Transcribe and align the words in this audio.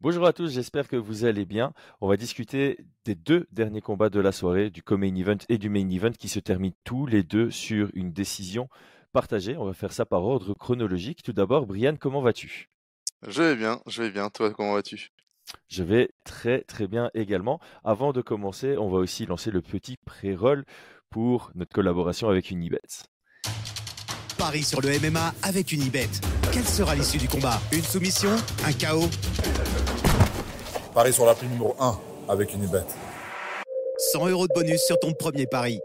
Bonjour 0.00 0.28
à 0.28 0.32
tous, 0.32 0.52
j'espère 0.52 0.86
que 0.86 0.94
vous 0.94 1.24
allez 1.24 1.44
bien. 1.44 1.72
On 2.00 2.06
va 2.06 2.16
discuter 2.16 2.78
des 3.04 3.16
deux 3.16 3.48
derniers 3.50 3.80
combats 3.80 4.10
de 4.10 4.20
la 4.20 4.30
soirée, 4.30 4.70
du 4.70 4.80
co-main 4.80 5.12
event 5.16 5.38
et 5.48 5.58
du 5.58 5.70
main 5.70 5.90
event 5.90 6.12
qui 6.12 6.28
se 6.28 6.38
terminent 6.38 6.76
tous 6.84 7.06
les 7.06 7.24
deux 7.24 7.50
sur 7.50 7.90
une 7.94 8.12
décision 8.12 8.68
partagée. 9.12 9.56
On 9.56 9.64
va 9.64 9.72
faire 9.72 9.92
ça 9.92 10.06
par 10.06 10.22
ordre 10.22 10.54
chronologique. 10.54 11.24
Tout 11.24 11.32
d'abord, 11.32 11.66
Brian, 11.66 11.96
comment 11.98 12.20
vas-tu? 12.20 12.70
Je 13.26 13.42
vais 13.42 13.56
bien, 13.56 13.80
je 13.88 14.04
vais 14.04 14.10
bien. 14.10 14.30
Toi, 14.30 14.54
comment 14.54 14.74
vas-tu? 14.74 15.08
Je 15.66 15.82
vais 15.82 16.10
très 16.24 16.60
très 16.60 16.86
bien 16.86 17.10
également. 17.14 17.58
Avant 17.82 18.12
de 18.12 18.22
commencer, 18.22 18.76
on 18.78 18.88
va 18.90 18.98
aussi 18.98 19.26
lancer 19.26 19.50
le 19.50 19.62
petit 19.62 19.96
pré-roll 20.04 20.64
pour 21.10 21.50
notre 21.56 21.72
collaboration 21.72 22.28
avec 22.28 22.52
Unibet. 22.52 22.78
Paris 24.38 24.62
sur 24.62 24.80
le 24.80 24.90
MMA 25.00 25.34
avec 25.42 25.72
Unibet. 25.72 26.08
Quelle 26.52 26.62
sera 26.62 26.94
l'issue 26.94 27.18
du 27.18 27.26
combat? 27.26 27.60
Une 27.72 27.82
soumission? 27.82 28.30
Un 28.64 28.72
chaos? 28.72 29.10
Paris 30.98 31.12
sur 31.12 31.26
la 31.26 31.34
prime 31.36 31.50
numéro 31.50 31.76
1 31.78 31.96
avec 32.28 32.52
Unibet. 32.54 32.82
100 33.98 34.30
euros 34.30 34.48
de 34.48 34.52
bonus 34.52 34.80
sur 34.84 34.98
ton 34.98 35.12
premier 35.12 35.46
pari. 35.46 35.78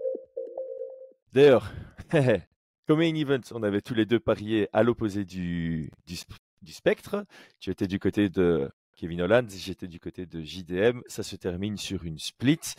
D'ailleurs, 1.33 1.71
comme 2.87 2.97
main 2.97 3.13
event, 3.13 3.41
on 3.51 3.61
avait 3.61 3.81
tous 3.81 3.93
les 3.93 4.07
deux 4.07 4.19
parié 4.19 4.69
à 4.73 4.81
l'opposé 4.81 5.23
du, 5.23 5.91
du, 6.07 6.17
du 6.63 6.73
spectre. 6.73 7.25
Tu 7.59 7.69
étais 7.69 7.85
du 7.85 7.99
côté 7.99 8.29
de 8.29 8.71
Kevin 8.95 9.21
Holland, 9.21 9.47
j'étais 9.51 9.85
du 9.85 9.99
côté 9.99 10.25
de 10.25 10.41
JDM. 10.41 11.01
Ça 11.05 11.21
se 11.21 11.35
termine 11.35 11.77
sur 11.77 12.05
une 12.05 12.17
split. 12.17 12.73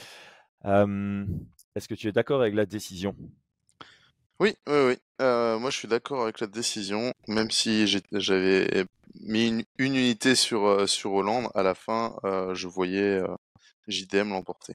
Euh, 0.64 1.24
Est-ce 1.76 1.86
que 1.86 1.94
tu 1.94 2.08
es 2.08 2.12
d'accord 2.12 2.40
avec 2.40 2.56
la 2.56 2.66
décision? 2.66 3.14
Oui, 4.40 4.54
oui, 4.66 4.74
oui. 4.88 4.96
Euh, 5.22 5.58
moi, 5.58 5.70
je 5.70 5.76
suis 5.78 5.88
d'accord 5.88 6.22
avec 6.22 6.40
la 6.40 6.46
décision, 6.46 7.12
même 7.28 7.50
si 7.50 7.86
j'ai- 7.86 8.02
j'avais 8.12 8.84
mis 9.20 9.48
une, 9.48 9.64
une 9.78 9.94
unité 9.96 10.34
sur, 10.34 10.64
euh, 10.66 10.86
sur 10.86 11.12
Hollande. 11.12 11.48
À 11.54 11.62
la 11.62 11.74
fin, 11.74 12.16
euh, 12.24 12.54
je 12.54 12.66
voyais 12.68 13.20
euh, 13.20 13.28
JDM 13.88 14.30
l'emporter. 14.30 14.74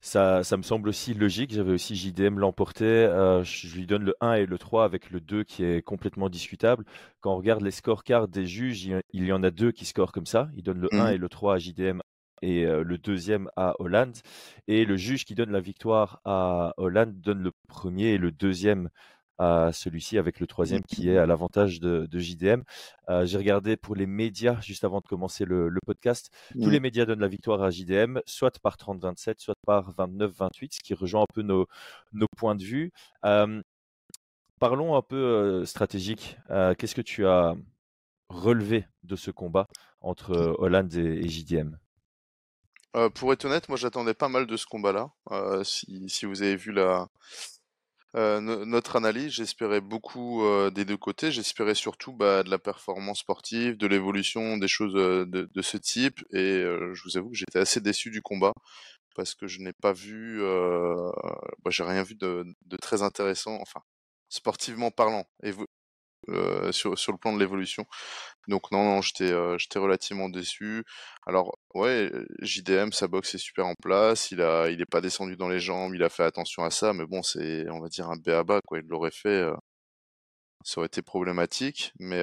ça, 0.00 0.44
ça 0.44 0.56
me 0.56 0.62
semble 0.62 0.88
aussi 0.88 1.14
logique. 1.14 1.52
J'avais 1.52 1.72
aussi 1.72 1.96
JDM 1.96 2.38
l'emporter. 2.38 2.84
Euh, 2.84 3.42
je 3.44 3.74
lui 3.76 3.86
donne 3.86 4.04
le 4.04 4.14
1 4.20 4.34
et 4.34 4.46
le 4.46 4.58
3 4.58 4.84
avec 4.84 5.10
le 5.10 5.20
2 5.20 5.44
qui 5.44 5.64
est 5.64 5.82
complètement 5.82 6.28
discutable. 6.28 6.84
Quand 7.20 7.32
on 7.34 7.36
regarde 7.36 7.62
les 7.62 7.70
scorecards 7.72 8.28
des 8.28 8.46
juges, 8.46 8.84
il 8.84 8.92
y- 8.96 9.00
il 9.12 9.24
y 9.26 9.32
en 9.32 9.42
a 9.42 9.50
deux 9.50 9.72
qui 9.72 9.84
scorent 9.86 10.12
comme 10.12 10.26
ça. 10.26 10.48
Ils 10.56 10.62
donnent 10.62 10.80
le 10.80 10.90
1 10.94 11.08
Mhm. 11.08 11.14
et 11.14 11.18
le 11.18 11.28
3 11.28 11.54
à 11.54 11.58
JDM 11.58 12.00
et 12.42 12.64
le 12.64 12.98
deuxième 12.98 13.48
à 13.56 13.74
Hollande. 13.80 14.16
Et 14.66 14.84
le 14.84 14.96
juge 14.96 15.24
qui 15.24 15.34
donne 15.34 15.50
la 15.50 15.60
victoire 15.60 16.20
à 16.24 16.72
Hollande 16.76 17.20
donne 17.20 17.42
le 17.42 17.52
premier 17.68 18.08
et 18.14 18.18
le 18.18 18.32
deuxième 18.32 18.88
à 19.38 19.70
celui-ci 19.72 20.18
avec 20.18 20.40
le 20.40 20.46
troisième 20.46 20.82
qui 20.82 21.08
est 21.08 21.16
à 21.16 21.24
l'avantage 21.26 21.78
de, 21.80 22.06
de 22.10 22.18
JDM. 22.18 22.62
Euh, 23.08 23.24
J'ai 23.24 23.38
regardé 23.38 23.76
pour 23.76 23.94
les 23.94 24.06
médias 24.06 24.60
juste 24.60 24.84
avant 24.84 25.00
de 25.00 25.06
commencer 25.06 25.44
le, 25.44 25.68
le 25.68 25.80
podcast. 25.86 26.30
Tous 26.60 26.70
les 26.70 26.80
médias 26.80 27.06
donnent 27.06 27.20
la 27.20 27.28
victoire 27.28 27.62
à 27.62 27.70
JDM, 27.70 28.18
soit 28.26 28.58
par 28.60 28.76
30-27, 28.76 29.34
soit 29.38 29.54
par 29.64 29.92
29-28, 29.92 30.74
ce 30.74 30.80
qui 30.80 30.94
rejoint 30.94 31.22
un 31.22 31.32
peu 31.32 31.42
nos, 31.42 31.66
nos 32.12 32.26
points 32.36 32.56
de 32.56 32.64
vue. 32.64 32.90
Euh, 33.24 33.62
parlons 34.58 34.96
un 34.96 35.02
peu 35.02 35.16
euh, 35.16 35.64
stratégique. 35.64 36.36
Qu'est-ce 36.78 36.94
que 36.94 37.00
tu 37.02 37.26
as 37.26 37.54
relevé 38.28 38.86
de 39.04 39.16
ce 39.16 39.30
combat 39.30 39.68
entre 40.00 40.56
Hollande 40.58 40.94
et, 40.94 41.24
et 41.24 41.28
JDM 41.28 41.76
Euh, 42.96 43.10
pour 43.10 43.32
être 43.32 43.44
honnête, 43.44 43.68
moi, 43.68 43.76
j'attendais 43.76 44.14
pas 44.14 44.28
mal 44.28 44.46
de 44.46 44.56
ce 44.56 44.66
combat-là. 44.66 45.10
Euh, 45.30 45.62
si, 45.64 46.08
si 46.08 46.26
vous 46.26 46.42
avez 46.42 46.56
vu 46.56 46.72
la, 46.72 47.08
euh, 48.16 48.40
no- 48.40 48.64
notre 48.64 48.96
analyse, 48.96 49.32
j'espérais 49.32 49.80
beaucoup 49.80 50.42
des 50.72 50.84
deux 50.84 50.96
côtés. 50.96 51.30
J'espérais 51.30 51.74
surtout 51.74 52.12
bah, 52.12 52.42
de 52.42 52.50
la 52.50 52.58
performance 52.58 53.20
sportive, 53.20 53.76
de 53.76 53.86
l'évolution, 53.86 54.56
des 54.58 54.68
choses 54.68 54.94
de, 54.94 55.62
ce 55.62 55.76
type. 55.76 56.20
Et 56.32 56.62
je 56.62 57.02
vous 57.04 57.16
avoue 57.18 57.30
que 57.30 57.36
j'étais 57.36 57.58
assez 57.58 57.80
déçu 57.80 58.10
du 58.10 58.22
combat 58.22 58.52
parce 59.14 59.34
que 59.34 59.46
je 59.48 59.60
n'ai 59.60 59.72
pas 59.72 59.92
vu, 59.92 60.40
bah, 60.40 61.70
j'ai 61.70 61.84
rien 61.84 62.02
vu 62.02 62.14
de, 62.14 62.44
très 62.80 63.02
intéressant, 63.02 63.58
enfin, 63.60 63.82
sportivement 64.28 64.90
parlant, 64.90 65.26
euh, 66.30 66.72
sur, 66.72 66.92
le 66.92 67.18
plan 67.18 67.32
de 67.32 67.38
l'évolution. 67.38 67.86
Donc 68.48 68.70
non, 68.72 68.84
non, 68.84 69.02
j'étais 69.02 69.32
euh, 69.32 69.56
relativement 69.76 70.28
déçu. 70.28 70.84
Alors 71.26 71.58
ouais, 71.74 72.10
JDM, 72.40 72.92
sa 72.92 73.08
boxe 73.08 73.34
est 73.34 73.38
super 73.38 73.66
en 73.66 73.74
place. 73.82 74.30
Il 74.30 74.42
a, 74.42 74.68
il 74.68 74.80
est 74.80 74.86
pas 74.86 75.00
descendu 75.00 75.36
dans 75.36 75.48
les 75.48 75.60
jambes. 75.60 75.94
Il 75.94 76.02
a 76.02 76.08
fait 76.08 76.24
attention 76.24 76.64
à 76.64 76.70
ça, 76.70 76.92
mais 76.92 77.06
bon, 77.06 77.22
c'est, 77.22 77.68
on 77.70 77.80
va 77.80 77.88
dire 77.88 78.08
un 78.10 78.16
béaba 78.16 78.60
quoi. 78.66 78.78
Il 78.78 78.86
l'aurait 78.88 79.10
fait, 79.10 79.28
euh, 79.28 79.54
ça 80.64 80.80
aurait 80.80 80.86
été 80.88 81.02
problématique. 81.02 81.92
Mais 81.98 82.20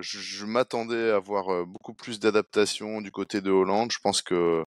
je, 0.00 0.18
je 0.18 0.46
m'attendais 0.46 1.10
à 1.10 1.18
voir 1.18 1.66
beaucoup 1.66 1.94
plus 1.94 2.20
d'adaptation 2.20 3.00
du 3.00 3.10
côté 3.10 3.40
de 3.40 3.50
Hollande. 3.50 3.92
Je 3.92 3.98
pense 4.02 4.22
que 4.22 4.64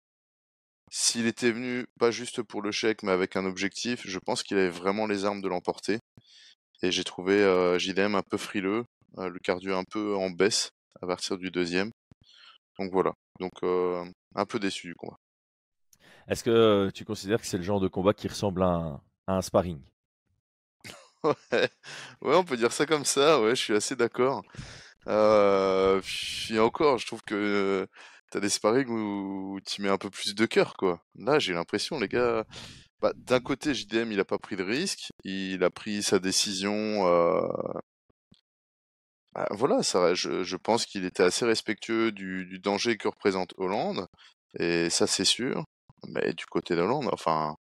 s'il 0.95 1.25
était 1.25 1.51
venu 1.51 1.88
pas 2.00 2.11
juste 2.11 2.44
pour 2.44 2.61
le 2.61 2.72
chèque, 2.72 3.01
mais 3.03 3.11
avec 3.11 3.35
un 3.35 3.45
objectif, 3.45 4.01
je 4.05 4.19
pense 4.19 4.44
qu'il 4.44 4.57
avait 4.57 4.69
vraiment 4.69 5.07
les 5.07 5.25
armes 5.25 5.41
de 5.41 5.47
l'emporter. 5.47 6.00
Et 6.84 6.92
j'ai 6.92 7.06
trouvé 7.06 7.42
euh, 7.42 7.80
JDM 7.80 8.14
un 8.14 8.22
peu 8.22 8.36
frileux, 8.38 8.84
euh, 9.18 9.30
le 9.30 9.40
cardio 9.40 9.74
un 9.74 9.86
peu 9.86 10.18
en 10.18 10.30
baisse 10.30 10.72
à 11.02 11.08
partir 11.08 11.38
du 11.38 11.50
deuxième. 11.50 11.92
Donc 12.78 12.92
voilà. 12.92 13.14
Donc 13.40 13.54
euh, 13.64 14.04
un 14.36 14.46
peu 14.46 14.60
déçu 14.60 14.88
du 14.88 14.96
combat. 14.96 15.18
Est-ce 16.28 16.44
que 16.44 16.90
tu 16.94 17.06
considères 17.06 17.40
que 17.40 17.48
c'est 17.48 17.58
le 17.58 17.64
genre 17.64 17.80
de 17.80 17.88
combat 17.88 18.14
qui 18.14 18.28
ressemble 18.28 18.64
à 18.64 18.68
un, 18.68 19.02
à 19.28 19.38
un 19.38 19.42
sparring? 19.42 19.80
Ouais, 21.24 21.70
ouais, 22.22 22.36
on 22.36 22.44
peut 22.44 22.58
dire 22.58 22.74
ça 22.74 22.86
comme 22.86 23.06
ça. 23.06 23.40
Ouais, 23.42 23.52
je 23.56 23.62
suis 23.62 23.74
assez 23.74 23.96
d'accord. 23.96 24.44
Euh, 25.08 26.02
puis 26.02 26.60
encore, 26.60 26.98
je 26.98 27.08
trouve 27.08 27.22
que 27.22 27.88
t'as 28.30 28.42
des 28.42 28.50
sparring 28.50 28.90
où 28.90 29.58
tu 29.66 29.82
mets 29.82 29.88
un 29.88 29.98
peu 29.98 30.10
plus 30.10 30.36
de 30.36 30.46
cœur, 30.46 30.76
quoi. 30.76 31.02
Là, 31.16 31.40
j'ai 31.40 31.54
l'impression, 31.54 31.98
les 31.98 32.10
gars. 32.10 32.44
Bah, 33.03 33.12
d'un 33.18 33.41
côté, 33.41 33.74
JDM, 33.74 34.14
il 34.14 34.19
a 34.22 34.25
pas 34.25 34.38
pris 34.38 34.56
de 34.56 34.64
risque. 34.64 35.12
Il 35.25 35.62
a 35.66 35.69
pris 35.69 36.02
sa 36.03 36.19
décision. 36.19 37.06
euh, 37.06 37.41
bah, 39.34 39.46
voilà, 39.52 39.84
ça, 39.84 40.14
je, 40.14 40.56
pense 40.56 40.86
qu'il 40.86 41.03
était 41.06 41.24
assez 41.24 41.46
respectueux 41.46 42.14
du, 42.14 42.59
danger 42.59 42.97
que 42.97 43.09
représente 43.09 43.53
Hollande. 43.58 44.08
Et 44.58 44.90
ça, 44.90 45.06
c'est 45.06 45.25
sûr. 45.25 45.66
Mais 46.08 46.34
du 46.34 46.46
côté 46.46 46.75
d'Hollande, 46.78 47.09
enfin, 47.12 47.58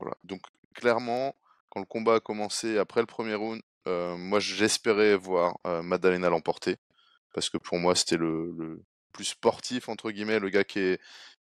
voilà. 0.00 0.16
Donc, 0.24 0.42
clairement, 0.74 1.34
quand 1.70 1.80
le 1.80 1.86
combat 1.86 2.16
a 2.16 2.20
commencé 2.20 2.78
après 2.78 3.00
le 3.00 3.06
premier 3.06 3.34
round, 3.34 3.60
euh, 3.88 4.16
moi, 4.16 4.40
j'espérais 4.40 5.16
voir 5.16 5.56
euh, 5.66 5.82
Madalena 5.82 6.30
l'emporter. 6.30 6.76
Parce 7.34 7.50
que 7.50 7.58
pour 7.58 7.78
moi, 7.78 7.96
c'était 7.96 8.16
le 8.18 8.84
plus 9.12 9.24
sportif, 9.24 9.88
entre 9.88 10.10
guillemets, 10.10 10.38
le 10.38 10.48
gars 10.48 10.64
qui, 10.64 10.98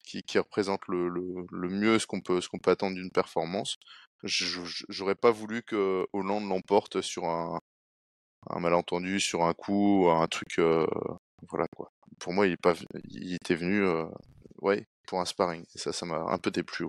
qui, 0.04 0.40
représente 0.40 0.82
le, 0.88 1.10
le, 1.10 1.70
mieux 1.70 2.00
ce 2.00 2.08
qu'on 2.08 2.22
peut, 2.22 2.42
ce 2.42 2.50
peut 2.62 2.72
attendre 2.72 2.96
d'une 2.96 3.12
performance. 3.12 3.78
J'aurais 4.24 5.16
pas 5.16 5.32
voulu 5.32 5.62
que 5.64 6.08
Hollande 6.14 6.48
l'emporte 6.48 7.02
sur 7.02 7.26
un, 7.26 7.60
malentendu, 8.60 9.20
sur 9.20 9.44
un 9.44 9.54
coup, 9.54 10.08
un 10.10 10.28
truc. 10.28 10.60
euh, 10.60 10.88
voilà 11.50 11.68
quoi. 11.76 11.92
Pour 12.20 12.34
moi, 12.34 12.48
il, 12.48 12.54
est 12.54 12.58
pas, 12.58 12.74
il 13.10 13.36
était 13.36 13.56
venu 13.56 13.84
euh, 13.84 14.06
ouais, 14.62 14.88
pour 15.08 15.20
un 15.22 15.26
sparring. 15.26 15.64
Et 15.76 15.78
ça, 15.78 15.94
ça 15.94 16.06
m'a 16.06 16.18
un 16.18 16.38
peu 16.38 16.52
déplu. 16.52 16.86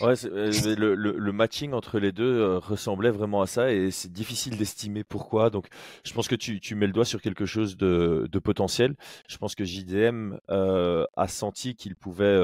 Ouais, 0.00 0.12
euh, 0.26 0.74
le, 0.76 0.94
le- 0.94 1.16
le 1.16 1.32
matching 1.32 1.72
entre 1.72 1.98
les 1.98 2.12
deux 2.12 2.24
euh, 2.40 2.58
ressemblait 2.58 3.10
vraiment 3.10 3.40
à 3.40 3.46
ça 3.46 3.72
et 3.72 3.90
c'est 3.90 4.12
difficile 4.12 4.56
d'estimer 4.58 5.04
pourquoi. 5.04 5.48
Donc, 5.48 5.68
je 6.04 6.12
pense 6.12 6.28
que 6.28 6.34
tu, 6.34 6.60
tu 6.60 6.74
mets 6.74 6.86
le 6.86 6.92
doigt 6.92 7.06
sur 7.06 7.22
quelque 7.22 7.46
chose 7.46 7.76
de, 7.78 8.28
de 8.30 8.38
potentiel. 8.38 8.94
Je 9.28 9.38
pense 9.38 9.54
que 9.54 9.64
JDM 9.64 10.36
euh, 10.50 11.06
a 11.16 11.28
senti 11.28 11.76
qu'il 11.76 11.96
pouvait, 11.96 12.38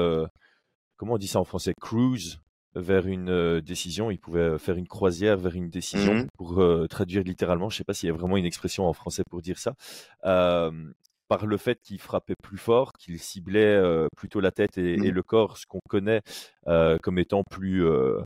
comment 0.97 1.13
on 1.13 1.17
dit 1.17 1.27
ça 1.27 1.39
en 1.39 1.43
français, 1.43 1.73
cruise 1.79 2.39
vers 2.75 3.05
une 3.05 3.61
décision. 3.61 4.09
Il 4.09 4.17
pouvait 4.17 4.57
faire 4.57 4.75
une 4.75 4.87
croisière 4.87 5.37
vers 5.37 5.53
une 5.53 5.69
décision 5.69 6.15
Mhm. 6.15 6.27
pour 6.37 6.59
traduire 6.89 7.23
littéralement. 7.23 7.69
Je 7.69 7.77
sais 7.77 7.83
pas 7.83 7.93
s'il 7.93 8.07
y 8.07 8.11
a 8.11 8.15
vraiment 8.15 8.37
une 8.37 8.45
expression 8.45 8.87
en 8.87 8.93
français 8.93 9.23
pour 9.29 9.43
dire 9.43 9.59
ça. 9.59 9.75
Par 11.33 11.47
le 11.47 11.57
fait 11.57 11.79
qu'il 11.81 11.99
frappait 11.99 12.35
plus 12.43 12.59
fort, 12.59 12.93
qu'il 12.93 13.17
ciblait 13.19 13.65
euh, 13.65 14.07
plutôt 14.15 14.39
la 14.39 14.51
tête 14.51 14.77
et, 14.77 15.07
et 15.07 15.09
Mhm. 15.09 15.11
le 15.11 15.23
corps, 15.23 15.57
ce 15.57 15.65
qu'on 15.65 15.79
connaît 15.89 16.21
euh, 16.67 16.97
comme 17.01 17.17
étant 17.17 17.41
plus, 17.49 17.83
euh, 17.85 18.19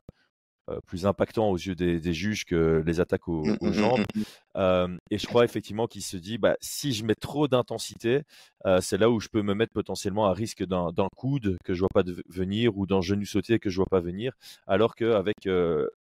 plus 0.86 1.06
impactant 1.06 1.50
aux 1.50 1.56
yeux 1.56 1.74
des, 1.74 2.00
des 2.00 2.12
juges 2.14 2.44
que 2.44 2.82
les 2.86 3.00
attaques 3.00 3.28
aux, 3.28 3.56
aux 3.60 3.72
mhm, 3.72 3.72
jambes. 3.72 4.04
et 5.10 5.18
je 5.18 5.26
crois 5.26 5.44
effectivement 5.44 5.86
qu'il 5.86 6.02
se 6.02 6.16
dit, 6.16 6.38
bah, 6.38 6.56
si 6.60 6.92
je 6.92 7.04
mets 7.04 7.14
trop 7.14 7.48
d'intensité, 7.48 8.22
c'est 8.80 8.98
là 8.98 9.10
où 9.10 9.20
je 9.20 9.28
peux 9.28 9.42
me 9.42 9.54
mettre 9.54 9.72
potentiellement 9.72 10.26
à 10.26 10.32
risque 10.32 10.64
d'un 10.66 10.92
coude 11.16 11.58
que 11.64 11.74
je 11.74 11.80
vois 11.80 11.88
pas 11.94 12.02
de- 12.02 12.22
venir 12.28 12.76
ou 12.76 12.86
d'un 12.86 13.00
genou 13.00 13.24
sauté 13.24 13.58
que 13.58 13.70
je 13.70 13.76
vois 13.76 13.86
pas 13.90 14.00
venir, 14.00 14.32
alors 14.66 14.94
qu'avec 14.94 15.36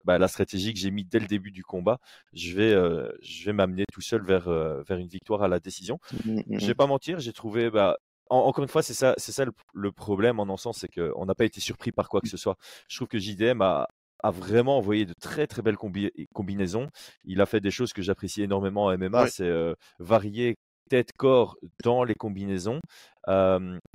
bah, 0.05 0.19
la 0.19 0.29
stratégie 0.29 0.73
que 0.73 0.79
j'ai 0.79 0.91
mis 0.91 1.05
dès 1.05 1.19
le 1.21 1.27
début 1.27 1.51
du 1.51 1.65
combat, 1.65 1.99
je 2.33 2.55
vais, 2.55 2.73
euh, 2.73 3.11
je 3.23 3.45
vais 3.47 3.53
m'amener 3.53 3.85
tout 3.93 4.01
seul 4.01 4.23
vers, 4.25 4.49
euh, 4.49 4.83
vers 4.83 4.99
une 4.99 5.09
victoire 5.09 5.43
à 5.43 5.49
la 5.49 5.61
décision. 5.61 5.99
Mhm, 6.13 6.43
mhm. 6.47 6.61
Je 6.61 6.67
vais 6.67 6.75
pas 6.75 6.87
mentir, 6.87 7.21
j'ai 7.21 7.33
trouvé, 7.33 7.71
bah, 7.71 7.97
en- 8.31 8.39
encore 8.39 8.63
une 8.65 8.69
fois, 8.71 8.83
c'est 8.83 8.95
ça, 8.95 9.15
c'est 9.19 9.33
ça 9.33 9.45
le, 9.45 9.53
le 9.75 9.93
problème 9.93 10.41
en 10.41 10.49
un 10.53 10.57
sens, 10.57 10.79
c'est 10.79 10.89
qu'on 10.89 11.27
n'a 11.27 11.35
pas 11.35 11.45
été 11.45 11.61
surpris 11.61 11.93
par 11.93 12.09
quoi 12.09 12.21
que 12.21 12.29
ce 12.29 12.37
soit. 12.37 12.57
Je 12.89 12.97
trouve 12.97 13.09
que 13.09 13.19
JDM 13.19 13.61
a, 13.63 13.89
a 14.23 14.31
vraiment 14.31 14.79
envoyé 14.79 15.05
de 15.07 15.13
très 15.21 15.47
très 15.47 15.63
belles 15.63 15.77
combi- 15.77 16.11
combinaisons. 16.35 16.89
Il 17.25 17.41
a 17.41 17.47
fait 17.47 17.61
des 17.61 17.71
choses 17.71 17.93
que 17.93 18.03
j'apprécie 18.03 18.43
énormément 18.43 18.85
en 18.87 18.93
MMA, 18.93 19.25
Ouais. 19.25 19.31
c'est 19.31 19.45
euh, 19.47 19.75
varier 19.99 20.57
tête-corps 20.89 21.57
dans 21.83 22.05
les 22.05 22.15
combinaisons. 22.15 22.81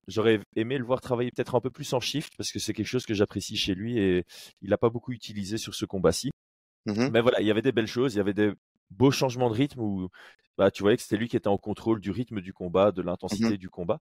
J'aurais 0.08 0.40
aimé 0.56 0.78
le 0.78 0.84
voir 0.84 1.02
travailler 1.02 1.32
peut-être 1.32 1.56
un 1.56 1.62
peu 1.62 1.70
plus 1.70 1.94
en 1.94 2.00
shift 2.00 2.34
parce 2.38 2.52
que 2.52 2.60
c'est 2.60 2.74
quelque 2.74 2.88
chose 2.88 3.06
que 3.06 3.14
j'apprécie 3.14 3.58
chez 3.58 3.76
lui 3.76 4.00
et 4.00 4.26
il 4.62 4.70
n'a 4.70 4.78
pas 4.78 4.90
beaucoup 4.90 5.12
utilisé 5.12 5.58
sur 5.58 5.76
ce 5.76 5.86
combat-ci. 5.86 6.32
Mmh 6.86 7.10
Mais 7.12 7.22
voilà, 7.22 7.42
il 7.42 7.48
y 7.48 7.52
avait 7.52 7.62
des 7.62 7.72
belles 7.72 7.88
choses, 7.88 8.14
il 8.16 8.18
y 8.18 8.22
avait 8.22 8.34
des 8.34 8.52
beaux 8.90 9.12
changements 9.12 9.50
de 9.50 9.56
rythme 9.56 9.82
où 9.82 10.10
bah, 10.58 10.72
tu 10.72 10.84
voyais 10.84 10.98
que 10.98 11.04
c'était 11.04 11.18
lui 11.18 11.30
qui 11.30 11.38
était 11.38 11.48
en 11.48 11.58
contrôle 11.58 12.02
du 12.02 12.12
rythme 12.12 12.42
du 12.42 12.54
combat, 12.54 12.92
de 12.92 13.02
Mmh 13.02 13.06
l'intensité 13.06 13.58
du 13.58 13.70
combat. 13.70 14.00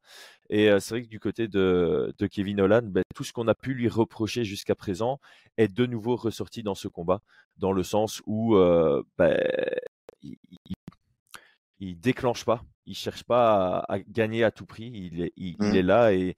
Et 0.50 0.68
c'est 0.80 0.94
vrai 0.94 1.02
que 1.02 1.08
du 1.08 1.20
côté 1.20 1.46
de, 1.46 2.14
de 2.18 2.26
Kevin 2.26 2.60
Holland, 2.60 2.90
bah, 2.90 3.02
tout 3.14 3.22
ce 3.22 3.32
qu'on 3.32 3.48
a 3.48 3.54
pu 3.54 3.74
lui 3.74 3.88
reprocher 3.88 4.44
jusqu'à 4.44 4.74
présent 4.74 5.20
est 5.56 5.68
de 5.68 5.86
nouveau 5.86 6.16
ressorti 6.16 6.62
dans 6.62 6.74
ce 6.74 6.88
combat, 6.88 7.20
dans 7.58 7.72
le 7.72 7.82
sens 7.82 8.22
où 8.26 8.56
bah, 9.18 9.36
il, 10.22 10.36
il, 11.80 11.98
déclenche 12.00 12.44
pas, 12.44 12.62
il 12.86 12.94
cherche 12.94 13.24
pas 13.24 13.80
à, 13.88 13.98
gagner 14.00 14.44
à 14.44 14.50
tout 14.50 14.66
prix, 14.66 14.90
il 14.92 15.22
est, 15.22 15.32
il, 15.36 15.56
Mmh. 15.58 15.74
est 15.74 15.82
là 15.82 16.12
et 16.12 16.36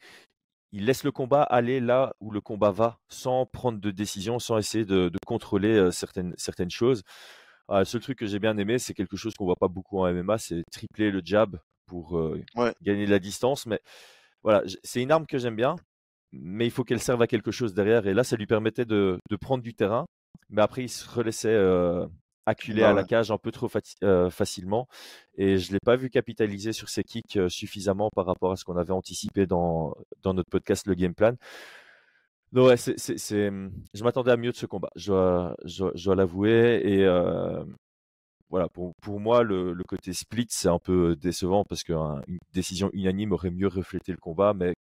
il 0.72 0.84
laisse 0.84 1.04
le 1.04 1.12
combat 1.12 1.42
aller 1.42 1.80
là 1.80 2.14
où 2.20 2.30
le 2.30 2.40
combat 2.40 2.70
va, 2.70 2.98
sans 3.08 3.46
prendre 3.46 3.80
de 3.80 3.90
décision, 3.90 4.38
sans 4.38 4.58
essayer 4.58 4.84
de, 4.84 5.08
de 5.08 5.18
contrôler 5.26 5.90
certaines, 5.90 6.34
certaines 6.36 6.70
choses. 6.70 7.02
Ah, 7.68 7.80
le 7.80 7.84
seul 7.84 8.00
truc 8.00 8.18
que 8.18 8.26
j'ai 8.26 8.40
bien 8.40 8.58
aimé, 8.58 8.78
c'est 8.80 8.94
quelque 8.94 9.16
chose 9.16 9.34
qu'on 9.34 9.44
voit 9.44 9.54
pas 9.56 9.68
beaucoup 9.68 10.00
en 10.00 10.06
MMA, 10.12 10.38
c'est 10.38 10.64
tripler 10.72 11.12
le 11.12 11.22
jab 11.24 11.56
pour 11.86 12.18
euh, 12.18 12.42
Ouais. 12.56 12.74
gagner 12.82 13.06
de 13.06 13.10
la 13.10 13.20
distance. 13.20 13.66
Mais 13.66 13.80
voilà, 14.42 14.62
c'est 14.82 15.00
une 15.02 15.12
arme 15.12 15.24
que 15.26 15.38
j'aime 15.38 15.54
bien, 15.54 15.76
mais 16.32 16.66
il 16.66 16.70
faut 16.72 16.82
qu'elle 16.82 17.00
serve 17.00 17.22
à 17.22 17.28
quelque 17.28 17.52
chose 17.52 17.72
derrière. 17.72 18.06
Et 18.08 18.14
là, 18.14 18.24
ça 18.24 18.36
lui 18.36 18.46
permettait 18.46 18.84
de, 18.84 19.18
de 19.30 19.36
prendre 19.36 19.62
du 19.62 19.74
terrain, 19.74 20.06
mais 20.48 20.62
après, 20.62 20.82
il 20.82 20.88
se 20.88 21.08
relaissait 21.08 21.48
euh, 21.54 22.06
acculer 22.46 22.82
Bah 22.82 22.90
à 22.90 22.92
la 22.92 23.04
cage 23.04 23.30
un 23.30 23.38
peu 23.38 23.50
trop 23.52 23.68
euh, 24.02 24.30
facilement. 24.30 24.88
Et 25.36 25.58
je 25.58 25.72
l'ai 25.72 25.78
pas 25.84 25.96
vu 25.96 26.10
capitaliser 26.10 26.72
sur 26.72 26.88
ses 26.88 27.04
kicks 27.04 27.36
euh, 27.36 27.48
suffisamment 27.48 28.10
par 28.14 28.26
rapport 28.26 28.52
à 28.52 28.56
ce 28.56 28.64
qu'on 28.64 28.76
avait 28.76 28.92
anticipé 28.92 29.46
dans, 29.46 29.94
dans 30.22 30.34
notre 30.34 30.50
podcast, 30.50 30.86
le 30.86 30.94
game 30.94 31.14
plan. 31.14 31.34
Non, 32.52 32.66
ouais, 32.66 32.76
c'est, 32.76 32.98
c'est, 32.98 33.18
c'est- 33.18 33.50
je 33.94 34.02
m'attendais 34.04 34.32
à 34.32 34.36
mieux 34.36 34.50
de 34.50 34.56
ce 34.56 34.66
combat, 34.66 34.90
je 34.96 35.12
dois, 35.12 35.54
je 35.64 35.78
dois- 35.78 35.92
je 35.94 36.04
dois 36.04 36.16
l'avouer. 36.16 36.80
Et 36.84 37.04
euh, 37.04 37.62
voilà, 38.48 38.68
pour, 38.68 38.92
pour 39.02 39.20
moi, 39.20 39.44
le, 39.44 39.72
le 39.72 39.84
côté 39.84 40.12
split, 40.12 40.46
c'est 40.50 40.68
un 40.68 40.80
peu 40.80 41.14
décevant 41.14 41.62
parce 41.64 41.84
qu'une 41.84 42.20
décision 42.52 42.90
unanime 42.92 43.30
aurait 43.32 43.52
mieux 43.52 43.68
reflété 43.68 44.10
le 44.10 44.18
combat. 44.18 44.52
Mais 44.52 44.74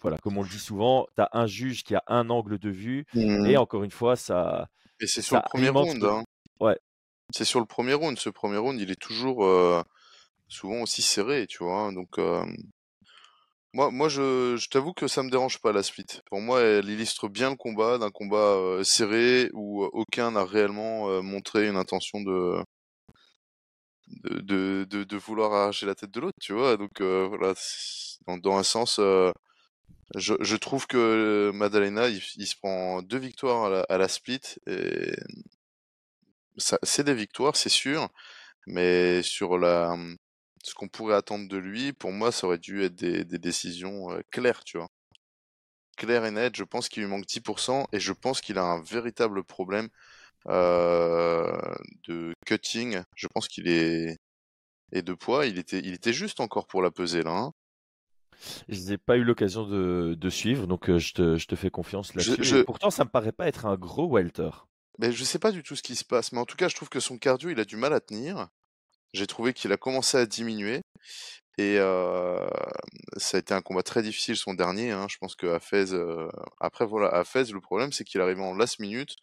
voilà, 0.00 0.16
comme 0.18 0.38
on 0.38 0.42
le 0.42 0.48
dit 0.48 0.60
souvent, 0.60 1.06
tu 1.16 1.22
as 1.22 1.28
un 1.32 1.46
juge 1.46 1.82
qui 1.82 1.96
a 1.96 2.04
un 2.06 2.30
angle 2.30 2.58
de 2.60 2.70
vue. 2.70 3.04
Mmh. 3.14 3.46
Et 3.46 3.56
encore 3.56 3.82
une 3.82 3.90
fois, 3.90 4.14
ça. 4.14 4.68
Et 5.00 5.06
c'est 5.08 5.22
sur 5.22 5.36
le 5.36 5.42
premier 5.42 5.70
round. 5.70 6.04
hein. 6.04 6.22
Ouais. 6.60 6.78
C'est 7.32 7.44
sur 7.44 7.60
le 7.60 7.66
premier 7.66 7.94
round. 7.94 8.18
Ce 8.18 8.30
premier 8.30 8.58
round, 8.58 8.80
il 8.80 8.90
est 8.90 9.00
toujours 9.00 9.44
souvent 10.48 10.82
aussi 10.82 11.02
serré, 11.02 11.46
tu 11.46 11.64
vois. 11.64 11.82
hein. 11.82 11.92
Donc, 11.92 12.18
moi, 13.72 13.90
moi, 13.90 14.08
je, 14.08 14.56
je 14.56 14.68
t'avoue 14.68 14.92
que 14.92 15.06
ça 15.06 15.22
me 15.22 15.30
dérange 15.30 15.60
pas 15.60 15.72
la 15.72 15.82
split. 15.82 16.06
Pour 16.26 16.40
moi, 16.40 16.60
elle 16.60 16.88
illustre 16.88 17.28
bien 17.28 17.50
le 17.50 17.56
combat 17.56 17.98
d'un 17.98 18.10
combat 18.10 18.82
serré 18.82 19.48
où 19.52 19.84
aucun 19.84 20.32
n'a 20.32 20.44
réellement 20.44 21.22
montré 21.22 21.68
une 21.68 21.76
intention 21.76 22.20
de 22.20 22.62
de, 24.24 24.84
de, 24.90 25.04
de, 25.04 25.16
vouloir 25.16 25.52
arracher 25.52 25.86
la 25.86 25.94
tête 25.94 26.10
de 26.10 26.20
l'autre, 26.20 26.38
tu 26.40 26.52
vois. 26.52 26.76
Donc 26.76 27.00
voilà, 27.00 27.54
dans, 28.26 28.56
un 28.56 28.62
sens, 28.64 29.00
je, 30.16 30.56
trouve 30.56 30.86
que 30.86 31.50
Madalena, 31.54 32.08
il, 32.08 32.20
il 32.36 32.46
se 32.46 32.56
prend 32.56 33.02
deux 33.02 33.18
victoires 33.18 33.64
à 33.66 33.70
la, 33.70 33.80
à 33.88 33.98
la 33.98 34.08
split 34.08 34.40
et 34.66 35.12
ça, 36.56 36.78
c'est 36.82 37.04
des 37.04 37.14
victoires, 37.14 37.56
c'est 37.56 37.68
sûr, 37.68 38.08
mais 38.66 39.22
sur 39.22 39.58
la 39.58 39.96
ce 40.64 40.74
qu'on 40.74 40.88
pourrait 40.88 41.16
attendre 41.16 41.48
de 41.48 41.58
lui, 41.58 41.92
pour 41.94 42.12
moi, 42.12 42.32
ça 42.32 42.46
aurait 42.48 42.58
dû 42.58 42.82
être 42.84 42.94
des, 42.96 43.24
des 43.24 43.38
décisions 43.38 44.12
euh, 44.12 44.20
claires, 44.32 44.64
tu 44.64 44.78
vois. 44.78 44.88
Claires 45.96 46.24
et 46.24 46.30
nettes, 46.32 46.56
je 46.56 46.64
pense 46.64 46.88
qu'il 46.88 47.02
lui 47.02 47.10
manque 47.10 47.26
10% 47.26 47.86
et 47.92 48.00
je 48.00 48.12
pense 48.12 48.40
qu'il 48.40 48.58
a 48.58 48.62
un 48.64 48.80
véritable 48.82 49.44
problème 49.44 49.88
euh, 50.48 51.52
de 52.08 52.34
cutting. 52.46 53.02
Je 53.16 53.28
pense 53.28 53.48
qu'il 53.48 53.68
est 53.68 54.16
et 54.92 55.02
de 55.02 55.14
poids, 55.14 55.46
il 55.46 55.58
était 55.58 55.80
il 55.80 55.94
était 55.94 56.12
juste 56.14 56.40
encore 56.40 56.66
pour 56.68 56.82
la 56.82 56.90
peser 56.92 57.22
là. 57.24 57.32
hein. 57.32 57.52
Je 58.70 58.80
n'ai 58.88 58.96
pas 58.98 59.16
eu 59.18 59.24
l'occasion 59.24 59.66
de, 59.66 60.16
de 60.18 60.30
suivre, 60.30 60.66
donc 60.66 60.96
je, 60.96 61.12
te, 61.12 61.36
je 61.36 61.46
te 61.46 61.54
fais 61.56 61.70
confiance 61.70 62.14
là-dessus. 62.14 62.42
je- 62.42 62.56
pourtant, 62.56 62.90
ça 62.90 63.04
me 63.04 63.10
paraît 63.10 63.32
pas 63.32 63.46
être 63.48 63.66
un 63.66 63.76
gros 63.76 64.08
welter. 64.08 64.50
Mais 65.00 65.12
je 65.12 65.24
sais 65.24 65.38
pas 65.38 65.50
du 65.50 65.62
tout 65.62 65.76
ce 65.76 65.82
qui 65.82 65.96
se 65.96 66.04
passe, 66.04 66.32
mais 66.32 66.40
en 66.40 66.44
tout 66.44 66.56
cas, 66.56 66.68
je 66.68 66.76
trouve 66.76 66.90
que 66.90 67.00
son 67.00 67.18
cardio, 67.18 67.48
il 67.50 67.58
a 67.58 67.64
du 67.64 67.76
mal 67.76 67.94
à 67.94 68.00
tenir. 68.00 68.48
J'ai 69.14 69.26
trouvé 69.26 69.54
qu'il 69.54 69.72
a 69.72 69.76
commencé 69.76 70.18
à 70.18 70.26
diminuer. 70.26 70.82
Et 71.58 71.76
euh, 71.78 72.48
ça 73.16 73.36
a 73.36 73.40
été 73.40 73.52
un 73.54 73.60
combat 73.60 73.82
très 73.82 74.02
difficile 74.02 74.36
son 74.36 74.54
dernier. 74.54 74.92
hein. 74.92 75.06
Je 75.10 75.16
pense 75.18 75.34
que 75.34 75.46
Hafez, 75.46 75.92
euh, 75.92 76.28
après 76.60 76.86
voilà, 76.86 77.08
Hafez, 77.08 77.44
le 77.52 77.60
problème 77.60 77.92
c'est 77.92 78.04
qu'il 78.04 78.20
arrive 78.20 78.40
en 78.40 78.54
last 78.54 78.78
minute 78.78 79.16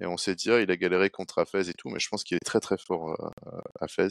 et 0.00 0.06
on 0.06 0.16
sait 0.16 0.36
dire 0.36 0.60
il 0.60 0.70
a 0.70 0.76
galéré 0.76 1.10
contre 1.10 1.38
Hafez 1.40 1.68
et 1.68 1.74
tout, 1.74 1.88
mais 1.90 1.98
je 1.98 2.08
pense 2.08 2.22
qu'il 2.22 2.36
est 2.36 2.44
très 2.44 2.60
très 2.60 2.78
fort 2.78 3.10
euh, 3.20 3.60
Hafez. 3.80 4.10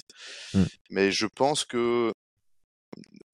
Mm. 0.54 0.64
Mais 0.90 1.12
je 1.12 1.26
pense 1.28 1.64
que 1.66 2.12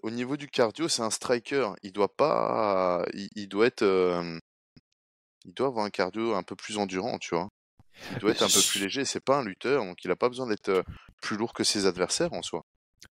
au 0.03 0.11
niveau 0.11 0.37
du 0.37 0.47
cardio, 0.47 0.87
c'est 0.87 1.01
un 1.01 1.09
striker. 1.09 1.69
Il 1.83 1.91
doit 1.91 2.15
pas, 2.15 3.03
il, 3.13 3.29
il 3.35 3.47
doit 3.47 3.65
être, 3.67 3.83
il 5.45 5.53
doit 5.53 5.67
avoir 5.67 5.85
un 5.85 5.89
cardio 5.89 6.35
un 6.35 6.43
peu 6.43 6.55
plus 6.55 6.77
endurant, 6.77 7.17
tu 7.17 7.33
vois. 7.35 7.49
Il 8.13 8.19
doit 8.19 8.31
être 8.31 8.43
un 8.43 8.47
peu 8.47 8.61
plus 8.69 8.79
léger. 8.79 9.05
C'est 9.05 9.19
pas 9.19 9.37
un 9.37 9.43
lutteur, 9.43 9.83
donc 9.83 10.03
il 10.03 10.11
a 10.11 10.15
pas 10.15 10.29
besoin 10.29 10.47
d'être 10.47 10.69
euh, 10.69 10.83
plus 11.21 11.37
lourd 11.37 11.53
que 11.53 11.63
ses 11.63 11.85
adversaires 11.85 12.33
en 12.33 12.41
soi. 12.41 12.65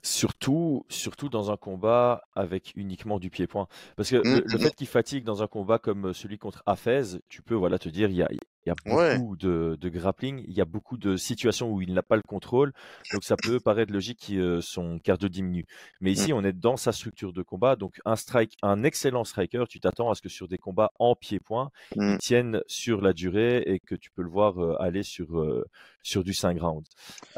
Surtout, 0.02 0.86
surtout 0.90 1.30
dans 1.30 1.52
un 1.52 1.58
combat 1.58 2.22
avec 2.36 2.74
uniquement 2.76 3.20
du 3.20 3.30
pied-point. 3.30 3.68
Parce 3.96 4.10
que 4.10 4.18
le, 4.18 4.24
Mm, 4.24 4.42
le 4.46 4.58
mm, 4.58 4.62
fait 4.62 4.76
qu'il 4.76 4.88
fatigue 4.88 5.24
dans 5.24 5.44
un 5.44 5.48
combat 5.48 5.80
comme 5.80 6.14
celui 6.14 6.38
contre 6.38 6.62
Hafez, 6.66 7.20
tu 7.30 7.42
peux 7.42 7.56
voilà, 7.56 7.80
te 7.80 7.90
dire 7.90 8.10
il 8.10 8.16
y 8.18 8.24
a, 8.24 8.30
il 8.68 8.90
y 8.90 8.92
a 8.92 8.96
Ouais. 8.96 9.18
beaucoup 9.18 9.38
de, 9.38 9.78
de 9.80 9.90
grappling, 9.90 10.44
il 10.46 10.54
y 10.54 10.60
a 10.60 10.66
beaucoup 10.66 10.98
de 10.98 11.16
situations 11.16 11.72
où 11.72 11.82
il 11.82 11.94
n'a 11.94 12.04
pas 12.04 12.18
le 12.18 12.22
contrôle, 12.22 12.74
donc 13.14 13.24
ça 13.24 13.36
peut 13.42 13.60
paraître 13.62 13.94
logique 13.94 14.26
que 14.28 14.34
euh, 14.34 14.62
son 14.62 15.00
cardio 15.00 15.30
diminue. 15.30 15.66
Mais 16.02 16.12
ici, 16.12 16.34
on 16.34 16.44
est 16.44 16.52
dans 16.54 16.76
sa 16.76 16.92
structure 16.92 17.32
de 17.32 17.42
combat, 17.44 17.76
donc 17.78 18.00
un 18.06 18.16
strike, 18.18 18.56
un 18.62 18.84
excellent 18.84 19.24
striker, 19.24 19.64
tu 19.70 19.80
t'attends 19.80 20.10
à 20.12 20.16
ce 20.16 20.22
que 20.22 20.30
sur 20.30 20.48
des 20.50 20.58
combats 20.58 20.92
en 21.00 21.16
pied-point, 21.16 21.70
Mm. 21.96 22.14
ils 22.14 22.18
tiennent 22.18 22.62
sur 22.68 23.02
la 23.02 23.14
durée 23.14 23.60
et 23.66 23.80
que 23.80 23.96
tu 23.96 24.12
peux 24.12 24.22
le 24.22 24.30
voir 24.30 24.62
euh, 24.62 24.76
aller 24.82 25.04
sur, 25.04 25.40
euh, 25.40 25.66
sur 26.04 26.24
du 26.26 26.34
5 26.34 26.60
rounds. 26.60 26.88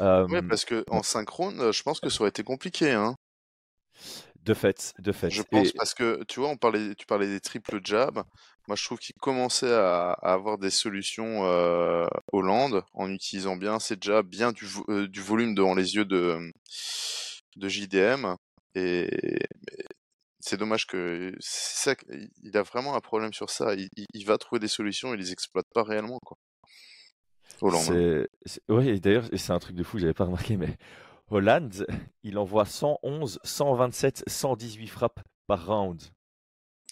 Euh, 0.00 0.26
Ouais, 0.28 0.42
parce 0.42 0.64
que 0.64 0.84
en 0.90 1.02
synchrone, 1.02 1.60
euh, 1.60 1.72
je 1.72 1.82
pense 1.82 2.00
que 2.00 2.08
ça 2.08 2.20
aurait 2.22 2.30
été 2.30 2.42
compliqué, 2.42 2.90
hein. 2.92 3.14
de 4.42 4.54
fait, 4.54 4.94
de 4.98 5.12
fait. 5.12 5.28
Je 5.30 5.42
pense 5.42 5.68
Et- 5.68 5.72
parce 5.76 5.92
que 5.94 6.24
tu 6.24 6.40
vois, 6.40 6.48
on 6.48 6.56
parlait, 6.56 6.94
tu 6.94 7.04
parlais 7.06 7.26
des 7.26 7.40
triples 7.40 7.80
jabs. 7.84 8.22
Moi, 8.68 8.76
je 8.76 8.84
trouve 8.84 8.98
qu'il 8.98 9.16
commençait 9.16 9.72
à, 9.72 10.12
avoir 10.12 10.58
des 10.58 10.70
solutions 10.70 11.44
euh, 11.44 12.06
Hollande 12.32 12.84
en 12.92 13.10
utilisant 13.10 13.56
bien 13.56 13.80
ses 13.80 13.96
jabs, 14.00 14.26
bien 14.26 14.52
du, 14.52 14.66
euh, 14.88 15.08
volume 15.16 15.54
devant 15.54 15.74
les 15.74 15.96
yeux 15.96 16.04
de, 16.04 16.38
de 17.56 17.68
JDM. 17.68 18.34
Et 18.76 19.08
c'est 20.38 20.56
dommage 20.56 20.86
que 20.86 21.34
c'est 21.40 21.90
ça, 21.90 21.94
il 22.42 22.56
a 22.56 22.62
vraiment 22.62 22.94
un 22.94 23.00
problème 23.00 23.32
sur 23.32 23.50
ça. 23.50 23.74
Il, 23.74 24.24
va 24.24 24.38
trouver 24.38 24.58
des 24.58 24.68
solutions, 24.68 25.14
il 25.14 25.20
les 25.20 25.32
exploite 25.32 25.66
pas 25.74 25.82
réellement, 25.82 26.18
quoi. 26.24 26.36
Hollande. 27.60 27.80
hein. 27.90 28.26
C'est, 28.44 28.50
c'est- 28.52 28.62
oui, 28.68 29.00
d'ailleurs, 29.00 29.28
c'est 29.36 29.52
un 29.52 29.58
truc 29.58 29.76
de 29.76 29.82
fou, 29.82 29.98
j'avais 29.98 30.14
pas 30.14 30.24
remarqué, 30.24 30.56
mais 30.56 30.78
Hollande, 31.30 31.86
il 32.22 32.38
envoie 32.38 32.64
111, 32.64 33.38
127, 33.44 34.24
118 34.26 34.86
frappes 34.88 35.20
par 35.46 35.66
round. 35.66 36.02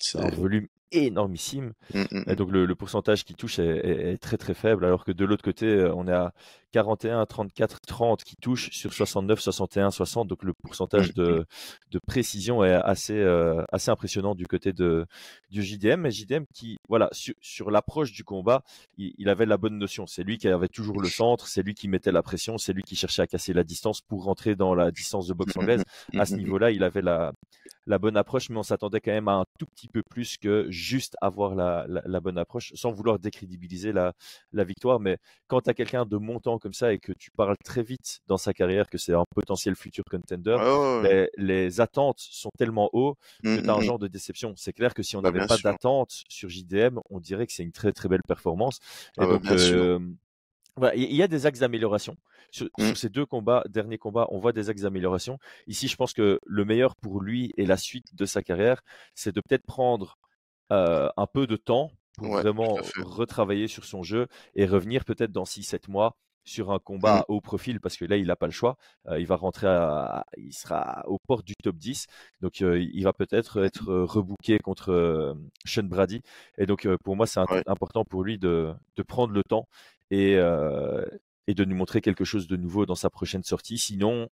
C'est 0.00 0.18
un 0.18 0.28
volume 0.30 0.66
énormissime. 0.90 1.74
Mm, 1.92 2.00
mm, 2.10 2.24
Et 2.28 2.34
donc 2.34 2.50
le, 2.50 2.64
le 2.64 2.74
pourcentage 2.74 3.24
qui 3.24 3.34
touche 3.34 3.58
est, 3.58 3.66
est- 3.66 4.12
est 4.14 4.18
très 4.18 4.38
très 4.38 4.54
faible, 4.54 4.84
alors 4.86 5.04
que 5.04 5.12
de 5.12 5.24
l'autre 5.26 5.44
côté, 5.44 5.86
on 5.94 6.06
est 6.08 6.12
à 6.12 6.32
41, 6.72 7.24
34, 7.26 7.80
30 7.86 8.24
qui 8.24 8.36
touchent 8.36 8.70
sur 8.70 8.92
69, 8.94 9.38
61, 9.40 9.90
60. 9.90 10.28
Donc 10.28 10.42
le 10.44 10.52
pourcentage 10.54 11.12
de, 11.14 11.44
de 11.90 11.98
précision 12.06 12.64
est 12.64 12.72
assez, 12.74 13.18
euh, 13.18 13.62
assez 13.70 13.90
impressionnant 13.90 14.34
du 14.34 14.46
côté 14.46 14.72
de, 14.72 15.04
du 15.50 15.62
JDM. 15.62 16.00
Mais 16.00 16.10
JDM 16.10 16.44
qui, 16.54 16.78
voilà, 16.88 17.08
sur, 17.12 17.34
sur 17.42 17.70
l'approche 17.70 18.12
du 18.12 18.24
combat, 18.24 18.62
il, 18.96 19.12
il 19.18 19.28
avait 19.28 19.46
la 19.46 19.56
bonne 19.58 19.76
notion. 19.78 20.06
C'est 20.06 20.22
lui 20.24 20.38
qui 20.38 20.48
avait 20.48 20.68
toujours 20.68 21.00
le 21.02 21.08
centre, 21.08 21.46
c'est 21.48 21.62
lui 21.62 21.74
qui 21.74 21.88
mettait 21.88 22.12
la 22.12 22.22
pression, 22.22 22.56
c'est 22.58 22.72
lui 22.72 22.82
qui 22.82 22.96
cherchait 22.96 23.22
à 23.22 23.26
casser 23.26 23.52
la 23.52 23.64
distance 23.64 24.00
pour 24.00 24.24
rentrer 24.24 24.54
dans 24.56 24.74
la 24.74 24.90
distance 24.90 25.26
de 25.26 25.34
boxe 25.34 25.56
anglaise. 25.56 25.82
À 26.16 26.24
ce 26.24 26.34
niveau-là, 26.34 26.70
il 26.70 26.82
avait 26.82 27.02
la, 27.02 27.32
la 27.88 27.98
bonne 27.98 28.16
approche, 28.16 28.50
mais 28.50 28.58
on 28.58 28.62
s'attendait 28.62 29.00
quand 29.00 29.10
même 29.12 29.28
à 29.28 29.32
un 29.34 29.44
tout 29.58 29.66
petit 29.66 29.88
peu 29.88 30.02
plus 30.04 30.36
que 30.38 30.66
juste 30.70 31.16
avoir 31.20 31.56
la, 31.56 31.86
la, 31.88 32.02
la 32.06 32.20
bonne 32.20 32.38
approche, 32.38 32.72
sans 32.74 32.92
vouloir 32.92 33.18
décrédibiliser 33.18 33.92
la, 33.92 34.14
la 34.52 34.64
victoire. 34.64 35.00
Mais 35.00 35.18
quand 35.48 35.62
tu 35.62 35.70
as 35.70 35.74
quelqu'un 35.74 36.06
de 36.06 36.16
montant 36.18 36.58
comme 36.58 36.72
ça 36.74 36.92
et 36.92 36.98
que 37.00 37.12
tu 37.12 37.30
parles 37.32 37.56
très 37.64 37.82
vite 37.82 38.20
dans 38.28 38.38
sa 38.38 38.52
carrière 38.54 38.88
que 38.88 38.98
c'est 38.98 39.14
un 39.14 39.24
potentiel 39.34 39.74
futur 39.76 40.04
contender, 40.10 40.58
ouais, 40.58 40.68
les, 41.00 41.30
les 41.36 41.80
attentes 41.80 42.18
sont 42.20 42.50
tellement 42.58 42.90
hauts 42.92 43.16
Mm, 43.44 43.50
que 43.52 43.60
tu 43.60 43.70
as 43.70 43.74
un 43.74 43.80
mm, 43.86 43.90
genre 43.90 43.98
de 43.98 44.08
déception. 44.08 44.54
C'est 44.56 44.72
clair 44.72 44.94
que 44.94 45.02
si 45.02 45.16
on 45.16 45.22
Bah, 45.22 45.30
n'avait 45.30 45.42
pas 45.42 45.58
d'attente 45.58 46.22
sur 46.28 46.48
JDM, 46.48 46.98
on 47.10 47.20
dirait 47.20 47.46
que 47.46 47.52
c'est 47.52 47.62
une 47.64 47.72
très 47.72 47.92
très 47.92 48.08
belle 48.08 48.22
performance. 48.26 48.78
Et 49.18 49.26
Ah 49.26 49.26
donc, 49.26 49.42
bien 49.42 49.56
il 50.94 51.14
y 51.14 51.22
a 51.22 51.28
des 51.28 51.46
axes 51.46 51.60
d'amélioration. 51.60 52.16
Sur, 52.50 52.68
Mmh. 52.78 52.94
ces 52.94 53.08
deux 53.08 53.26
combats, 53.26 53.62
derniers 53.68 53.98
combats, 53.98 54.26
on 54.30 54.38
voit 54.38 54.52
des 54.52 54.70
axes 54.70 54.82
d'amélioration. 54.82 55.38
Ici, 55.66 55.88
je 55.88 55.96
pense 55.96 56.12
que 56.12 56.38
le 56.46 56.64
meilleur 56.64 56.96
pour 56.96 57.20
lui 57.20 57.52
et 57.56 57.66
la 57.66 57.76
suite 57.76 58.14
de 58.14 58.24
sa 58.24 58.42
carrière, 58.42 58.82
c'est 59.14 59.34
de 59.34 59.40
peut-être 59.40 59.66
prendre 59.66 60.18
euh, 60.72 61.08
un 61.16 61.26
peu 61.26 61.46
de 61.46 61.56
temps 61.56 61.90
pour 62.16 62.28
Ouais, 62.28 62.42
vraiment 62.42 62.76
retravailler 62.96 63.68
sur 63.68 63.84
son 63.84 64.02
jeu 64.02 64.26
et 64.54 64.66
revenir 64.66 65.04
peut-être 65.04 65.32
dans 65.32 65.44
6-7 65.44 65.88
mois 65.88 66.16
sur 66.44 66.72
un 66.72 66.78
combat 66.78 67.20
Mmh. 67.20 67.32
haut 67.32 67.40
profil 67.42 67.78
parce 67.80 67.96
que 67.98 68.06
là 68.06 68.16
il 68.16 68.26
n'a 68.26 68.36
pas 68.36 68.46
le 68.46 68.52
choix. 68.52 68.76
Euh, 69.08 69.20
il 69.20 69.26
va 69.26 69.36
rentrer, 69.36 69.66
à, 69.68 70.24
il 70.38 70.52
sera 70.54 71.04
aux 71.06 71.18
portes 71.26 71.44
du 71.46 71.54
top 71.62 71.76
10, 71.76 72.06
donc 72.40 72.62
euh, 72.62 72.80
il 72.80 73.02
va 73.04 73.12
peut-être 73.12 73.62
être 73.64 73.92
rebooké 73.92 74.58
contre 74.58 74.90
euh, 74.92 75.34
Sean 75.66 75.82
Brady. 75.84 76.22
Et 76.56 76.64
donc 76.66 76.88
pour 77.04 77.16
moi 77.16 77.26
c'est 77.26 77.40
Ouais. 77.50 77.62
important 77.66 78.04
pour 78.04 78.24
lui 78.24 78.38
de, 78.38 78.72
de 78.96 79.02
prendre 79.02 79.32
le 79.34 79.42
temps 79.42 79.68
et, 80.10 80.36
euh, 80.36 81.04
et 81.46 81.54
de 81.54 81.64
nous 81.64 81.74
montrer 81.76 82.00
quelque 82.02 82.24
chose 82.24 82.46
de 82.46 82.56
nouveau 82.56 82.84
dans 82.86 82.94
sa 82.94 83.08
prochaine 83.10 83.42
sortie. 83.42 83.78
Sinon, 83.78 84.28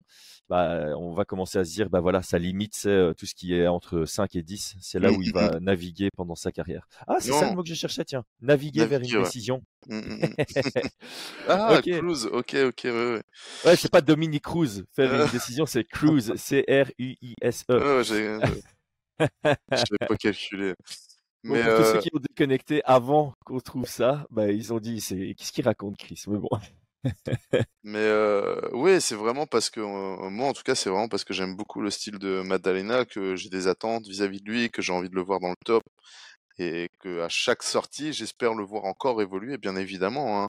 bah, 0.51 0.87
on 0.99 1.15
va 1.15 1.25
commencer 1.25 1.59
à 1.59 1.65
se 1.65 1.73
dire, 1.73 1.89
bah 1.89 2.01
voilà, 2.01 2.21
sa 2.23 2.39
limite, 2.39 2.75
c'est 2.77 2.91
euh, 2.91 3.15
tout 3.15 3.25
ce 3.27 3.35
qui 3.35 3.55
est 3.55 3.67
entre 3.67 4.05
5 4.05 4.37
et 4.37 4.43
10. 4.43 4.77
C'est 4.81 4.99
là 5.01 5.11
où 5.11 5.23
il 5.23 5.33
va 5.33 5.59
naviguer 5.61 6.11
pendant 6.15 6.35
sa 6.35 6.53
carrière. 6.53 6.87
Ah, 7.07 7.17
c'est 7.19 7.33
ça 7.33 7.49
le 7.49 7.57
mot 7.57 7.63
que 7.63 7.69
je 7.71 7.75
cherchais, 7.75 8.05
tiens. 8.05 8.23
Naviguer 8.43 8.85
vers 8.87 9.01
une 9.01 9.17
ouais. 9.17 9.23
décision. 9.25 9.63
Mmh, 9.89 9.97
mmh, 9.97 10.27
mmh. 10.27 10.29
Ah, 11.49 11.79
Ok. 11.79 11.91
Cruise, 11.91 12.27
ok, 12.27 12.57
ok, 12.69 12.81
ouais, 12.85 12.91
ouais. 12.93 13.23
Ouais, 13.65 13.77
c'est 13.77 13.91
pas 13.91 14.03
Dominique 14.03 14.45
Cruz. 14.45 14.85
Faire 14.95 15.13
Euh. 15.13 15.25
une 15.25 15.33
décision, 15.33 15.65
c'est 15.67 15.85
Cruise. 15.89 16.35
C-R-U-I-S-E. 16.37 17.65
Ouais, 17.79 17.97
ouais, 17.97 18.05
j'ai- 18.05 18.39
j'avais 19.71 20.07
pas 20.07 20.17
calculé. 20.17 20.75
Mais 21.49 21.63
pour 21.63 21.75
tous 21.75 21.85
ceux 21.85 21.97
euh, 21.97 21.99
qui 21.99 22.11
ont 22.15 22.19
déconnecté 22.19 22.83
avant 22.85 23.35
qu'on 23.45 23.61
trouve 23.61 23.87
ça, 23.89 24.27
bah, 24.31 24.51
ils 24.51 24.73
ont 24.73 24.81
dit, 24.81 25.01
c'est 25.01 25.35
qu'est-ce 25.37 25.53
qu'il 25.53 25.65
raconte, 25.65 25.97
Chris? 25.99 26.23
Mais 26.29 26.39
bon. 26.39 26.49
Mais 27.85 27.99
euh, 27.99 28.69
ouais, 28.73 29.01
c'est 29.01 29.15
vraiment 29.15 29.47
parce 29.47 29.71
que 29.71 29.81
euh, 29.81 30.29
moi, 30.31 30.49
en 30.49 30.53
tout 30.53 30.63
cas, 30.65 30.75
c'est 30.75 30.91
vraiment 30.91 31.09
parce 31.09 31.25
que 31.25 31.33
j'aime 31.35 31.55
beaucoup 31.57 31.81
le 31.81 31.91
style 31.91 32.19
de 32.19 32.43
Maddalena 32.43 33.05
que 33.05 33.37
j'ai 33.37 33.49
des 33.49 33.69
attentes 33.69 34.07
vis-à-vis 34.09 34.41
de 34.43 34.51
lui, 34.51 34.71
que 34.71 34.83
j'ai 34.83 34.93
envie 34.93 35.09
de 35.09 35.15
le 35.15 35.23
voir 35.23 35.39
dans 35.41 35.51
le 35.51 35.57
top 35.65 35.85
et 36.59 36.89
que 37.01 37.21
à 37.23 37.29
chaque 37.29 37.63
sortie, 37.63 38.13
j'espère 38.13 38.55
le 38.55 38.65
voir 38.65 38.85
encore 38.85 39.23
évoluer, 39.23 39.59
bien 39.59 39.77
évidemment. 39.77 40.45
hein. 40.45 40.49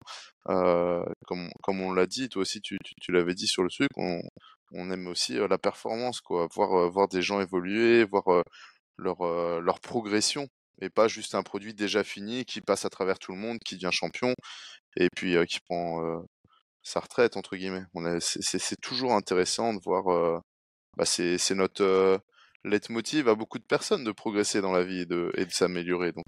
Euh, 0.50 1.04
comme 1.28 1.50
comme 1.64 1.82
on 1.82 1.94
l'a 1.94 2.08
dit, 2.08 2.30
toi 2.30 2.42
aussi, 2.44 2.62
tu, 2.62 2.78
tu, 2.84 2.94
tu 3.02 3.12
l'avais 3.12 3.36
dit 3.36 3.48
sur 3.48 3.64
le 3.64 3.70
truc, 3.70 3.90
on, 3.98 4.22
on 4.74 4.92
aime 4.92 5.08
aussi 5.08 5.38
euh, 5.38 5.48
la 5.50 5.58
performance, 5.60 6.22
quoi, 6.22 6.48
voir 6.54 6.74
euh, 6.76 6.90
voir 6.90 7.08
des 7.10 7.22
gens 7.22 7.42
évoluer, 7.42 8.06
voir 8.06 8.24
leur 8.98 9.18
leur 9.62 9.80
progression 9.80 10.48
et 10.82 10.90
pas 10.90 11.08
juste 11.08 11.36
un 11.36 11.44
produit 11.44 11.74
déjà 11.74 12.04
fini 12.04 12.46
qui 12.46 12.62
passe 12.62 12.86
à 12.86 12.90
travers 12.90 13.20
tout 13.20 13.32
le 13.32 13.38
monde, 13.38 13.60
qui 13.66 13.76
devient 13.76 13.92
champion 13.92 14.34
et 14.96 15.10
puis 15.16 15.36
euh, 15.36 15.46
qui 15.46 15.60
prend 15.60 16.04
euh, 16.04 16.20
sa 16.84 17.00
retraite 17.00 17.38
entre 17.38 17.56
guillemets. 17.56 17.84
C'est, 18.20 18.82
toujours 18.82 19.14
intéressant 19.14 19.74
de 19.74 19.80
voir. 19.84 20.08
euh, 20.08 20.40
bah, 20.98 21.06
c'est, 21.06 21.38
notre 21.52 22.20
leitmotiv 22.64 23.30
à 23.30 23.36
beaucoup 23.36 23.60
de 23.60 23.64
personnes 23.64 24.04
de 24.04 24.12
progresser 24.12 24.62
dans 24.62 24.72
la 24.72 24.84
vie 24.84 25.02
et 25.02 25.06
de, 25.06 25.32
et 25.36 25.46
de 25.46 25.52
s'améliorer. 25.52 26.12
Donc 26.12 26.26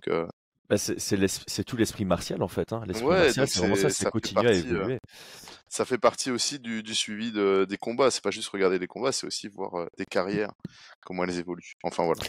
Bah, 0.70 0.78
c'est 0.78 1.64
tout 1.64 1.78
l'esprit 1.78 2.06
martial 2.06 2.42
en 2.44 2.48
fait. 2.48 2.72
Hein. 2.74 2.84
L'esprit 2.86 3.08
ouais, 3.08 3.26
martial, 3.26 3.48
c'est 3.48 3.60
vraiment 3.60 3.76
ça, 3.76 3.90
c'est 3.90 4.10
continuer 4.10 4.48
à 4.48 4.52
partie. 4.52 4.68
euh, 4.68 4.76
évoluer. 4.76 5.00
ça 5.68 5.86
fait 5.86 5.98
partie 5.98 6.32
aussi 6.32 6.60
du, 6.60 6.84
du 6.84 6.94
suivi 6.94 7.32
de, 7.32 7.66
des 7.68 7.78
combats. 7.78 8.12
C'est 8.12 8.24
pas 8.24 8.32
juste 8.32 8.50
regarder 8.50 8.80
les 8.80 8.88
combats, 8.88 9.12
c'est 9.12 9.26
aussi 9.26 9.48
voir 9.48 9.88
des 9.98 10.06
carrières, 10.06 10.52
comment 11.02 11.24
elles 11.24 11.40
évoluent. 11.40 11.74
Enfin 11.84 12.06
voilà. 12.06 12.22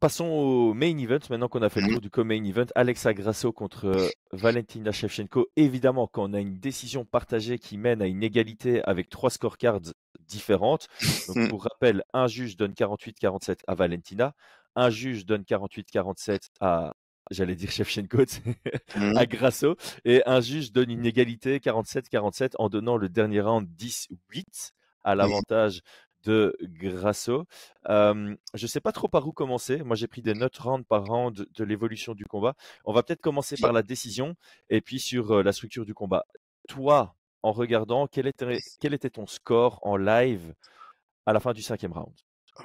Passons 0.00 0.24
au 0.24 0.72
main 0.72 0.96
event, 0.96 1.18
maintenant 1.28 1.48
qu'on 1.48 1.60
a 1.60 1.68
fait 1.68 1.80
le 1.82 1.88
Mhm. 1.88 1.92
tour 1.92 2.00
du 2.00 2.08
co-main 2.10 2.42
event. 2.44 2.64
Alexa 2.74 3.12
Grasso 3.12 3.52
contre 3.52 3.84
euh, 3.84 4.08
Valentina 4.32 4.92
Shevchenko. 4.92 5.48
Évidemment, 5.56 6.06
quand 6.06 6.24
on 6.30 6.32
a 6.32 6.40
une 6.40 6.58
décision 6.58 7.04
partagée 7.04 7.58
qui 7.58 7.76
mène 7.76 8.00
à 8.00 8.06
une 8.06 8.22
égalité 8.22 8.82
avec 8.84 9.10
trois 9.10 9.28
scorecards 9.28 9.80
différentes. 10.20 10.88
Donc, 11.28 11.36
Mhm. 11.36 11.48
pour 11.48 11.64
rappel, 11.64 12.02
un 12.14 12.28
juge 12.28 12.56
donne 12.56 12.72
48-47 12.72 13.60
à 13.66 13.74
Valentina, 13.74 14.34
un 14.74 14.88
juge 14.88 15.26
donne 15.26 15.44
48-47 15.44 16.48
à, 16.60 16.94
j'allais 17.30 17.54
dire 17.54 17.70
Shevchenko, 17.70 18.24
Mhm. 18.96 19.18
à 19.18 19.26
Grasso, 19.26 19.76
et 20.06 20.22
un 20.24 20.40
juge 20.40 20.72
donne 20.72 20.90
une 20.90 21.04
égalité 21.04 21.60
47-47 21.60 22.54
en 22.58 22.70
donnant 22.70 22.96
le 22.96 23.10
dernier 23.10 23.42
round 23.42 23.68
10-8 23.76 24.72
à 25.04 25.14
l'avantage 25.14 25.82
de 26.24 26.56
Grasso. 26.62 27.46
Euh, 27.88 28.34
je 28.54 28.64
ne 28.64 28.68
sais 28.68 28.80
pas 28.80 28.92
trop 28.92 29.08
par 29.08 29.26
où 29.26 29.32
commencer. 29.32 29.82
Moi, 29.82 29.96
j'ai 29.96 30.06
pris 30.06 30.22
des 30.22 30.34
notes 30.34 30.56
round 30.58 30.84
par 30.86 31.04
round 31.04 31.46
de 31.54 31.64
l'évolution 31.64 32.14
du 32.14 32.24
combat. 32.24 32.54
On 32.84 32.92
va 32.92 33.02
peut-être 33.02 33.20
commencer 33.20 33.56
par 33.56 33.72
la 33.72 33.82
décision 33.82 34.34
et 34.68 34.80
puis 34.80 35.00
sur 35.00 35.32
euh, 35.32 35.42
la 35.42 35.52
structure 35.52 35.84
du 35.84 35.94
combat. 35.94 36.26
Toi, 36.68 37.14
en 37.42 37.52
regardant, 37.52 38.06
quel 38.06 38.26
était, 38.26 38.58
quel 38.80 38.94
était 38.94 39.10
ton 39.10 39.26
score 39.26 39.78
en 39.82 39.96
live 39.96 40.54
à 41.26 41.32
la 41.32 41.40
fin 41.40 41.52
du 41.52 41.62
cinquième 41.62 41.92
round? 41.92 42.14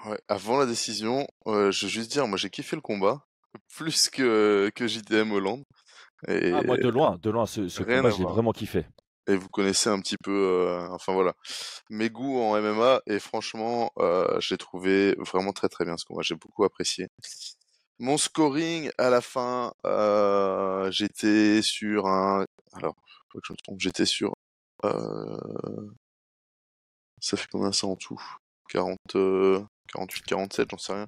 Ouais, 0.05 0.19
avant 0.27 0.57
la 0.57 0.65
décision, 0.65 1.27
euh, 1.47 1.71
je 1.71 1.85
veux 1.85 1.89
juste 1.89 2.11
dire, 2.11 2.27
moi 2.27 2.37
j'ai 2.37 2.49
kiffé 2.49 2.75
le 2.75 2.81
combat 2.81 3.25
plus 3.77 4.09
que 4.09 4.69
que 4.75 4.87
JDM 4.87 5.31
Hollande. 5.31 5.63
Et, 6.27 6.51
ah, 6.51 6.61
Moi, 6.63 6.77
de 6.77 6.89
loin, 6.89 7.17
de 7.21 7.29
loin, 7.29 7.45
ce, 7.45 7.67
ce 7.67 7.83
combat, 7.83 8.09
j'ai 8.09 8.23
vraiment 8.23 8.51
kiffé. 8.51 8.85
Et 9.27 9.35
vous 9.35 9.49
connaissez 9.49 9.89
un 9.89 9.99
petit 9.99 10.17
peu, 10.17 10.31
euh, 10.31 10.87
enfin 10.91 11.13
voilà, 11.13 11.33
mes 11.89 12.09
goûts 12.09 12.39
en 12.41 12.55
MMA 12.61 13.01
et 13.07 13.19
franchement, 13.19 13.91
euh, 13.99 14.39
j'ai 14.39 14.57
trouvé 14.57 15.15
vraiment 15.19 15.53
très 15.53 15.69
très 15.69 15.85
bien 15.85 15.97
ce 15.97 16.05
combat. 16.05 16.21
J'ai 16.23 16.35
beaucoup 16.35 16.63
apprécié. 16.63 17.07
Mon 17.99 18.17
scoring 18.17 18.91
à 18.97 19.09
la 19.09 19.21
fin, 19.21 19.73
euh, 19.85 20.91
j'étais 20.91 21.61
sur 21.61 22.07
un, 22.07 22.45
alors, 22.73 22.95
faut 23.31 23.39
que 23.39 23.47
je 23.47 23.53
me 23.53 23.57
trompe, 23.57 23.79
j'étais 23.79 24.05
sur, 24.05 24.33
ça 27.19 27.37
fait 27.37 27.47
combien 27.51 27.71
ça 27.71 27.87
en 27.87 27.95
tout? 27.95 28.21
40, 28.69 28.97
euh, 29.15 29.61
48, 29.93 30.23
47, 30.25 30.69
j'en 30.71 30.77
sais 30.77 30.93
rien. 30.93 31.07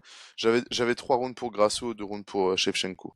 J'avais 0.72 0.96
trois 0.96 1.18
rounds 1.18 1.36
pour 1.36 1.52
Grasso, 1.52 1.94
deux 1.94 2.04
rounds 2.04 2.26
pour 2.26 2.58
Shevchenko. 2.58 3.14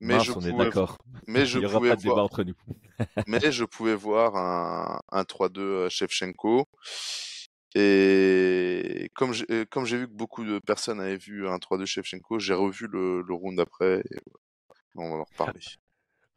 Mais 0.00 0.14
Mince, 0.14 0.26
je 0.26 0.32
on 0.32 0.40
est 0.40 0.50
pouvais, 0.50 0.64
d'accord. 0.64 0.98
mais 1.26 1.46
je 1.46 1.58
Il 1.58 1.60
n'y 1.60 1.66
aura 1.66 1.78
pouvais 1.78 1.90
pas 1.90 1.96
de 1.96 2.02
débat 2.02 2.14
voir, 2.14 2.24
entre 2.26 2.44
nous. 2.44 2.54
mais 3.26 3.50
je 3.50 3.64
pouvais 3.64 3.94
voir 3.94 4.36
un, 4.36 5.00
un 5.10 5.22
3-2 5.22 5.58
euh, 5.60 5.88
Shevchenko. 5.88 6.68
Et 7.74 9.10
comme 9.14 9.32
j'ai, 9.32 9.44
euh, 9.50 9.64
comme 9.70 9.84
j'ai 9.84 9.98
vu 9.98 10.06
que 10.08 10.12
beaucoup 10.12 10.44
de 10.44 10.58
personnes 10.58 11.00
avaient 11.00 11.16
vu 11.18 11.48
un 11.48 11.56
3-2 11.58 11.84
Shevchenko, 11.86 12.38
j'ai 12.38 12.54
revu 12.54 12.86
le, 12.90 13.22
le 13.22 13.34
round 13.34 13.58
après 13.60 14.00
et 14.00 14.18
on 14.96 15.10
va 15.10 15.16
en 15.16 15.24
reparler. 15.24 15.60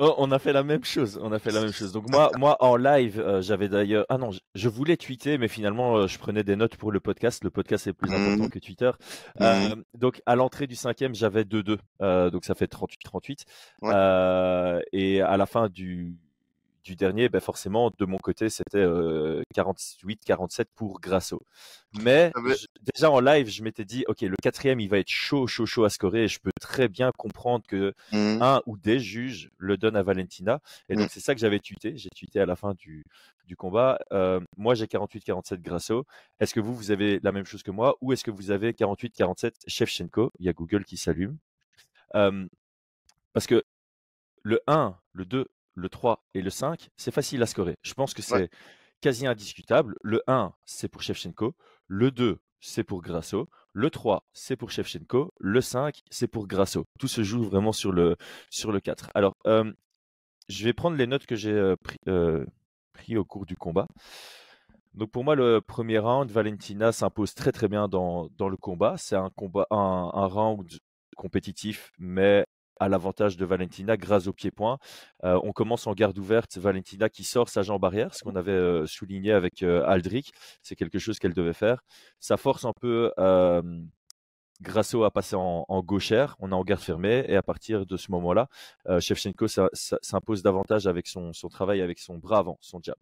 Oh, 0.01 0.15
on 0.17 0.31
a 0.31 0.39
fait 0.39 0.53
la 0.53 0.63
même 0.63 0.83
chose. 0.85 1.19
On 1.21 1.31
a 1.33 1.39
fait 1.39 1.51
la 1.51 1.59
même 1.61 1.73
chose. 1.73 1.91
Donc 1.91 2.09
moi, 2.09 2.31
moi 2.37 2.55
en 2.61 2.77
live, 2.77 3.19
euh, 3.19 3.41
j'avais 3.41 3.67
d'ailleurs. 3.67 4.05
Ah 4.07 4.17
non, 4.17 4.31
je, 4.31 4.39
je 4.55 4.69
voulais 4.69 4.95
tweeter, 4.95 5.37
mais 5.37 5.49
finalement, 5.49 5.97
euh, 5.97 6.07
je 6.07 6.17
prenais 6.17 6.43
des 6.43 6.55
notes 6.55 6.77
pour 6.77 6.91
le 6.91 6.99
podcast. 7.01 7.43
Le 7.43 7.49
podcast 7.49 7.85
est 7.87 7.93
plus 7.93 8.09
important 8.11 8.43
Mhm. 8.45 8.49
que 8.49 8.59
Twitter. 8.59 8.91
Mhm. 9.39 9.45
Euh, 9.45 9.75
donc 9.95 10.21
à 10.25 10.35
l'entrée 10.35 10.67
du 10.67 10.75
cinquième, 10.75 11.13
j'avais 11.15 11.43
2-2. 11.43 11.77
Euh, 12.01 12.29
donc 12.29 12.45
ça 12.45 12.55
fait 12.55 12.67
38-38. 12.67 13.43
Ouais. 13.81 13.91
Euh, 13.93 14.79
et 14.93 15.21
à 15.21 15.35
la 15.35 15.45
fin 15.45 15.67
du 15.67 16.15
du 16.83 16.95
dernier, 16.95 17.29
ben 17.29 17.39
forcément, 17.41 17.91
de 17.97 18.05
mon 18.05 18.17
côté, 18.17 18.49
c'était 18.49 18.77
euh, 18.79 19.41
48-47 19.55 20.65
pour 20.75 20.99
Grasso. 20.99 21.41
Mais 22.01 22.31
Ah, 22.35 22.39
je- 22.47 22.67
déjà 22.93 23.09
en 23.11 23.19
live, 23.19 23.47
je 23.49 23.63
m'étais 23.63 23.85
dit, 23.85 24.05
ok, 24.07 24.21
le 24.21 24.35
quatrième, 24.41 24.79
il 24.79 24.89
va 24.89 24.99
être 24.99 25.09
chaud, 25.09 25.47
chaud, 25.47 25.65
chaud 25.65 25.83
à 25.83 25.89
scorer. 25.89 26.23
Et 26.23 26.27
je 26.27 26.39
peux 26.39 26.51
très 26.59 26.87
bien 26.87 27.11
comprendre 27.17 27.65
que 27.67 27.93
Mhm. 28.11 28.41
un 28.41 28.61
ou 28.65 28.77
des 28.77 28.99
juges 28.99 29.49
le 29.57 29.77
donnent 29.77 29.95
à 29.95 30.03
Valentina. 30.03 30.59
Et 30.89 30.95
donc, 30.95 31.05
Mm. 31.07 31.09
c'est 31.11 31.19
ça 31.19 31.33
que 31.35 31.41
j'avais 31.41 31.59
tweeté. 31.59 31.97
J'ai 31.97 32.09
tweeté 32.09 32.39
à 32.39 32.45
la 32.45 32.55
fin 32.55 32.73
du, 32.75 33.03
du 33.45 33.55
combat. 33.55 33.99
Euh, 34.11 34.39
moi, 34.57 34.75
j'ai 34.75 34.87
48-47 34.87 35.61
Grasso. 35.61 36.05
Est-ce 36.39 36.53
que 36.53 36.59
vous, 36.59 36.75
vous 36.75 36.91
avez 36.91 37.19
la 37.23 37.31
même 37.31 37.45
chose 37.45 37.63
que 37.63 37.71
moi 37.71 37.95
ou 38.01 38.13
est-ce 38.13 38.23
que 38.23 38.31
vous 38.31 38.51
avez 38.51 38.73
48-47 38.73 39.55
Shevchenko? 39.67 40.31
Il 40.39 40.45
y 40.45 40.49
a 40.49 40.53
Google 40.53 40.85
qui 40.85 40.97
s'allume. 40.97 41.37
Euh, 42.15 42.47
parce 43.33 43.47
que 43.47 43.63
le 44.43 44.61
1, 44.67 44.95
le 45.13 45.25
2, 45.25 45.47
le 45.79 45.89
3 45.89 46.23
et 46.33 46.41
le 46.41 46.49
5, 46.49 46.89
c'est 46.97 47.11
facile 47.11 47.41
à 47.41 47.45
scorer. 47.45 47.77
Je 47.81 47.93
pense 47.93 48.13
que 48.13 48.21
c'est 48.21 48.33
Ouais. 48.35 48.49
quasi 49.01 49.25
indiscutable. 49.27 49.95
Le 50.03 50.21
1, 50.27 50.53
c'est 50.65 50.87
pour 50.89 51.01
Shevchenko. 51.01 51.55
Le 51.87 52.11
2, 52.11 52.39
c'est 52.59 52.83
pour 52.83 53.01
Grasso. 53.01 53.49
Le 53.73 53.89
3, 53.89 54.23
c'est 54.33 54.55
pour 54.55 54.71
Shevchenko. 54.71 55.33
Le 55.39 55.61
5, 55.61 56.01
c'est 56.09 56.27
pour 56.27 56.47
Grasso. 56.47 56.85
Tout 56.99 57.07
se 57.07 57.23
joue 57.23 57.43
vraiment 57.43 57.71
sur 57.71 57.91
le, 57.91 58.17
sur 58.49 58.71
le 58.71 58.79
4. 58.79 59.09
Alors, 59.15 59.35
euh, 59.47 59.71
je 60.49 60.63
vais 60.65 60.73
prendre 60.73 60.97
les 60.97 61.07
notes 61.07 61.25
que 61.25 61.35
j'ai 61.35 61.53
euh, 61.53 61.75
pris, 61.77 61.97
euh, 62.07 62.45
pris 62.93 63.15
au 63.17 63.23
cours 63.25 63.45
du 63.45 63.55
combat. 63.55 63.87
Donc 64.95 65.11
pour 65.11 65.23
moi, 65.23 65.35
le 65.35 65.61
premier 65.61 65.99
round, 65.99 66.29
Valentina 66.31 66.91
s'impose 66.91 67.33
très 67.35 67.51
très 67.51 67.67
bien 67.67 67.87
dans, 67.87 68.27
dans 68.37 68.49
le 68.49 68.57
combat. 68.57 68.95
C'est 68.97 69.15
un 69.15 69.29
combat, 69.29 69.67
un, 69.71 70.09
un 70.13 70.25
round 70.25 70.67
compétitif, 71.15 71.91
mais 71.99 72.45
à 72.79 72.89
l'avantage 72.89 73.37
de 73.37 73.45
Valentina 73.45 73.97
grâce 73.97 74.27
au 74.27 74.33
pied-point. 74.33 74.77
Euh, 75.23 75.39
on 75.43 75.51
commence 75.51 75.87
en 75.87 75.93
garde 75.93 76.17
ouverte, 76.17 76.57
Valentina 76.57 77.09
qui 77.09 77.23
sort 77.23 77.49
sa 77.49 77.61
jambe 77.61 77.83
arrière, 77.85 78.13
ce 78.15 78.23
qu'on 78.23 78.35
avait 78.35 78.51
euh, 78.51 78.85
souligné 78.85 79.31
avec 79.31 79.63
euh, 79.63 79.83
Aldric. 79.85 80.31
C'est 80.61 80.75
quelque 80.75 80.99
chose 80.99 81.19
qu'elle 81.19 81.33
devait 81.33 81.53
faire. 81.53 81.83
Ça 82.19 82.37
force 82.37 82.65
un 82.65 82.73
peu 82.73 83.11
Grasso 84.61 85.03
a 85.03 85.11
passé 85.11 85.35
en, 85.35 85.65
en, 85.67 85.81
gauchère, 85.81 86.35
on 86.39 86.51
est 86.51 86.55
en 86.55 86.63
garde 86.63 86.81
fermée, 86.81 87.23
et 87.27 87.35
à 87.35 87.41
partir 87.41 87.85
de 87.85 87.97
ce 87.97 88.11
moment-là, 88.11 88.49
euh, 88.87 88.99
Shevchenko 88.99 89.47
s'impose 89.47 90.43
davantage 90.43 90.85
avec 90.85 91.07
son, 91.07 91.31
son, 91.31 91.47
travail, 91.47 91.81
avec 91.81 91.99
son 91.99 92.17
bras 92.17 92.39
avant, 92.39 92.57
son 92.59 92.81
jab. 92.83 92.97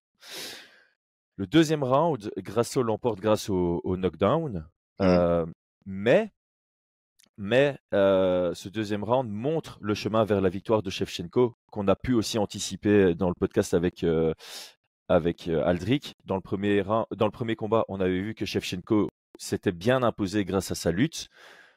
Le 1.35 1.47
deuxième 1.47 1.83
round, 1.83 2.31
Grasso 2.37 2.83
l'emporte 2.83 3.19
grâce 3.19 3.49
au, 3.49 3.81
au 3.83 3.97
knockdown, 3.97 4.67
mmh. 4.99 5.03
euh, 5.03 5.45
mais, 5.85 6.31
mais 7.37 7.77
euh, 7.93 8.53
ce 8.53 8.67
deuxième 8.67 9.03
round 9.03 9.29
montre 9.29 9.77
le 9.81 9.93
chemin 9.93 10.23
vers 10.25 10.41
la 10.41 10.49
victoire 10.49 10.81
de 10.81 10.89
Shevchenko, 10.89 11.55
qu'on 11.71 11.87
a 11.87 11.95
pu 11.95 12.13
aussi 12.13 12.37
anticiper 12.39 13.13
dans 13.13 13.29
le 13.29 13.35
podcast 13.39 13.73
avec, 13.73 14.03
euh, 14.03 14.33
avec 15.07 15.47
euh, 15.47 15.63
Aldric. 15.63 16.15
Dans 16.25 16.35
le, 16.35 16.41
premier 16.41 16.83
dans 16.83 17.25
le 17.25 17.31
premier 17.31 17.55
combat, 17.55 17.85
on 17.89 17.99
avait 17.99 18.19
vu 18.19 18.33
que 18.33 18.45
Shevchenko 18.45 19.09
s'était 19.37 19.71
bien 19.71 20.01
imposé 20.01 20.45
grâce 20.45 20.71
à 20.71 20.75
sa 20.75 20.91
lutte. 20.91 21.27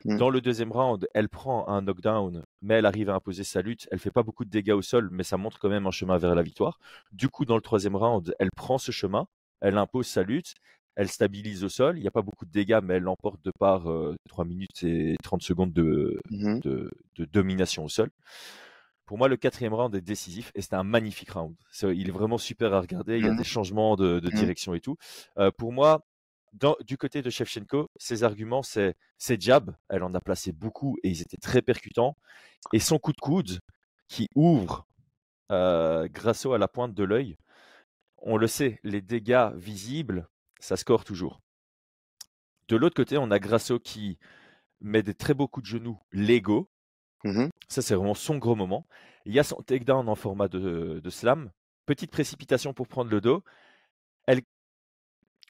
Mmh. 0.07 0.17
Dans 0.17 0.31
le 0.31 0.41
deuxième 0.41 0.73
round, 0.73 1.07
elle 1.13 1.29
prend 1.29 1.69
un 1.69 1.83
knockdown, 1.83 2.43
mais 2.63 2.77
elle 2.77 2.87
arrive 2.87 3.11
à 3.11 3.15
imposer 3.15 3.45
sa 3.45 3.61
lutte. 3.61 3.87
Elle 3.91 3.99
fait 3.99 4.11
pas 4.11 4.23
beaucoup 4.23 4.47
de 4.47 4.51
dégâts 4.51 4.73
au 4.73 4.81
sol, 4.81 5.11
mais 5.13 5.25
ça 5.25 5.37
montre 5.37 5.59
quand 5.59 5.69
même 5.69 5.87
un 5.87 5.91
chemin 5.91 6.17
vers 6.17 6.35
la 6.35 6.43
victoire. 6.43 6.79
Du 7.13 7.29
coup, 7.29 7.45
dans 7.45 7.57
le 7.57 7.61
troisième 7.61 7.97
round, 7.97 8.35
elle 8.39 8.51
prend 8.57 8.79
ce 8.79 8.93
chemin, 8.93 9.27
elle 9.61 9.77
impose 9.77 10.07
sa 10.07 10.23
lutte, 10.23 10.55
elle 10.97 11.09
stabilise 11.09 11.65
au 11.65 11.69
sol. 11.69 11.99
Il 11.99 12.03
n'y 12.03 12.09
a 12.09 12.11
pas 12.13 12.23
beaucoup 12.23 12.45
de 12.47 12.51
dégâts, 12.51 12.81
mais 12.83 12.95
elle 12.95 13.03
l'emporte 13.05 13.43
de 13.45 13.53
par 13.59 13.91
euh, 13.91 14.15
3 14.29 14.45
minutes 14.45 14.83
et 14.83 15.17
30 15.23 15.43
secondes 15.43 15.73
de, 15.73 16.21
mmh. 16.31 16.61
de, 16.61 16.91
de, 17.17 17.25
domination 17.27 17.85
au 17.85 17.89
sol. 17.89 18.11
Pour 19.07 19.19
moi, 19.19 19.29
le 19.29 19.37
quatrième 19.37 19.75
round 19.75 19.95
est 19.95 20.01
décisif 20.01 20.53
et 20.55 20.63
c'était 20.63 20.77
un 20.77 20.85
magnifique 20.85 21.31
round. 21.31 21.57
il 21.83 22.09
est 22.09 22.13
vraiment 22.13 22.39
super 22.39 22.73
à 22.75 22.81
regarder. 22.81 23.19
Il 23.19 23.25
y 23.25 23.29
a 23.29 23.33
Mmh. 23.33 23.37
des 23.37 23.45
changements 23.45 23.97
de, 23.97 24.21
de 24.21 24.29
Mmh. 24.29 24.35
direction 24.35 24.75
et 24.75 24.81
tout. 24.81 24.97
Euh, 25.39 25.51
pour 25.51 25.73
moi, 25.73 26.05
dans, 26.53 26.77
du 26.87 26.97
côté 26.97 27.23
de 27.23 27.31
Shevchenko, 27.31 27.89
ses 27.97 28.23
arguments, 28.25 28.63
c'est 28.63 28.95
ses 29.19 29.37
jabs. 29.39 29.75
Elle 29.89 30.03
en 30.03 30.15
a 30.15 30.21
placé 30.21 30.53
beaucoup 30.53 30.97
et 31.03 31.09
ils 31.11 31.23
étaient 31.23 31.37
très 31.37 31.63
percutants. 31.63 32.17
Et 32.73 32.79
son 32.81 32.99
coup 32.99 33.13
de 33.13 33.21
coude 33.21 33.61
qui 34.09 34.29
ouvre 34.35 34.87
euh, 35.53 36.09
Grasso 36.09 36.53
à 36.53 36.59
la 36.59 36.69
pointe 36.69 36.95
de 36.95 37.05
l'œil. 37.05 37.37
On 38.19 38.37
le 38.37 38.47
sait, 38.49 38.81
les 38.85 39.01
dégâts 39.01 39.51
visibles, 39.55 40.29
ça 40.61 40.77
score 40.77 41.05
toujours. 41.05 41.41
De 42.69 42.77
l'autre 42.77 42.95
côté, 42.95 43.19
on 43.19 43.31
a 43.31 43.39
Grasso 43.39 43.81
qui 43.81 44.19
met 44.81 45.03
des 45.03 45.15
très 45.15 45.35
beaux 45.35 45.49
coups 45.49 45.65
de 45.65 45.71
genoux 45.71 45.99
légaux. 46.13 46.71
Mmh. 47.25 47.49
Ça, 47.69 47.83
c'est 47.83 47.95
vraiment 47.95 48.15
son 48.15 48.39
gros 48.39 48.55
moment. 48.55 48.87
Il 49.25 49.35
y 49.35 49.39
a 49.39 49.45
son 49.45 49.57
takedown 49.57 50.09
en 50.09 50.15
format 50.15 50.49
de, 50.49 51.01
de 51.03 51.11
slam. 51.11 51.51
Petite 51.87 52.11
précipitation 52.11 52.73
pour 52.73 52.87
prendre 52.87 53.11
le 53.11 53.21
dos. 53.21 53.43
Elle 54.27 54.43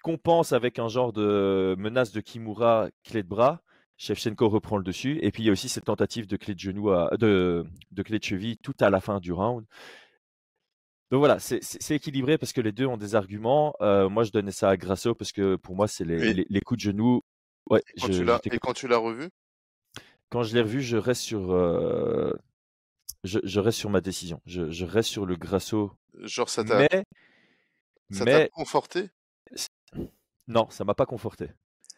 compense 0.03 0.53
avec 0.53 0.79
un 0.79 0.89
genre 0.89 1.13
de 1.13 1.75
menace 1.79 2.13
de 2.13 2.21
Kimura, 2.21 2.89
clé 3.05 3.23
de 3.23 3.29
bras. 3.29 3.61
Shevchenko 3.99 4.49
reprend 4.49 4.79
le 4.79 4.83
dessus. 4.83 5.19
Et 5.23 5.31
puis 5.31 5.43
il 5.43 5.47
y 5.47 5.49
a 5.51 5.53
aussi 5.53 5.69
cette 5.69 5.85
tentative 5.85 6.27
de 6.27 6.37
clé 6.37 6.55
de 6.55 6.61
genou, 6.61 6.91
à, 6.91 7.17
de, 7.19 7.67
de 7.91 8.03
clé 8.03 8.19
de 8.19 8.25
cheville 8.25 8.57
tout 8.57 8.75
à 8.81 8.89
la 8.89 9.01
fin 9.01 9.21
du 9.21 9.33
round. 9.33 9.67
Donc 11.11 11.19
voilà, 11.19 11.41
c'est 11.41 11.61
équilibré 11.91 12.39
parce 12.39 12.53
que 12.53 12.61
les 12.61 12.71
deux 12.73 12.87
ont 12.87 12.97
des 12.97 13.15
arguments. 13.17 13.75
Euh, 13.81 14.09
moi, 14.09 14.23
je 14.23 14.31
donnais 14.31 14.53
ça 14.53 14.69
à 14.71 14.77
Grasso 14.77 15.15
parce 15.15 15.33
que 15.33 15.57
pour 15.57 15.75
moi, 15.75 15.89
c'est 15.89 16.05
les, 16.05 16.21
Et- 16.31 16.35
les, 16.35 16.47
les 16.49 16.61
coups 16.61 16.79
de 16.79 16.83
genou. 16.85 17.23
Ouais, 17.69 17.83
Et 17.97 18.01
quand 18.01 18.07
je- 18.09 18.13
tu 18.13 18.25
l'as- 18.25 18.41
j'étais- 18.45 18.57
et 18.57 18.59
quand 18.61 18.73
tu 18.75 18.87
l'as 18.87 18.97
revu? 18.99 19.29
Quand 20.31 20.45
je 20.45 20.55
l'ai 20.55 20.63
revu, 20.63 20.81
je 20.81 20.97
reste 20.97 21.23
sur, 21.23 21.51
euh, 21.53 22.33
je, 23.25 23.41
je 23.43 23.61
reste 23.61 23.79
sur 23.79 23.91
ma 23.91 24.01
décision. 24.01 24.41
Je, 24.47 24.71
je 24.71 24.85
reste 24.85 25.11
sur 25.11 25.27
le 25.27 25.35
Grasso. 25.37 25.93
Genre, 26.23 26.49
ça 26.49 26.63
t'a 26.65 26.79
Mais, 26.79 26.89
ça 28.13 28.25
t'a 28.25 28.39
mais 28.39 28.51
conforté? 28.51 29.11
non, 30.49 30.69
ça 30.71 30.85
m'a 30.85 30.95
pas 30.95 31.07
conforté. 31.07 31.49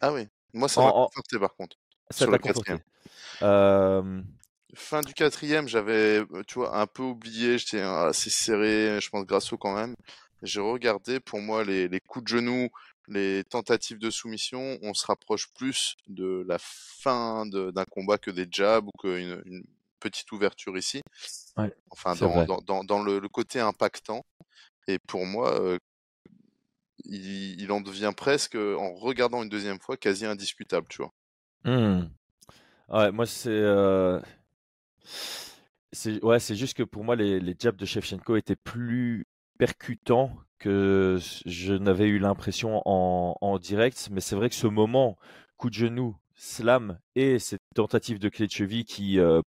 Ah 0.00 0.12
oui. 0.12 0.26
Moi, 0.52 0.68
ça 0.68 0.82
m'a 0.82 0.88
en- 0.90 1.06
conforté 1.06 1.38
par 1.38 1.54
contre. 1.54 1.76
Ça 2.10 2.26
t'a 2.26 2.38
conforté. 2.38 2.74
Euh, 3.42 4.22
Fin 4.74 5.02
du 5.02 5.12
quatrième, 5.12 5.68
j'avais, 5.68 6.20
euh, 6.20 6.42
tu 6.46 6.54
vois, 6.54 6.78
un 6.78 6.86
peu 6.86 7.02
oublié. 7.02 7.58
J'étais 7.58 7.80
assez 7.80 8.30
serré, 8.30 9.00
je 9.00 9.10
pense, 9.10 9.26
Grasso 9.26 9.56
quand 9.58 9.74
même. 9.74 9.94
J'ai 10.42 10.60
regardé, 10.60 11.20
pour 11.20 11.40
moi, 11.40 11.62
les, 11.62 11.88
les 11.88 12.00
coups 12.00 12.24
de 12.24 12.28
genoux, 12.28 12.68
les 13.06 13.44
tentatives 13.44 13.98
de 13.98 14.10
soumission, 14.10 14.78
on 14.82 14.94
se 14.94 15.06
rapproche 15.06 15.52
plus 15.54 15.96
de 16.08 16.44
la 16.48 16.56
fin 16.58 17.44
d'un 17.46 17.84
combat 17.84 18.16
que 18.16 18.30
des 18.30 18.46
jabs 18.50 18.86
ou 18.86 18.90
qu'une 18.98 19.42
une 19.44 19.64
petite 20.00 20.32
ouverture 20.32 20.76
ici. 20.78 21.02
Ouais, 21.56 21.72
enfin, 21.90 22.16
dans, 22.16 22.30
vrai. 22.30 22.46
dans, 22.46 22.58
dans, 22.62 22.82
dans 22.82 23.02
le, 23.02 23.18
le 23.18 23.28
côté 23.28 23.60
impactant. 23.60 24.24
Et 24.88 24.98
pour 24.98 25.26
moi, 25.26 25.60
euh, 25.60 25.78
il, 27.04 27.60
il 27.60 27.70
en 27.70 27.80
devient 27.80 28.12
presque, 28.16 28.56
en 28.56 28.94
regardant 28.94 29.42
une 29.42 29.48
deuxième 29.48 29.80
fois, 29.80 29.96
quasi 29.96 30.24
indiscutable, 30.24 30.86
tu 30.88 31.02
vois. 31.02 31.12
hmm. 31.64 32.08
Ouais, 32.88 33.12
moi, 33.12 33.26
c'est. 33.26 33.50
euh, 33.50 34.20
c'est 35.92 36.22
ouais, 36.24 36.40
c'est 36.40 36.54
juste 36.56 36.74
que 36.76 36.82
pour 36.82 37.04
moi, 37.04 37.16
les, 37.16 37.40
les 37.40 37.54
jabs 37.58 37.76
de 37.76 37.84
Shevchenko 37.84 38.36
étaient 38.36 38.56
plus 38.56 39.26
percutants 39.58 40.36
que 40.58 41.18
je 41.44 41.74
n'avais 41.74 42.06
eu 42.06 42.18
l'impression 42.18 42.82
en, 42.86 43.36
en 43.40 43.58
direct. 43.58 44.08
Mais 44.10 44.20
c'est 44.20 44.36
vrai 44.36 44.48
que 44.48 44.54
ce 44.54 44.66
moment, 44.66 45.18
coup 45.56 45.68
de 45.70 45.74
genou, 45.74 46.16
slam 46.34 46.98
et 47.14 47.38
cette 47.38 47.62
tentative 47.74 48.18
de 48.18 48.28
clé 48.28 48.46
de 48.46 48.52
cheville 48.52 48.84
qui, 48.84 49.18
euh, 49.18 49.40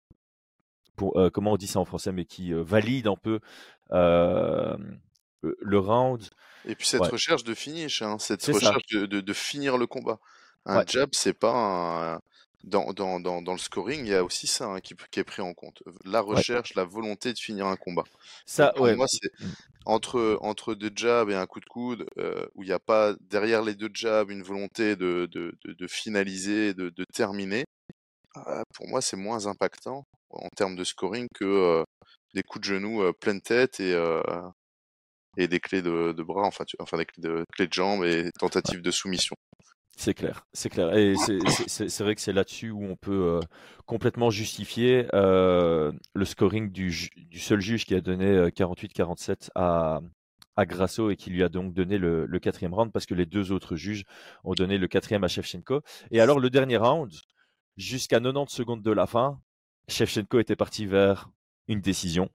pour, 0.96 1.18
euh, 1.18 1.30
comment 1.30 1.54
on 1.54 1.58
dit 1.58 1.68
ça 1.68 1.80
en 1.80 1.86
français, 1.86 2.12
mais 2.12 2.26
qui 2.26 2.54
euh, 2.54 2.63
valide 2.63 3.08
un 3.08 3.15
peu 3.15 3.39
euh, 3.91 4.78
le, 5.41 5.80
round. 5.80 6.24
Et 6.68 6.76
puis 6.76 6.88
cette 6.88 7.02
Ouais. 7.02 7.10
recherche 7.10 7.44
de 7.44 7.54
finish, 7.54 8.02
hein, 8.02 8.18
cette 8.20 8.44
recherche 8.46 8.86
de, 8.91 9.06
de, 9.06 9.22
de 9.22 9.34
finir 9.34 9.78
le 9.78 9.88
combat. 9.88 10.20
Un 10.65 10.80
Ouais. 10.80 10.86
jab, 10.88 11.10
c'est 11.12 11.34
pas 11.34 11.54
un... 12.15 12.22
Dans, 12.65 12.93
dans, 12.93 13.19
dans, 13.19 13.41
dans 13.43 13.51
le 13.54 13.60
scoring, 13.60 14.01
il 14.06 14.10
y 14.10 14.15
a 14.15 14.23
aussi 14.23 14.47
ça 14.47 14.65
hein, 14.65 14.80
qui, 14.82 14.95
qui 15.12 15.19
est 15.19 15.23
pris 15.23 15.41
en 15.43 15.54
compte. 15.54 15.84
La 16.04 16.19
recherche, 16.21 16.73
la 16.75 16.84
volonté 16.84 17.32
de 17.32 17.38
finir 17.38 17.67
un 17.67 17.75
combat. 17.78 18.04
Ça, 18.45 18.65
Donc, 18.65 18.75
pour 18.75 18.86
ouais. 18.86 18.95
moi, 18.95 19.08
c'est 19.08 19.30
entre, 19.86 20.38
entre 20.41 20.75
deux 20.75 20.91
jabs 20.95 21.30
et 21.30 21.36
un 21.36 21.47
coup 21.47 21.60
de 21.60 21.65
coude, 21.65 22.08
euh, 22.17 22.45
où 22.56 22.63
il 22.63 22.67
n'y 22.67 22.73
a 22.73 22.80
pas 22.80 23.15
derrière 23.21 23.63
les 23.63 23.75
deux 23.75 23.89
jabs 23.93 24.32
une 24.32 24.43
volonté 24.43 24.95
de, 24.95 25.28
de, 25.32 25.58
de, 25.65 25.73
de 25.73 25.88
finaliser, 25.88 26.73
de, 26.73 26.89
de 26.89 27.06
terminer. 27.13 27.65
euh, 28.47 28.63
pour 28.75 28.88
moi, 28.89 29.01
c'est 29.01 29.17
moins 29.17 29.47
impactant 29.47 30.06
en 30.32 30.49
termes 30.58 30.75
de 30.75 30.84
scoring 30.84 31.28
que 31.36 31.45
euh, 31.45 31.84
des 32.34 32.43
coups 32.43 32.67
de 32.67 32.73
genoux 32.75 33.13
pleine 33.21 33.41
tête 33.41 33.80
et, 33.80 33.95
et 35.38 35.47
des 35.47 35.60
clés 35.60 35.82
de, 35.82 36.12
de 36.13 36.23
bras, 36.23 36.45
enfin, 36.45 36.63
tu- 36.65 36.75
enfin 36.80 36.97
des 36.97 37.06
clés 37.06 37.21
de, 37.23 37.45
clés 37.54 37.67
de 37.67 37.73
jambes 37.73 38.04
et 38.06 38.30
tentatives 38.39 38.82
de 38.82 38.91
soumission. 38.91 39.36
C'est 39.97 40.13
clair, 40.13 40.45
c'est 40.53 40.69
clair. 40.69 40.93
Et 40.95 41.15
c'est- 41.15 41.88
c'est 41.89 42.03
vrai 42.03 42.15
que 42.15 42.21
c'est 42.21 42.34
là-dessus 42.34 42.69
où 42.69 42.84
on 42.84 42.95
peut 42.97 43.39
euh, 43.39 43.39
complètement 43.86 44.29
justifier 44.29 45.08
euh, 45.13 45.91
le 46.13 46.25
scoring 46.25 46.69
du, 46.71 46.91
ju- 46.91 47.10
du 47.15 47.39
seul 47.39 47.62
juge 47.62 47.86
qui 47.86 47.95
a 47.95 48.01
donné 48.01 48.25
euh, 48.27 48.49
48-47 48.51 49.49
à, 49.55 50.01
à 50.58 50.65
Grasso 50.65 51.10
et 51.12 51.15
qui 51.15 51.29
lui 51.29 51.43
a 51.43 51.49
donc 51.49 51.73
donné 51.73 51.97
le, 51.97 52.25
le 52.25 52.39
quatrième 52.39 52.73
round 52.73 52.91
parce 52.91 53.05
que 53.05 53.13
les 53.15 53.25
deux 53.25 53.51
autres 53.53 53.77
juges 53.77 54.03
ont 54.43 54.53
donné 54.53 54.77
le 54.77 54.88
quatrième 54.88 55.23
à 55.23 55.27
Shevchenko. 55.29 55.81
Et 56.12 56.19
alors 56.19 56.39
le 56.41 56.49
dernier 56.49 56.75
round, 56.77 57.12
jusqu'à 57.77 58.19
90 58.19 58.53
secondes 58.53 58.81
de 58.84 58.91
la 58.91 59.08
fin, 59.08 59.39
Shevchenko 59.88 60.39
était 60.39 60.55
parti 60.58 60.86
vers 60.86 61.29
une 61.69 61.79
décision. 61.81 62.29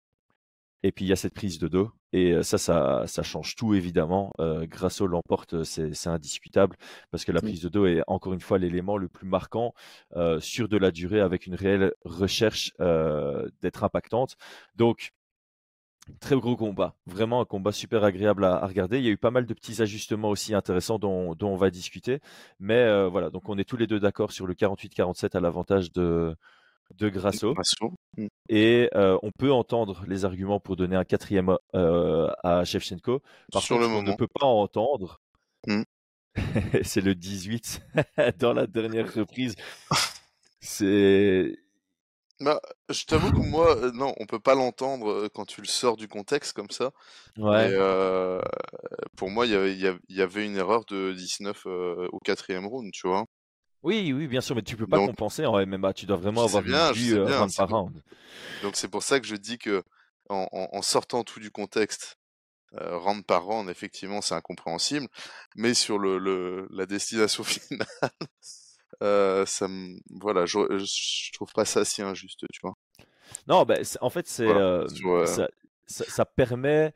Et 0.82 0.92
puis 0.92 1.04
il 1.04 1.08
y 1.08 1.12
a 1.12 1.16
cette 1.16 1.34
prise 1.34 1.58
de 1.58 1.68
dos. 1.68 1.90
Et 2.12 2.42
ça, 2.42 2.56
ça, 2.58 3.04
ça 3.06 3.22
change 3.22 3.56
tout 3.56 3.74
évidemment. 3.74 4.32
Euh, 4.40 4.66
Grasso 4.66 5.06
l'emporte, 5.06 5.64
c'est 5.64 6.06
indiscutable 6.06 6.76
parce 7.10 7.24
que 7.24 7.32
la 7.32 7.40
Mm. 7.40 7.42
prise 7.42 7.60
de 7.62 7.68
dos 7.68 7.86
est 7.86 8.02
encore 8.06 8.32
une 8.32 8.40
fois 8.40 8.58
l'élément 8.58 8.96
le 8.96 9.08
plus 9.08 9.26
marquant 9.26 9.74
euh, 10.16 10.40
sur 10.40 10.68
de 10.68 10.76
la 10.78 10.90
durée 10.90 11.20
avec 11.20 11.46
une 11.46 11.54
réelle 11.54 11.92
recherche 12.04 12.72
euh, 12.80 13.48
d'être 13.62 13.84
impactante. 13.84 14.36
Donc, 14.76 15.12
très 16.20 16.36
gros 16.36 16.56
combat, 16.56 16.94
vraiment 17.06 17.40
un 17.40 17.44
combat 17.44 17.72
super 17.72 18.04
agréable 18.04 18.44
à, 18.44 18.54
à 18.56 18.66
regarder. 18.66 18.98
Il 18.98 19.04
y 19.04 19.08
a 19.08 19.10
eu 19.10 19.16
pas 19.18 19.30
mal 19.32 19.44
de 19.46 19.54
petits 19.54 19.82
ajustements 19.82 20.28
aussi 20.30 20.54
intéressants 20.54 20.98
dont, 20.98 21.34
dont 21.34 21.48
on 21.50 21.56
va 21.56 21.70
discuter. 21.70 22.20
Mais 22.60 22.74
euh, 22.76 23.08
voilà, 23.08 23.30
donc 23.30 23.48
on 23.48 23.58
est 23.58 23.64
tous 23.64 23.76
les 23.76 23.86
deux 23.88 23.98
d'accord 24.00 24.30
sur 24.32 24.46
le 24.46 24.54
48-47 24.54 25.36
à 25.36 25.40
l'avantage 25.40 25.92
de, 25.92 26.36
de 26.94 27.08
Grasso. 27.08 27.54
Grasso. 27.54 27.92
Mm. 28.16 28.26
Et 28.48 28.88
euh, 28.94 29.18
on 29.22 29.30
peut 29.30 29.52
entendre 29.52 30.04
les 30.06 30.24
arguments 30.24 30.60
pour 30.60 30.76
donner 30.76 30.96
un 30.96 31.04
quatrième 31.04 31.56
euh, 31.74 32.28
à 32.44 32.64
Shevchenko. 32.64 33.20
Par 33.52 33.62
Sur 33.62 33.76
contre, 33.76 33.88
le 33.88 33.94
qu'on 33.94 34.02
ne 34.02 34.14
peut 34.16 34.28
pas 34.28 34.46
entendre, 34.46 35.20
Mm. 35.66 35.82
c'est 36.84 37.00
le 37.00 37.14
18 37.14 37.80
dans 38.38 38.52
la 38.52 38.66
dernière 38.66 39.12
reprise. 39.12 39.56
C'est 40.60 41.56
Bah, 42.40 42.60
je 42.90 43.04
t'avoue 43.06 43.32
que 43.32 43.38
moi, 43.48 43.76
euh, 43.78 43.90
non, 43.92 44.14
on 44.20 44.26
peut 44.26 44.38
pas 44.40 44.54
l'entendre 44.54 45.28
quand 45.28 45.46
tu 45.46 45.60
le 45.62 45.66
sors 45.66 45.96
du 45.96 46.06
contexte 46.08 46.52
comme 46.52 46.70
ça. 46.70 46.92
ouais, 47.38 47.70
pour 49.16 49.30
moi, 49.30 49.46
il 49.46 49.50
y 49.50 49.52
y 49.54 49.56
avait- 49.86 49.98
il 50.08 50.16
y 50.16 50.22
avait 50.22 50.44
une 50.46 50.56
erreur 50.56 50.84
de 50.84 51.12
19 51.12 51.62
euh, 51.66 52.08
au 52.12 52.18
quatrième 52.18 52.66
round, 52.66 52.90
tu 52.92 53.08
vois. 53.08 53.24
Oui, 53.82 54.12
oui, 54.12 54.26
bien 54.26 54.40
sûr, 54.40 54.54
mais 54.56 54.62
tu 54.62 54.76
peux 54.76 54.86
pas 54.86 54.96
Donc- 54.96 55.08
compenser 55.10 55.46
en 55.46 55.58
MMA. 55.64 55.92
Tu 55.94 56.06
dois 56.06 56.16
vraiment 56.16 56.44
avoir 56.44 56.62
bien, 56.62 56.92
sais 56.94 57.12
euh, 57.12 57.24
bien, 57.26 57.38
round 57.40 57.54
par 57.56 57.68
round. 57.68 58.02
Donc 58.62 58.76
c'est 58.76 58.88
pour 58.88 59.02
ça 59.02 59.20
que 59.20 59.26
je 59.26 59.36
dis 59.36 59.58
que 59.58 59.82
en, 60.28 60.48
en- 60.52 60.68
en 60.72 60.82
sortant 60.82 61.22
tout 61.24 61.38
du 61.40 61.50
contexte, 61.50 62.18
euh, 62.74 62.96
round 62.98 63.24
par 63.24 63.44
round, 63.44 63.70
effectivement, 63.70 64.20
c'est 64.20 64.34
incompréhensible. 64.34 65.06
Mais 65.54 65.72
sur 65.74 65.98
le, 65.98 66.18
le- 66.18 66.66
la 66.70 66.86
destination 66.86 67.44
finale, 67.44 67.86
ça 69.46 69.68
me, 69.68 69.98
voilà, 70.20 70.46
je, 70.46 70.58
je 70.78 71.32
trouve 71.32 71.52
pas 71.52 71.64
ça 71.64 71.84
si 71.84 72.02
injuste, 72.02 72.44
tu 72.52 72.60
vois. 72.62 72.74
Non, 73.48 73.64
bah, 73.64 73.76
en 74.00 74.10
fait, 74.10 74.26
c'est 74.28 74.46
ça, 75.26 75.48
ça, 75.86 76.04
permet 76.24 76.92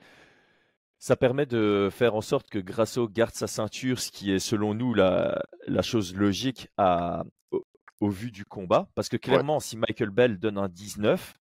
ça 1.00 1.16
permet 1.16 1.46
de 1.46 1.88
faire 1.90 2.14
en 2.14 2.20
sorte 2.20 2.50
que 2.50 2.58
Grasso 2.58 3.08
garde 3.08 3.34
sa 3.34 3.46
ceinture, 3.46 3.98
ce 3.98 4.10
qui 4.10 4.32
est 4.32 4.38
selon 4.38 4.74
nous 4.74 4.92
la, 4.92 5.42
la 5.66 5.80
chose 5.80 6.14
logique 6.14 6.68
à, 6.76 7.24
au, 8.00 8.10
vu 8.10 8.30
du 8.30 8.44
combat. 8.44 8.86
Parce 8.94 9.08
que 9.08 9.16
clairement, 9.16 9.60
si 9.60 9.78
Michael 9.78 10.10
Bell 10.10 10.38
donne 10.38 10.58
un 10.58 10.68
19, 10.68 11.34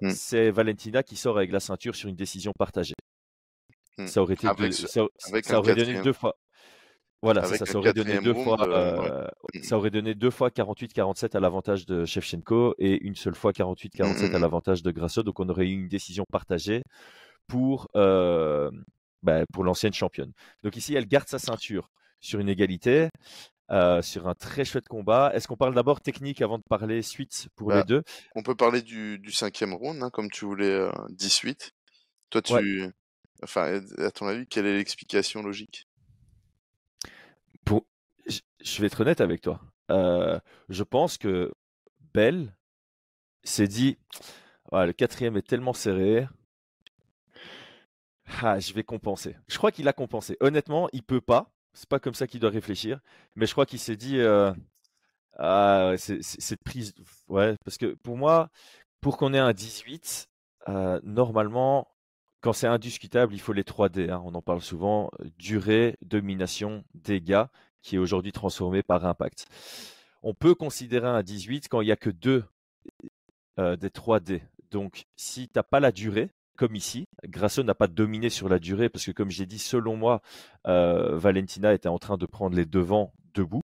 mmh. 0.00 0.10
c'est 0.10 0.50
Valentina 0.50 1.02
qui 1.02 1.16
sort 1.16 1.36
avec 1.36 1.52
la 1.52 1.60
ceinture 1.60 1.94
sur 1.94 2.08
une 2.08 2.16
décision 2.16 2.52
partagée. 2.58 2.94
Mmh. 3.98 4.06
Ça 4.06 4.22
aurait 4.22 4.32
été 4.32 4.46
ça, 4.72 5.58
aurait 5.58 5.74
donné 5.74 6.00
deux 6.00 6.14
fois. 6.14 6.34
Voilà, 7.20 7.44
ça, 7.44 7.66
ça, 7.66 7.78
aurait 7.78 7.92
donné 7.92 8.18
deux 8.18 8.34
fois, 8.34 8.66
euh, 8.66 9.28
ça 9.62 9.76
aurait 9.76 9.90
donné 9.90 10.14
deux 10.14 10.30
fois 10.30 10.48
48-47 10.48 11.36
à 11.36 11.40
l'avantage 11.40 11.86
de 11.86 12.04
Shevchenko 12.04 12.74
et 12.78 13.00
une 13.04 13.14
seule 13.14 13.36
fois 13.36 13.52
48-47 13.52 14.34
à 14.34 14.38
l'avantage 14.40 14.82
de 14.82 14.90
Grasso. 14.90 15.22
Donc 15.22 15.38
on 15.38 15.48
aurait 15.48 15.68
eu 15.68 15.74
une 15.74 15.88
décision 15.88 16.24
partagée 16.32 16.82
pour 17.46 17.88
euh, 17.94 18.70
bah, 19.22 19.44
pour 19.52 19.64
l'ancienne 19.64 19.92
championne. 19.92 20.32
Donc 20.62 20.76
ici, 20.76 20.94
elle 20.94 21.06
garde 21.06 21.28
sa 21.28 21.38
ceinture 21.38 21.90
sur 22.20 22.40
une 22.40 22.48
égalité, 22.48 23.08
euh, 23.70 24.02
sur 24.02 24.28
un 24.28 24.34
très 24.34 24.64
chouette 24.64 24.88
combat. 24.88 25.32
Est-ce 25.34 25.48
qu'on 25.48 25.56
parle 25.56 25.74
d'abord 25.74 26.00
technique 26.00 26.42
avant 26.42 26.58
de 26.58 26.64
parler 26.68 27.02
suite 27.02 27.48
pour 27.56 27.70
les 27.70 27.78
bah, 27.78 27.84
deux? 27.84 28.02
On 28.34 28.42
peut 28.42 28.54
parler 28.54 28.82
du, 28.82 29.20
cinquième 29.30 29.72
round, 29.72 30.02
hein, 30.02 30.10
comme 30.10 30.30
tu 30.30 30.44
voulais, 30.44 30.88
18. 31.10 31.62
Euh, 31.62 32.40
Toi, 32.40 32.42
tu... 32.42 32.84
Enfin, 33.42 33.80
à 33.98 34.10
ton 34.10 34.26
avis, 34.26 34.46
quelle 34.46 34.66
est 34.66 34.76
l'explication 34.76 35.42
logique? 35.42 35.86
Pour... 37.64 37.86
Je 38.26 38.80
vais 38.80 38.86
être 38.86 39.00
honnête 39.00 39.20
avec 39.20 39.40
toi. 39.40 39.60
Euh, 39.90 40.38
je 40.68 40.84
pense 40.84 41.18
que 41.18 41.52
Bell 42.14 42.54
s'est 43.42 43.68
dit, 43.68 43.98
le 44.70 44.92
quatrième 44.92 45.36
est 45.36 45.46
tellement 45.46 45.72
serré, 45.72 46.28
ah, 48.40 48.58
je 48.58 48.72
vais 48.72 48.84
compenser. 48.84 49.36
Je 49.48 49.58
crois 49.58 49.72
qu'il 49.72 49.88
a 49.88 49.92
compensé. 49.92 50.36
Honnêtement, 50.40 50.88
il 50.92 51.02
peut 51.02 51.20
pas. 51.20 51.52
C'est 51.74 51.88
pas 51.88 51.98
comme 51.98 52.14
ça 52.14 52.26
qu'il 52.26 52.40
doit 52.40 52.50
réfléchir. 52.50 53.00
Mais 53.36 53.46
je 53.46 53.52
crois 53.52 53.66
qu'il 53.66 53.78
s'est 53.78 53.96
dit, 53.96 54.18
euh, 54.18 54.52
ah, 55.38 55.94
cette 55.96 56.62
prise, 56.64 56.94
ouais, 57.28 57.56
parce 57.64 57.78
que 57.78 57.94
pour 57.94 58.16
moi, 58.16 58.50
pour 59.00 59.16
qu'on 59.16 59.34
ait 59.34 59.38
un 59.38 59.52
18, 59.52 60.28
euh, 60.68 61.00
normalement, 61.04 61.88
quand 62.40 62.52
c'est 62.52 62.66
indiscutable, 62.66 63.34
il 63.34 63.40
faut 63.40 63.52
les 63.52 63.62
3D. 63.62 64.10
Hein. 64.10 64.22
on 64.24 64.34
en 64.34 64.42
parle 64.42 64.60
souvent 64.60 65.10
durée, 65.38 65.96
domination, 66.02 66.84
dégâts, 66.94 67.44
qui 67.82 67.96
est 67.96 67.98
aujourd'hui 67.98 68.32
transformé 68.32 68.82
par 68.82 69.06
impact. 69.06 69.46
On 70.22 70.34
peut 70.34 70.54
considérer 70.54 71.08
un 71.08 71.22
18 71.22 71.68
quand 71.68 71.80
il 71.80 71.86
n'y 71.86 71.92
a 71.92 71.96
que 71.96 72.10
deux 72.10 72.44
euh, 73.58 73.76
des 73.76 73.88
3D. 73.88 74.42
Donc, 74.70 75.06
si 75.16 75.48
tu 75.48 75.52
n'as 75.56 75.62
pas 75.62 75.80
la 75.80 75.92
durée, 75.92 76.30
comme 76.62 76.76
ici. 76.76 77.08
Grasso 77.24 77.64
n'a 77.64 77.74
pas 77.74 77.88
dominé 77.88 78.30
sur 78.30 78.48
la 78.48 78.60
durée 78.60 78.88
parce 78.88 79.04
que, 79.04 79.10
comme 79.10 79.30
j'ai 79.30 79.46
dit, 79.46 79.58
selon 79.58 79.96
moi, 79.96 80.22
euh, 80.68 81.18
Valentina 81.18 81.74
était 81.74 81.88
en 81.88 81.98
train 81.98 82.16
de 82.16 82.24
prendre 82.24 82.54
les 82.54 82.66
devants 82.66 83.12
debout. 83.34 83.62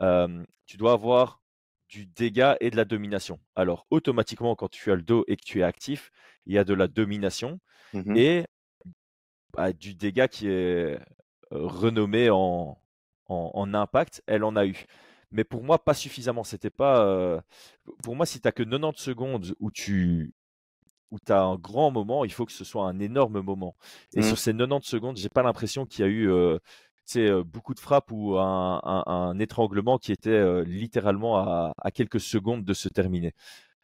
Euh, 0.00 0.44
tu 0.64 0.76
dois 0.76 0.92
avoir 0.92 1.42
du 1.88 2.06
dégât 2.06 2.56
et 2.60 2.70
de 2.70 2.76
la 2.76 2.84
domination. 2.84 3.40
Alors, 3.56 3.88
automatiquement, 3.90 4.54
quand 4.54 4.68
tu 4.68 4.92
as 4.92 4.94
le 4.94 5.02
dos 5.02 5.24
et 5.26 5.36
que 5.36 5.42
tu 5.44 5.58
es 5.58 5.64
actif, 5.64 6.12
il 6.46 6.54
y 6.54 6.58
a 6.58 6.62
de 6.62 6.72
la 6.72 6.86
domination 6.86 7.58
mmh 7.92 8.16
et 8.16 8.44
bah, 9.52 9.72
du 9.72 9.94
dégât 9.96 10.28
qui 10.28 10.46
est 10.46 10.52
euh, 10.52 10.98
renommé 11.50 12.30
en, 12.30 12.78
en, 13.26 13.74
impact. 13.74 14.22
Elle 14.28 14.44
en 14.44 14.54
a 14.54 14.66
eu 14.66 14.86
mais 15.32 15.42
pour 15.42 15.64
moi 15.64 15.82
pas 15.82 15.94
suffisamment. 15.94 16.44
C'était 16.44 16.70
pas 16.70 17.42
pour 18.04 18.14
moi 18.14 18.24
si 18.24 18.40
tu 18.40 18.52
que 18.52 18.62
90 18.62 19.02
secondes 19.02 19.54
où 19.58 19.72
tu 19.72 20.32
où 21.10 21.18
tu 21.24 21.32
as 21.32 21.42
un 21.42 21.56
grand 21.56 21.90
moment, 21.90 22.24
il 22.24 22.32
faut 22.32 22.46
que 22.46 22.52
ce 22.52 22.64
soit 22.64 22.84
un 22.84 22.98
énorme 22.98 23.40
moment. 23.40 23.74
Et 24.14 24.22
sur 24.22 24.34
mmh. 24.34 24.36
ces 24.36 24.52
90 24.52 24.88
secondes, 24.88 25.16
j'ai 25.16 25.28
pas 25.28 25.42
l'impression 25.42 25.86
qu'il 25.86 26.04
y 26.04 26.08
a 26.08 26.10
eu 26.10 26.28
euh, 26.28 27.44
beaucoup 27.44 27.74
de 27.74 27.80
frappes 27.80 28.10
ou 28.10 28.36
un, 28.38 29.38
étranglement 29.38 29.98
qui 29.98 30.12
était 30.12 30.64
littéralement 30.64 31.38
à, 31.38 31.90
quelques 31.94 32.20
secondes 32.20 32.64
de 32.64 32.74
se 32.74 32.88
terminer. 32.88 33.32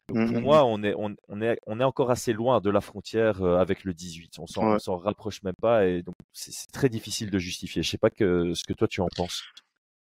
Donc 0.09 0.27
pour 0.27 0.41
mmh, 0.41 0.43
moi, 0.43 0.65
on 0.65 0.83
est, 0.83 0.93
on, 0.97 1.41
est, 1.41 1.57
on 1.65 1.79
est 1.79 1.83
encore 1.85 2.11
assez 2.11 2.33
loin 2.33 2.59
de 2.59 2.69
la 2.69 2.81
frontière 2.81 3.41
avec 3.41 3.85
le 3.85 3.93
18. 3.93 4.39
On 4.39 4.47
s'en 4.47 4.77
s'en 4.77 4.97
rapproche 4.97 5.41
même 5.43 5.55
pas 5.55 5.85
et 5.85 6.03
donc 6.03 6.15
c'est 6.33 6.71
très 6.73 6.89
difficile 6.89 7.31
de 7.31 7.39
justifier. 7.39 7.83
Je 7.83 7.89
sais 7.89 7.97
pas 7.97 8.09
que, 8.09 8.53
ce 8.53 8.65
que 8.65 8.73
toi 8.73 8.87
tu 8.89 8.99
en 8.99 9.07
penses. 9.15 9.43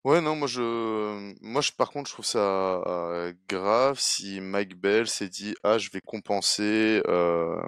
Ouais, 0.05 0.21
non, 0.21 0.35
moi 0.35 0.47
je, 0.47 1.33
moi 1.41 1.61
je, 1.61 1.71
par 1.71 1.89
contre, 1.89 2.07
je 2.07 2.13
trouve 2.13 2.25
ça 2.25 2.37
euh, 2.85 3.33
grave 3.49 3.97
si 3.99 4.39
Mike 4.39 4.75
Bell 4.79 5.07
s'est 5.07 5.29
dit, 5.29 5.55
ah, 5.63 5.79
je 5.79 5.89
vais 5.89 5.99
compenser 5.99 7.01
euh, 7.07 7.59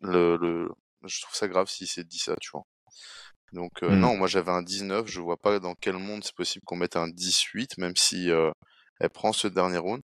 le, 0.00 0.38
le, 0.38 0.70
je 1.04 1.20
trouve 1.20 1.34
ça 1.34 1.46
grave 1.46 1.68
s'il 1.68 1.88
s'est 1.88 2.04
dit 2.04 2.18
ça, 2.18 2.34
tu 2.40 2.50
vois. 2.52 2.64
Donc 3.52 3.82
euh, 3.82 3.90
non, 3.90 4.14
mmh. 4.14 4.18
moi 4.18 4.28
j'avais 4.28 4.50
un 4.50 4.62
19, 4.62 5.06
je 5.08 5.20
vois 5.20 5.36
pas 5.36 5.60
dans 5.60 5.74
quel 5.74 5.98
monde 5.98 6.24
c'est 6.24 6.34
possible 6.34 6.64
qu'on 6.64 6.76
mette 6.76 6.96
un 6.96 7.08
18, 7.08 7.76
même 7.78 7.96
si 7.96 8.30
elle 9.00 9.10
prend 9.10 9.34
ce 9.34 9.48
dernier 9.48 9.78
round. 9.78 10.02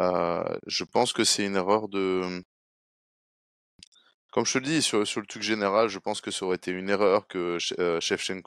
je 0.00 0.84
pense 0.84 1.12
que 1.12 1.24
c'est 1.24 1.46
une 1.46 1.56
erreur 1.56 1.88
de, 1.88 2.42
comme 4.34 4.44
je 4.44 4.54
te 4.54 4.58
le 4.58 4.64
dis, 4.64 4.82
sur, 4.82 4.98
le 4.98 5.26
truc 5.26 5.44
général, 5.44 5.88
je 5.88 6.00
pense 6.00 6.20
que 6.20 6.32
ça 6.32 6.44
aurait 6.44 6.56
été 6.56 6.72
une 6.72 6.90
erreur 6.90 7.28
que 7.28 7.56
euh, 7.78 8.00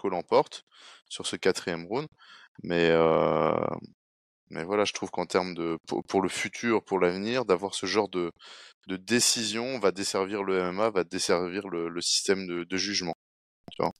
l'emporte 0.09 0.65
sur 1.07 1.25
ce 1.25 1.37
quatrième 1.37 1.85
round. 1.85 2.09
Mais, 2.63 2.89
euh, 2.91 3.55
mais 4.49 4.65
voilà, 4.65 4.83
je 4.83 4.91
trouve 4.91 5.11
qu'en 5.11 5.25
termes 5.25 5.53
de. 5.55 5.77
Pour, 6.09 6.21
le 6.21 6.27
futur, 6.27 6.83
pour 6.83 6.99
l'avenir, 6.99 7.45
d'avoir 7.45 7.73
ce 7.73 7.85
genre 7.85 8.09
de, 8.09 8.33
de 8.87 8.97
décision 8.97 9.79
va 9.79 9.91
desservir 9.93 10.43
le 10.43 10.61
MMA, 10.73 10.89
va 10.89 11.05
desservir 11.05 11.69
le, 11.69 12.01
système 12.01 12.45
de 12.65 12.77
jugement. 12.77 13.15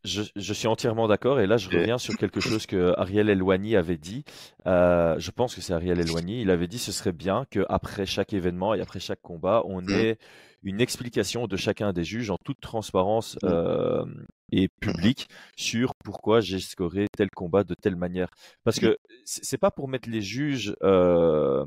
Je, 0.04 0.54
suis 0.54 0.68
entièrement 0.68 1.08
d'accord 1.08 1.40
et 1.40 1.48
là 1.48 1.58
je 1.58 1.70
reviens 1.70 1.98
sur 1.98 2.16
quelque 2.18 2.40
chose 2.40 2.66
que 2.66 2.94
Ariel 2.98 3.30
Elwani 3.30 3.76
avait 3.76 3.98
dit. 3.98 4.24
Euh, 4.66 5.16
je 5.20 5.32
pense 5.32 5.56
que 5.56 5.62
c'est 5.62 5.74
Ariel 5.74 6.00
Elwani. 6.00 6.42
Il 6.42 6.50
avait 6.50 6.68
dit 6.68 6.80
ce 6.80 6.92
serait 6.92 7.12
bien 7.12 7.46
qu'après 7.50 8.06
chaque 8.06 8.34
événement 8.34 8.74
et 8.74 8.82
après 8.82 9.00
chaque 9.00 9.22
combat, 9.22 9.62
on 9.66 9.82
mmh. 9.82 9.92
ait 9.92 10.18
une 10.64 10.82
explication 10.82 11.48
de 11.48 11.56
chacun 11.58 11.94
des 11.94 12.04
juges 12.04 12.32
en 12.32 12.38
toute 12.44 12.60
transparence 12.60 13.38
mmh. 13.44 13.48
euh, 13.48 14.06
et 14.52 14.68
publique 14.68 15.28
sur 15.56 15.94
pourquoi 16.04 16.40
j'ai 16.42 16.60
scoré 16.60 17.08
tel 17.16 17.30
combat 17.30 17.64
de 17.64 17.76
telle 17.80 17.96
manière. 17.96 18.30
Parce 18.64 18.80
que 18.80 18.98
c'est 19.26 19.58
pas 19.58 19.72
pour 19.72 19.88
mettre 19.88 20.10
les 20.10 20.22
juges 20.22 20.76
euh, 20.84 21.66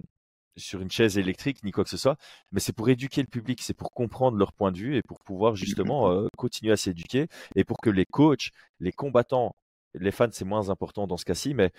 sur 0.57 0.81
une 0.81 0.91
chaise 0.91 1.19
électrique 1.19 1.63
ni 1.65 1.71
quoi 1.73 1.85
que 1.85 1.91
ce 1.91 1.97
soit, 1.97 2.17
mais 2.53 2.61
c'est 2.61 2.73
pour 2.73 2.89
éduquer 2.89 3.23
le 3.23 3.29
public, 3.29 3.61
c'est 3.63 3.75
pour 3.75 3.93
comprendre 3.93 4.37
leur 4.37 4.53
point 4.53 4.73
de 4.73 4.79
vue 4.79 4.97
et 4.97 5.03
pour 5.03 5.21
pouvoir 5.21 5.57
justement 5.57 6.11
euh, 6.11 6.29
continuer 6.37 6.73
à 6.73 6.77
s'éduquer 6.77 7.29
et 7.57 7.65
pour 7.65 7.79
que 7.79 7.91
les 7.91 8.07
coachs, 8.07 8.51
les 8.81 8.93
combattants, 8.93 9.55
les 9.95 10.11
fans 10.11 10.29
c'est 10.33 10.45
moins 10.45 10.71
important 10.71 11.07
dans 11.07 11.17
ce 11.17 11.25
cas-ci, 11.25 11.55
mais 11.55 11.71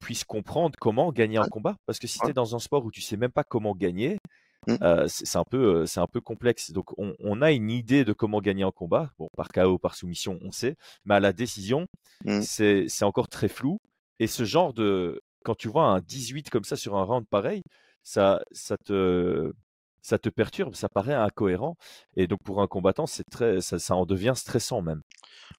puissent 0.00 0.24
comprendre 0.24 0.76
comment 0.78 1.12
gagner 1.12 1.38
un 1.38 1.48
combat. 1.48 1.76
Parce 1.86 1.98
que 1.98 2.06
si 2.06 2.18
tu 2.18 2.28
es 2.28 2.32
dans 2.32 2.54
un 2.54 2.58
sport 2.58 2.84
où 2.84 2.90
tu 2.90 3.00
sais 3.00 3.16
même 3.16 3.30
pas 3.30 3.44
comment 3.44 3.74
gagner, 3.74 4.18
mmh. 4.66 4.76
euh, 4.82 5.06
c'est 5.08 5.38
un 5.38 5.44
peu 5.44 5.82
euh, 5.82 5.86
c'est 5.86 6.00
un 6.00 6.06
peu 6.06 6.20
complexe. 6.20 6.70
Donc 6.72 6.90
on, 6.98 7.42
a 7.42 7.52
une 7.52 7.70
idée 7.70 8.04
de 8.04 8.12
comment 8.12 8.40
gagner 8.40 8.64
un 8.64 8.70
combat, 8.70 9.10
bon 9.18 9.28
par 9.36 9.48
KO, 9.48 9.78
par 9.78 9.94
soumission, 9.94 10.38
on 10.42 10.52
sait, 10.52 10.76
mais 11.04 11.14
à 11.14 11.20
la 11.20 11.32
décision, 11.32 11.86
mmh. 12.24 12.40
c'est 12.42 13.02
encore 13.02 13.28
très 13.28 13.48
flou. 13.48 13.78
Et 14.18 14.26
ce 14.26 14.44
genre 14.44 14.72
de 14.72 15.20
quand 15.44 15.54
tu 15.54 15.68
vois 15.68 15.84
un 15.84 16.00
18 16.00 16.50
comme 16.50 16.64
ça 16.64 16.76
sur 16.76 16.96
un 16.96 17.04
round 17.04 17.26
pareil, 17.28 17.62
ça, 18.06 18.76
te, 18.84 19.52
ça 20.00 20.18
te 20.18 20.28
perturbe, 20.28 20.74
ça 20.74 20.88
paraît 20.88 21.14
incohérent. 21.14 21.76
Et 22.16 22.26
donc 22.28 22.42
pour 22.44 22.62
un 22.62 22.68
combattant, 22.68 23.06
c'est 23.06 23.24
très, 23.24 23.60
ça, 23.60 23.94
en 23.96 24.06
devient 24.06 24.34
stressant 24.36 24.80
même. 24.80 25.02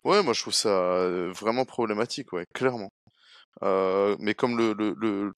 Ouais, 0.06 0.24
moi 0.24 0.34
je 0.34 0.42
trouve 0.42 0.54
ça 0.54 1.08
vraiment 1.36 1.66
problématique, 1.66 2.32
ouais, 2.34 2.46
clairement. 2.54 2.92
Mais 3.62 4.34
comme 4.34 4.58
le, 4.58 4.74
le, 4.74 5.34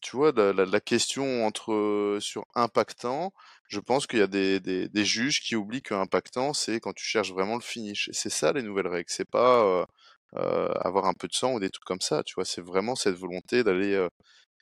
tu 0.00 0.16
vois, 0.16 0.32
la, 0.32 0.80
question 0.80 1.46
entre 1.46 2.18
sur 2.20 2.44
impactant, 2.54 3.32
je 3.68 3.80
pense 3.80 4.06
qu'il 4.06 4.18
y 4.18 4.22
a 4.22 4.26
des, 4.26 4.60
des, 4.60 5.04
juges 5.04 5.40
qui 5.40 5.56
oublient 5.56 5.82
que 5.82 5.94
impactant, 5.94 6.52
c'est 6.52 6.78
quand 6.78 6.92
tu 6.92 7.04
cherches 7.04 7.32
vraiment 7.32 7.54
le 7.54 7.62
finish. 7.62 8.08
Et 8.08 8.12
c'est 8.12 8.30
ça 8.30 8.52
les 8.52 8.62
nouvelles 8.62 8.88
règles. 8.88 9.08
C'est 9.08 9.30
pas 9.30 9.86
avoir 10.34 11.06
un 11.06 11.14
peu 11.14 11.26
de 11.26 11.34
sang 11.34 11.54
ou 11.54 11.60
des 11.60 11.70
trucs 11.70 11.84
comme 11.86 12.02
ça. 12.02 12.22
Tu 12.22 12.34
vois, 12.34 12.44
c'est 12.44 12.60
vraiment 12.60 12.96
cette 12.96 13.16
volonté 13.16 13.64
d'aller 13.64 14.08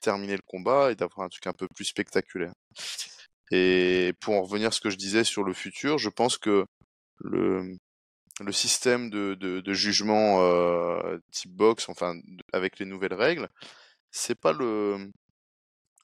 terminer 0.03 0.37
le 0.37 0.43
combat 0.47 0.93
et 0.93 0.97
d'avoir 0.97 1.27
un 1.27 1.29
truc 1.29 1.47
un 1.47 1.53
peu 1.53 1.69
plus 1.75 1.87
spectaculaire. 1.87 2.53
Et 3.51 4.15
pour 4.21 4.35
en 4.35 4.43
revenir 4.43 4.69
à 4.69 4.71
ce 4.71 4.81
que 4.81 4.91
je 4.91 4.97
disais 4.97 5.25
sur 5.25 5.45
le 5.45 5.53
futur, 5.55 5.99
je 5.99 6.09
pense 6.09 6.38
que 6.38 6.67
le, 7.21 7.79
système 8.51 9.11
de, 9.11 9.73
jugement 9.73 10.43
euh, 10.43 11.19
type 11.31 11.53
box, 11.53 11.88
enfin 11.88 12.15
avec 12.53 12.79
les 12.79 12.87
nouvelles 12.87 13.15
règles, 13.15 13.49
c'est 14.11 14.35
pas 14.35 14.53
le, 14.53 15.11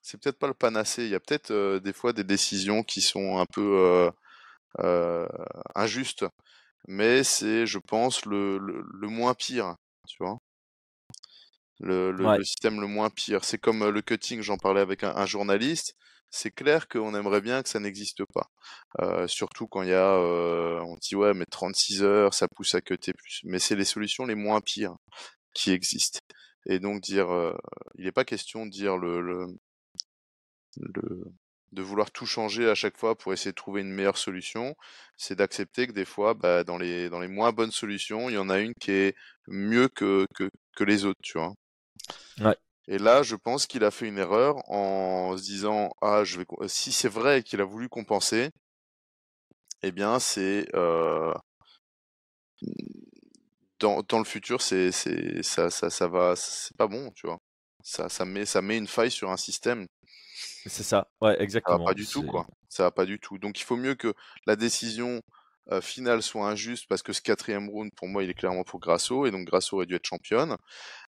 c'est 0.02 0.20
peut-être 0.20 0.38
pas 0.38 0.48
le 0.48 0.54
panacée. 0.54 1.04
Il 1.04 1.10
y 1.10 1.14
a 1.14 1.20
peut-être 1.20 1.50
euh, 1.52 1.80
des 1.80 1.92
fois 1.92 2.12
des 2.12 2.24
décisions 2.24 2.82
qui 2.82 3.00
sont 3.00 3.38
un 3.38 3.46
peu 3.46 4.10
euh, 4.80 5.28
injustes, 5.74 6.26
mais 6.88 7.24
c'est, 7.24 7.66
je 7.66 7.78
pense, 7.78 8.24
le, 8.26 8.58
le, 8.58 9.08
moins 9.08 9.34
pire, 9.34 9.76
tu 10.06 10.16
vois. 10.20 10.38
Le, 11.80 12.10
le- 12.12 12.30
Ouais. 12.30 12.38
le 12.38 12.44
système 12.44 12.80
le 12.80 12.86
moins 12.86 13.10
pire. 13.10 13.44
C'est 13.44 13.58
comme 13.58 13.88
le 13.88 14.02
cutting, 14.02 14.42
j'en 14.42 14.56
parlais 14.58 14.80
avec 14.80 15.04
un, 15.04 15.14
un 15.16 15.26
journaliste. 15.26 15.94
C'est 16.30 16.50
clair 16.50 16.88
qu'on 16.88 17.14
aimerait 17.14 17.40
bien 17.40 17.62
que 17.62 17.68
ça 17.70 17.80
n'existe 17.80 18.22
pas. 18.34 18.48
Euh, 19.00 19.26
surtout 19.28 19.66
quand 19.68 19.82
il 19.82 19.90
y 19.90 19.92
a, 19.94 20.14
euh, 20.16 20.80
on 20.82 20.96
dit 20.96 21.16
ouais, 21.16 21.34
mais 21.34 21.46
36 21.50 22.02
heures, 22.02 22.34
ça 22.34 22.48
pousse 22.48 22.74
à 22.74 22.80
cutter 22.82 23.12
plus. 23.14 23.40
Mais 23.44 23.58
c'est 23.58 23.76
les 23.76 23.84
solutions 23.86 24.26
les 24.26 24.34
moins 24.34 24.60
pires 24.60 24.96
qui 25.54 25.72
existent. 25.72 26.20
Et 26.66 26.80
donc 26.80 27.02
dire, 27.02 27.30
euh, 27.32 27.54
il 27.98 28.04
n'est 28.06 28.12
pas 28.12 28.24
question 28.26 28.66
de 28.66 28.70
dire 28.72 28.98
le, 28.98 29.20
le, 29.22 29.46
le- 30.76 31.24
de 31.72 31.82
vouloir 31.82 32.10
tout 32.10 32.24
changer 32.26 32.68
à 32.68 32.74
chaque 32.74 32.96
fois 32.96 33.16
pour 33.16 33.32
essayer 33.34 33.50
de 33.52 33.54
trouver 33.56 33.82
une 33.82 33.92
meilleure 33.92 34.16
solution. 34.18 34.74
C'est 35.18 35.36
d'accepter 35.36 35.86
que 35.86 35.92
des 35.92 36.06
fois, 36.06 36.32
bah, 36.34 36.64
dans 36.64 36.78
les 36.78 37.10
dans 37.10 37.20
les 37.20 37.28
moins 37.28 37.52
bonnes 37.52 37.72
solutions, 37.72 38.30
il 38.30 38.34
y 38.34 38.38
en 38.38 38.48
a 38.48 38.58
une 38.58 38.72
qui 38.80 38.90
est 38.92 39.14
mieux 39.48 39.88
que 39.88 40.26
que, 40.34 40.48
que 40.76 40.84
les 40.84 41.04
autres, 41.04 41.20
tu 41.22 41.36
vois? 41.38 41.52
Ouais. 42.40 42.56
Et 42.86 42.98
là, 42.98 43.22
je 43.22 43.36
pense 43.36 43.66
qu'il 43.66 43.84
a 43.84 43.90
fait 43.90 44.08
une 44.08 44.18
erreur 44.18 44.56
en 44.70 45.36
se 45.36 45.42
disant 45.42 45.90
ah 46.00 46.24
je 46.24 46.38
vais 46.38 46.46
si 46.68 46.92
c'est 46.92 47.08
vrai 47.08 47.42
qu'il 47.42 47.60
a 47.60 47.64
voulu 47.64 47.88
compenser, 47.88 48.50
eh 49.82 49.92
bien 49.92 50.18
c'est 50.18 50.66
euh, 50.74 51.32
dans, 53.78 54.02
dans 54.02 54.18
le 54.18 54.24
futur 54.24 54.60
c'est 54.62 54.90
c'est 54.92 55.42
ça 55.42 55.70
ça 55.70 55.90
ça 55.90 56.08
va 56.08 56.34
c'est 56.36 56.76
pas 56.76 56.86
bon, 56.88 57.10
tu 57.12 57.26
vois. 57.26 57.38
Ça 57.82 58.08
ça 58.08 58.24
met 58.24 58.46
ça 58.46 58.62
met 58.62 58.76
une 58.78 58.88
faille 58.88 59.10
sur 59.10 59.30
un 59.30 59.36
système 59.36 59.86
C'est 60.66 60.82
ça. 60.82 61.08
Ouais, 61.20 61.32
ça 61.32 61.36
va 61.38 61.42
exactement. 61.42 61.84
pas 61.84 61.94
du 61.94 62.06
tout, 62.06 62.22
quoi. 62.24 62.46
Ça 62.68 62.84
va 62.84 62.90
pas 62.90 63.06
du 63.06 63.18
tout. 63.18 63.38
Donc 63.38 63.60
il 63.60 63.64
faut 63.64 63.76
mieux 63.76 63.94
que 63.94 64.14
la 64.46 64.56
décision 64.56 65.22
euh, 65.70 65.80
finale 65.80 66.22
soit 66.22 66.48
injuste 66.48 66.86
parce 66.88 67.02
que 67.02 67.12
ce 67.12 67.20
quatrième 67.20 67.68
round, 67.68 67.90
pour 67.96 68.08
moi, 68.08 68.24
il 68.24 68.30
est 68.30 68.34
clairement 68.34 68.64
pour 68.64 68.80
Grasso 68.80 69.26
et 69.26 69.30
donc 69.30 69.46
Grasso 69.46 69.76
aurait 69.76 69.86
dû 69.86 69.94
être 69.94 70.06
championne. 70.06 70.56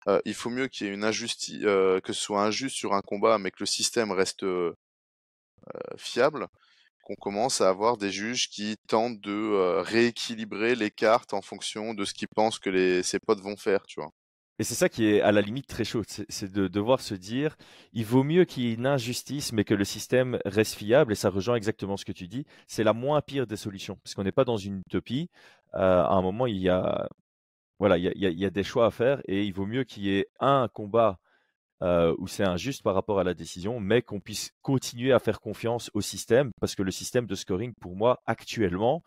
Euh, 0.08 0.20
il 0.24 0.34
faut 0.34 0.50
mieux 0.50 0.68
qu'il 0.68 0.86
y 0.86 0.90
ait 0.90 0.94
une 0.94 1.04
injustice, 1.04 1.62
que 1.62 2.00
ce 2.06 2.12
soit 2.12 2.42
injuste 2.42 2.76
sur 2.76 2.94
un 2.94 3.02
combat, 3.02 3.38
mais 3.38 3.50
que 3.50 3.58
le 3.60 3.66
système 3.66 4.12
reste 4.12 4.44
euh, 5.74 5.96
fiable. 5.96 6.48
Qu'on 7.02 7.14
commence 7.16 7.60
à 7.60 7.68
avoir 7.70 7.96
des 7.96 8.10
juges 8.12 8.48
qui 8.50 8.76
tentent 8.88 9.20
de 9.20 9.32
euh, 9.32 9.82
rééquilibrer 9.82 10.74
les 10.74 10.90
cartes 10.90 11.34
en 11.34 11.42
fonction 11.42 11.94
de 11.94 12.04
ce 12.04 12.14
qu'ils 12.14 12.28
pensent 12.28 12.58
que 12.58 12.70
les, 12.70 13.02
ses 13.02 13.18
potes 13.18 13.40
vont 13.40 13.56
faire, 13.56 13.82
tu 13.86 14.00
vois. 14.00 14.12
Et 14.58 14.64
c'est 14.64 14.74
ça 14.74 14.88
qui 14.88 15.06
est 15.06 15.20
à 15.20 15.30
la 15.30 15.40
limite 15.40 15.68
très 15.68 15.84
chaud, 15.84 16.02
c'est 16.28 16.50
de 16.52 16.66
devoir 16.66 17.00
se 17.00 17.14
dire, 17.14 17.56
il 17.92 18.04
vaut 18.04 18.24
mieux 18.24 18.44
qu'il 18.44 18.64
y 18.64 18.70
ait 18.70 18.74
une 18.74 18.86
injustice, 18.86 19.52
mais 19.52 19.62
que 19.64 19.74
le 19.74 19.84
système 19.84 20.38
reste 20.44 20.74
fiable, 20.74 21.12
et 21.12 21.14
ça 21.14 21.30
rejoint 21.30 21.54
exactement 21.54 21.96
ce 21.96 22.04
que 22.04 22.10
tu 22.12 22.26
dis, 22.26 22.44
c'est 22.66 22.82
la 22.82 22.92
moins 22.92 23.20
pire 23.20 23.46
des 23.46 23.56
solutions, 23.56 23.96
parce 24.02 24.14
qu'on 24.14 24.24
n'est 24.24 24.32
pas 24.32 24.44
dans 24.44 24.56
une 24.56 24.80
utopie, 24.80 25.30
Euh, 25.74 26.02
à 26.02 26.14
un 26.14 26.22
moment, 26.22 26.46
il 26.46 26.56
y 26.56 26.70
a, 26.70 27.08
voilà, 27.78 27.98
il 27.98 28.04
y 28.04 28.08
a- 28.08 28.12
il 28.30 28.38
y 28.40 28.46
a 28.46 28.50
des 28.50 28.64
choix 28.64 28.86
à 28.86 28.90
faire, 28.92 29.20
et 29.26 29.44
il 29.44 29.52
vaut 29.52 29.66
mieux 29.66 29.84
qu'il 29.84 30.04
y 30.04 30.10
ait 30.18 30.28
un 30.40 30.68
combat 30.68 31.18
euh, 31.82 32.14
où 32.18 32.26
c'est 32.28 32.44
injuste 32.44 32.82
par 32.82 32.94
rapport 32.94 33.20
à 33.20 33.24
la 33.24 33.34
décision, 33.34 33.80
mais 33.80 34.02
qu'on 34.02 34.20
puisse 34.20 34.52
continuer 34.62 35.12
à 35.12 35.18
faire 35.20 35.40
confiance 35.40 35.90
au 35.94 36.00
système, 36.00 36.50
parce 36.60 36.74
que 36.74 36.82
le 36.82 36.90
système 36.90 37.26
de 37.26 37.34
scoring, 37.36 37.72
pour 37.80 37.96
moi, 37.96 38.22
actuellement, 38.26 39.04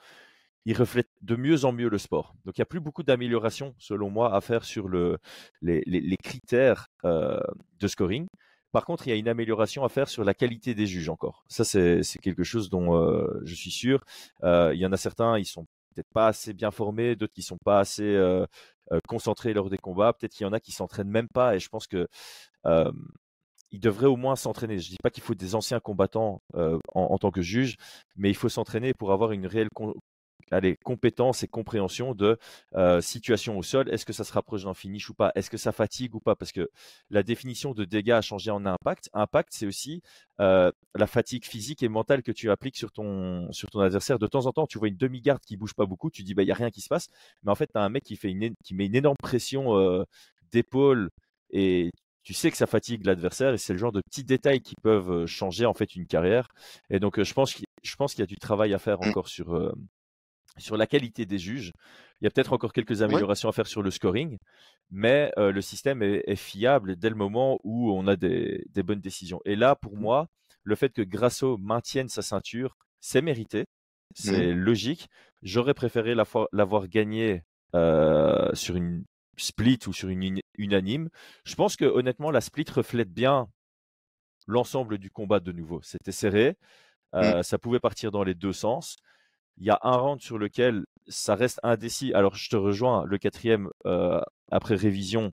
il 0.66 0.78
reflète 0.78 1.10
de 1.22 1.36
mieux 1.36 1.66
en 1.66 1.72
mieux 1.72 1.90
le 1.90 1.98
sport. 1.98 2.36
Donc 2.46 2.58
il 2.58 2.62
n'y 2.62 2.64
a 2.64 2.68
plus 2.68 2.80
beaucoup 2.80 3.04
d'améliorations, 3.04 3.74
selon 3.80 4.10
moi, 4.10 4.36
à 4.36 4.42
faire 4.42 4.64
sur 4.64 4.88
le, 4.88 5.18
les, 5.62 5.82
les- 5.86 6.18
critères 6.18 6.88
euh, 7.06 7.40
de 7.80 7.88
scoring. 7.88 8.28
Par 8.72 8.86
contre, 8.86 9.08
il 9.08 9.10
y 9.10 9.14
a 9.14 9.16
une 9.18 9.28
amélioration 9.28 9.84
à 9.84 9.90
faire 9.90 10.08
sur 10.08 10.24
la 10.24 10.34
qualité 10.34 10.74
des 10.76 10.88
juges 10.88 11.10
encore. 11.10 11.44
Ça, 11.50 11.64
c'est 11.64 12.02
quelque 12.22 12.44
chose 12.44 12.70
dont 12.70 12.96
euh, 12.96 13.28
je 13.44 13.54
suis 13.56 13.72
sûr. 13.72 14.04
Euh, 14.44 14.72
il 14.74 14.80
y 14.80 14.86
en 14.86 14.94
a 14.94 14.98
certains, 14.98 15.38
ils 15.38 15.46
sont 15.46 15.66
peut-être 15.94 16.10
pas 16.14 16.28
assez 16.28 16.54
bien 16.54 16.72
formés, 16.72 17.16
d'autres 17.18 17.34
qui 17.34 17.42
sont 17.42 17.58
pas 17.66 17.80
assez 17.80 18.18
concentrés 19.08 19.54
lors 19.54 19.70
des 19.70 19.78
combats. 19.78 20.14
Peut-être 20.14 20.34
qu'il 20.34 20.46
y 20.46 20.50
en 20.50 20.54
a 20.54 20.60
qui 20.62 20.72
s'entraînent 20.72 21.10
même 21.10 21.28
pas. 21.34 21.56
Et 21.56 21.60
je 21.60 21.68
pense 21.68 21.86
que 21.88 22.08
ils 23.72 23.80
devraient 23.80 24.08
au 24.08 24.18
moins 24.18 24.36
s'entraîner. 24.36 24.80
Je 24.80 24.90
dis 24.90 24.98
pas 25.02 25.10
qu'il 25.10 25.24
faut 25.24 25.36
des 25.36 25.56
anciens 25.56 25.80
combattants 25.80 26.42
en, 26.54 26.80
en 26.94 27.18
tant 27.18 27.32
que 27.32 27.42
juge, 27.42 27.76
mais 28.16 28.30
il 28.30 28.36
faut 28.36 28.50
s'entraîner 28.50 28.94
pour 28.94 29.12
avoir 29.12 29.32
une 29.32 29.48
réelle 29.48 29.70
allez, 30.52 30.78
compétence 30.84 31.44
et 31.44 31.48
compréhension 31.48 32.16
de 32.16 32.38
euh, 32.76 33.02
situation 33.02 33.58
au 33.58 33.64
sol. 33.64 33.90
Est-ce 33.90 34.06
que 34.06 34.14
ça 34.14 34.24
se 34.24 34.34
rapproche 34.34 34.64
d'un 34.64 34.74
finish 34.74 35.10
ou 35.10 35.14
pas? 35.14 35.32
Est-ce 35.36 35.50
que 35.50 35.58
ça 35.58 35.72
fatigue 35.72 36.16
ou 36.16 36.20
pas? 36.20 36.36
Parce 36.36 36.52
que 36.52 36.70
la 37.10 37.24
définition 37.24 37.74
de 37.74 37.86
dégâts 37.86 38.12
a 38.12 38.22
changé 38.22 38.52
en 38.52 38.66
impact. 38.66 39.10
Impact, 39.14 39.50
c'est 39.54 39.66
aussi 39.68 40.02
euh, 40.40 40.72
la 40.96 41.08
fatigue 41.08 41.46
physique 41.46 41.84
et 41.84 41.90
mentale 41.90 42.24
que 42.24 42.32
tu 42.32 42.50
appliques 42.50 42.78
sur 42.78 42.92
ton, 42.92 43.52
sur 43.52 43.70
ton 43.70 43.80
adversaire. 43.82 44.20
De 44.20 44.28
temps 44.28 44.46
en 44.46 44.52
temps, 44.52 44.68
tu 44.68 44.80
vois 44.80 44.88
une 44.88 44.98
demi-garde 44.98 45.42
qui 45.46 45.58
bouge 45.58 45.74
pas 45.74 45.86
beaucoup, 45.86 46.10
tu 46.10 46.24
dis, 46.24 46.34
bah, 46.34 46.44
il 46.44 46.48
n'y 46.48 46.52
a 46.52 46.56
rien 46.56 46.70
qui 46.72 46.82
se 46.82 46.90
passe. 46.90 47.08
Mais 47.44 47.52
en 47.52 47.56
fait, 47.56 47.68
tu 47.68 47.80
as 47.80 47.84
un 47.84 47.90
mec 47.90 48.04
qui, 48.04 48.16
fait 48.16 48.30
une, 48.32 48.56
qui 48.64 48.74
met 48.74 48.86
une 48.86 48.96
énorme 48.96 49.18
pression 49.22 49.78
euh, 49.78 50.04
d'épaule 50.52 51.10
et 51.52 51.92
tu 52.24 52.34
sais 52.34 52.52
que 52.52 52.58
ça 52.58 52.68
fatigue 52.68 53.06
l'adversaire 53.06 53.54
et 53.54 53.58
c'est 53.58 53.74
le 53.74 53.80
genre 53.80 53.92
de 53.92 54.02
petits 54.02 54.24
détails 54.24 54.62
qui 54.62 54.76
peuvent 54.84 55.26
changer 55.26 55.66
en 55.66 55.74
fait 55.74 55.96
une 55.96 56.06
carrière. 56.06 56.48
Et 56.90 57.00
donc, 57.00 57.22
je 57.22 57.34
pense 57.34 57.54
qu'il 57.54 57.66
je 57.84 57.96
pense 57.96 58.14
qu'il 58.14 58.22
y 58.22 58.24
a 58.24 58.28
du 58.28 58.38
travail 58.38 58.74
à 58.74 58.80
faire 58.80 59.02
Mm. 59.06 59.10
encore 59.10 59.28
sur, 59.28 59.56
euh, 59.56 59.74
sur 60.62 60.78
la 60.78 60.88
qualité 60.88 61.26
des 61.26 61.38
juges. 61.40 61.72
Il 62.22 62.26
y 62.26 62.28
a 62.28 62.32
peut-être 62.32 62.54
encore 62.54 62.74
quelques 62.74 63.02
améliorations 63.02 63.50
à 63.50 63.52
faire 63.52 63.68
sur 63.68 63.82
le 63.82 63.92
scoring, 63.92 64.38
mais 64.90 65.32
euh, 65.38 65.52
le 65.52 65.62
système 65.62 66.02
est, 66.04 66.24
est 66.28 66.36
fiable 66.36 66.96
dès 66.96 67.10
le 67.10 67.16
moment 67.16 67.60
où 67.64 67.92
on 67.92 68.08
a 68.08 68.16
des, 68.16 68.66
des 68.70 68.84
bonnes 68.84 69.02
décisions. 69.02 69.42
Et 69.46 69.56
là, 69.56 69.76
pour 69.76 69.98
moi, 69.98 70.28
le 70.64 70.76
fait 70.76 70.94
que 70.94 71.02
Grasso 71.02 71.58
maintienne 71.58 72.10
sa 72.10 72.22
ceinture, 72.22 72.78
c'est 73.00 73.22
mérité, 73.22 73.66
c'est 74.14 74.54
logique. 74.54 75.10
J'aurais 75.42 75.74
préféré 75.74 76.14
l'avoir 76.16 76.88
gagné 76.88 77.44
euh, 77.76 78.54
sur 78.54 78.76
une 78.76 79.04
split 79.38 79.80
ou 79.88 79.94
sur 79.94 80.10
une 80.10 80.40
unanime. 80.58 81.10
Je 81.46 81.56
pense 81.56 81.76
que 81.76 81.86
honnêtement, 81.86 82.30
la 82.32 82.42
split 82.42 82.66
reflète 82.72 83.12
bien 83.12 83.48
l'ensemble 84.48 84.98
du 84.98 85.10
combat 85.10 85.40
de 85.40 85.52
nouveau. 85.52 85.82
C'était 85.82 86.12
serré, 86.12 86.58
euh, 87.16 87.42
ça 87.44 87.58
pouvait 87.58 87.80
partir 87.80 88.12
dans 88.12 88.24
les 88.24 88.36
deux 88.36 88.54
sens. 88.54 88.98
Il 89.58 89.66
y 89.66 89.70
a 89.70 89.80
un 89.84 89.96
round 89.98 90.22
sur 90.22 90.38
lequel 90.38 90.86
ça 91.08 91.36
reste 91.36 91.60
indécis. 91.64 92.14
Alors, 92.14 92.36
je 92.36 92.50
te 92.50 92.56
rejoins, 92.56 93.06
le 93.06 93.18
quatrième, 93.18 93.70
euh, 93.86 94.22
après 94.52 94.76
révision, 94.76 95.32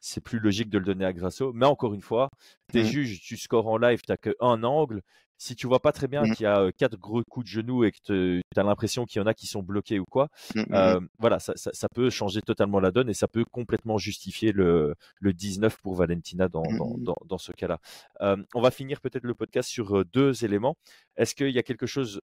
c'est 0.00 0.22
plus 0.22 0.38
logique 0.38 0.70
de 0.70 0.78
le 0.78 0.84
donner 0.84 1.04
à 1.04 1.12
Grasso. 1.12 1.52
Mais 1.52 1.66
encore 1.66 1.94
une 1.94 2.00
fois, 2.02 2.30
tes 2.72 2.80
Mhm. 2.80 2.86
juges, 2.86 3.20
tu 3.20 3.36
scores 3.36 3.66
en 3.68 3.76
live, 3.78 4.00
tu 4.00 4.10
n'as 4.10 4.16
qu'un 4.16 4.62
angle. 4.64 5.02
Si 5.42 5.56
tu 5.56 5.66
vois 5.66 5.80
pas 5.80 5.92
très 5.92 6.06
bien 6.08 6.26
Mhm. 6.26 6.34
qu'il 6.34 6.44
y 6.44 6.46
a 6.46 6.60
euh, 6.60 6.70
quatre 6.76 6.98
gros 6.98 7.22
coups 7.30 7.44
de 7.46 7.50
genoux 7.50 7.84
et 7.84 7.92
que 7.92 7.98
tu 8.04 8.42
as 8.56 8.62
l'impression 8.62 9.06
qu'il 9.06 9.20
y 9.20 9.22
en 9.22 9.26
a 9.26 9.32
qui 9.32 9.46
sont 9.46 9.62
bloqués 9.62 9.98
ou 9.98 10.04
quoi, 10.04 10.28
Mm, 10.54 10.60
mm, 10.60 10.74
euh, 10.74 11.00
voilà, 11.18 11.38
ça, 11.38 11.54
ça- 11.56 11.70
ça 11.72 11.88
peut 11.94 12.10
changer 12.10 12.42
totalement 12.42 12.78
la 12.80 12.90
donne 12.90 13.08
et 13.08 13.14
ça 13.14 13.26
peut 13.28 13.44
complètement 13.50 13.96
justifier 13.96 14.52
le, 14.52 14.94
le 15.18 15.32
19 15.32 15.78
pour 15.82 15.94
Valentina 15.94 16.48
dans, 16.48 16.62
dans, 16.76 16.94
dans, 16.98 17.16
dans 17.26 17.38
ce 17.38 17.52
cas-là. 17.52 17.78
Euh, 18.20 18.36
on 18.54 18.60
va 18.60 18.70
finir 18.70 19.00
peut-être 19.00 19.24
le 19.24 19.34
podcast 19.34 19.70
sur 19.70 20.04
deux 20.04 20.44
éléments. 20.44 20.76
Est-ce 21.16 21.34
qu'il 21.34 21.50
y 21.50 21.58
a 21.58 21.62
quelque 21.62 21.86
chose 21.86 22.20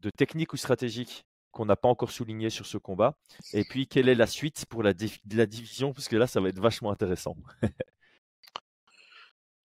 de 0.00 0.10
technique 0.10 0.52
ou 0.52 0.56
stratégique 0.56 1.24
qu'on 1.50 1.64
n'a 1.64 1.76
pas 1.76 1.88
encore 1.88 2.10
souligné 2.10 2.50
sur 2.50 2.66
ce 2.66 2.78
combat 2.78 3.16
Et 3.52 3.64
puis, 3.64 3.86
quelle 3.86 4.08
est 4.08 4.14
la 4.14 4.26
suite 4.26 4.66
pour 4.66 4.82
la, 4.82 4.92
division 4.92 5.92
Parce 5.92 6.08
que 6.08 6.16
là, 6.16 6.26
ça 6.26 6.40
va 6.40 6.48
être 6.48 6.60
vachement 6.60 6.90
intéressant. 6.90 7.36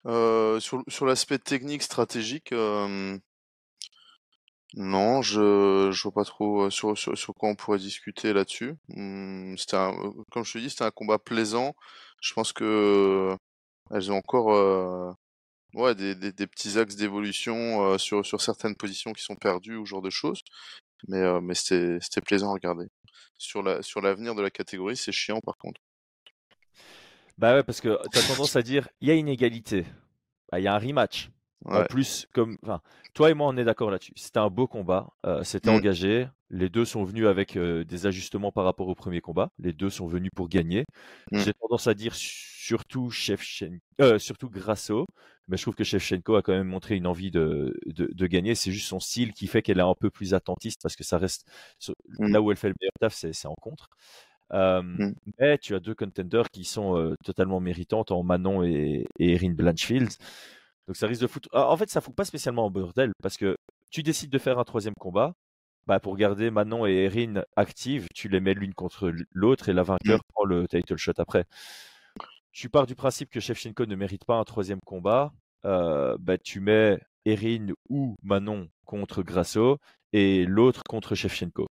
Euh, 0.05 0.59
sur 0.59 1.05
l'aspect 1.05 1.39
technique 1.39 1.81
stratégique, 1.81 2.51
euh, 2.51 3.17
non, 4.75 5.21
je 5.21 5.91
je 5.93 6.03
vois 6.03 6.11
pas 6.11 6.25
trop 6.25 6.63
euh, 6.63 6.69
sur, 6.69 7.33
quoi 7.35 7.47
on 7.49 7.55
pourrait 7.55 7.77
discuter 7.77 8.33
là-dessus. 8.33 8.75
Hum, 8.97 9.55
comme 10.29 10.43
je 10.43 10.53
te 10.53 10.57
dis, 10.57 10.69
c'était 10.69 10.83
un 10.83 10.91
combat 10.91 11.19
plaisant. 11.19 11.73
Je 12.21 12.33
pense 12.33 12.51
que 12.51 13.37
elles 13.91 14.11
ont 14.11 14.17
encore 14.17 15.15
ouais, 15.73 15.95
des, 15.95 16.15
des, 16.15 16.47
petits 16.47 16.77
axes 16.79 16.95
d'évolution 16.95 17.83
euh, 17.83 17.97
sur, 17.97 18.25
sur 18.25 18.41
certaines 18.41 18.75
positions 18.75 19.13
qui 19.13 19.23
sont 19.23 19.35
perdues 19.35 19.75
ou 19.75 19.85
ce 19.85 19.91
genre 19.91 20.01
de 20.01 20.09
choses. 20.09 20.41
Mais, 21.07 21.19
euh, 21.19 21.41
mais 21.41 21.53
c'était 21.53 21.97
c'était 22.01 22.21
plaisant 22.21 22.49
à 22.49 22.53
regarder. 22.53 22.87
Sur 23.37 23.61
la 23.61 23.81
sur 23.81 24.01
l'avenir 24.01 24.35
de 24.35 24.41
la 24.41 24.49
catégorie, 24.49 24.95
c'est 24.95 25.11
chiant 25.11 25.39
par 25.41 25.57
contre. 25.57 25.81
Bah 27.37 27.55
ouais, 27.55 27.63
parce 27.63 27.81
que 27.81 27.97
tu 28.11 28.19
as 28.19 28.27
tendance 28.27 28.55
à 28.55 28.61
dire 28.61 28.87
il 29.01 29.07
y 29.09 29.11
a 29.11 29.15
une 29.15 29.27
égalité. 29.27 29.85
Bah, 30.51 30.59
Il 30.59 30.63
y 30.63 30.67
a 30.67 30.75
un 30.75 30.79
rematch. 30.79 31.29
En 31.65 31.85
plus, 31.85 32.27
comme, 32.33 32.57
enfin, 32.63 32.81
toi 33.13 33.29
et 33.31 33.33
moi, 33.33 33.47
on 33.47 33.57
est 33.57 33.63
d'accord 33.63 33.89
là-dessus. 33.91 34.13
C'était 34.15 34.39
un 34.39 34.49
beau 34.49 34.67
combat. 34.67 35.09
euh, 35.25 35.43
C'était 35.43 35.71
Mm. 35.71 35.75
engagé. 35.75 36.27
Les 36.49 36.69
deux 36.69 36.85
sont 36.85 37.03
venus 37.03 37.25
avec 37.27 37.55
euh, 37.57 37.83
des 37.83 38.05
ajustements 38.05 38.51
par 38.51 38.63
rapport 38.65 38.87
au 38.87 38.95
premier 38.95 39.21
combat. 39.21 39.49
Les 39.59 39.73
deux 39.73 39.89
sont 39.89 40.07
venus 40.07 40.29
pour 40.35 40.49
gagner. 40.49 40.85
Mm. 41.31 41.39
J'ai 41.39 41.53
tendance 41.53 41.87
à 41.87 41.93
dire 41.93 42.13
surtout 42.15 43.09
euh, 44.01 44.19
surtout 44.19 44.49
Grasso. 44.49 45.05
Mais 45.49 45.57
je 45.57 45.63
trouve 45.63 45.75
que 45.75 45.83
Shevchenko 45.83 46.35
a 46.35 46.41
quand 46.41 46.53
même 46.53 46.67
montré 46.67 46.95
une 46.95 47.05
envie 47.07 47.29
de, 47.31 47.77
de, 47.85 48.07
de 48.13 48.27
gagner. 48.27 48.55
C'est 48.55 48.71
juste 48.71 48.87
son 48.87 48.99
style 49.01 49.33
qui 49.33 49.47
fait 49.47 49.61
qu'elle 49.61 49.79
est 49.79 49.81
un 49.81 49.95
peu 49.99 50.09
plus 50.09 50.33
attentiste 50.33 50.81
parce 50.81 50.95
que 50.95 51.03
ça 51.03 51.17
reste 51.17 51.45
Mm. 52.19 52.31
là 52.31 52.41
où 52.41 52.51
elle 52.51 52.57
fait 52.57 52.69
le 52.69 52.75
meilleur 52.79 52.93
taf, 52.99 53.13
c'est 53.13 53.33
c'est 53.33 53.47
en 53.47 53.55
contre. 53.55 53.89
Euh, 54.53 54.81
Mm. 54.83 55.13
Mais 55.39 55.57
tu 55.57 55.75
as 55.75 55.79
deux 55.79 55.95
contenders 55.95 56.49
qui 56.51 56.63
sont 56.65 56.97
euh, 56.97 57.15
totalement 57.25 57.59
méritantes 57.59 58.11
en 58.11 58.23
Manon 58.23 58.63
et, 58.63 59.05
et 59.19 59.33
Erin 59.33 59.51
Blanchfield. 59.53 60.09
Donc 60.87 60.95
ça 60.97 61.07
risque 61.07 61.21
de 61.21 61.27
foutre. 61.27 61.49
Ah, 61.53 61.69
En 61.69 61.77
fait, 61.77 61.89
ça 61.89 62.01
fout 62.01 62.15
pas 62.15 62.25
spécialement 62.25 62.65
en 62.65 62.71
bordel 62.71 63.11
parce 63.21 63.37
que 63.37 63.57
tu 63.91 64.03
décides 64.03 64.29
de 64.29 64.37
faire 64.39 64.59
un 64.59 64.63
troisième 64.63 64.95
combat. 64.99 65.33
Bah, 65.85 65.99
pour 65.99 66.15
garder 66.15 66.49
Manon 66.49 66.85
et 66.85 66.93
Erin 66.93 67.43
actives, 67.57 68.07
tu 68.15 68.29
les 68.29 68.39
mets 68.39 68.53
l'une 68.53 68.73
contre 68.73 69.11
l'autre 69.31 69.67
et 69.67 69.73
la 69.73 69.83
vainqueur 69.83 70.21
prend 70.33 70.45
le 70.45 70.65
title 70.67 70.95
shot 70.95 71.11
après. 71.17 71.45
tu 72.53 72.69
pars 72.69 72.85
du 72.85 72.95
principe 72.95 73.29
que 73.29 73.41
Shevchenko 73.41 73.85
ne 73.85 73.95
mérite 73.95 74.23
pas 74.25 74.35
un 74.35 74.43
troisième 74.45 74.79
combat, 74.85 75.33
bah, 75.63 76.37
tu 76.41 76.61
mets 76.61 76.99
Erin 77.25 77.67
ou 77.89 78.15
Manon 78.23 78.69
contre 78.85 79.23
Grasso 79.23 79.77
et 80.13 80.45
l'autre 80.45 80.83
contre 80.87 81.15
Shevchenko. 81.15 81.67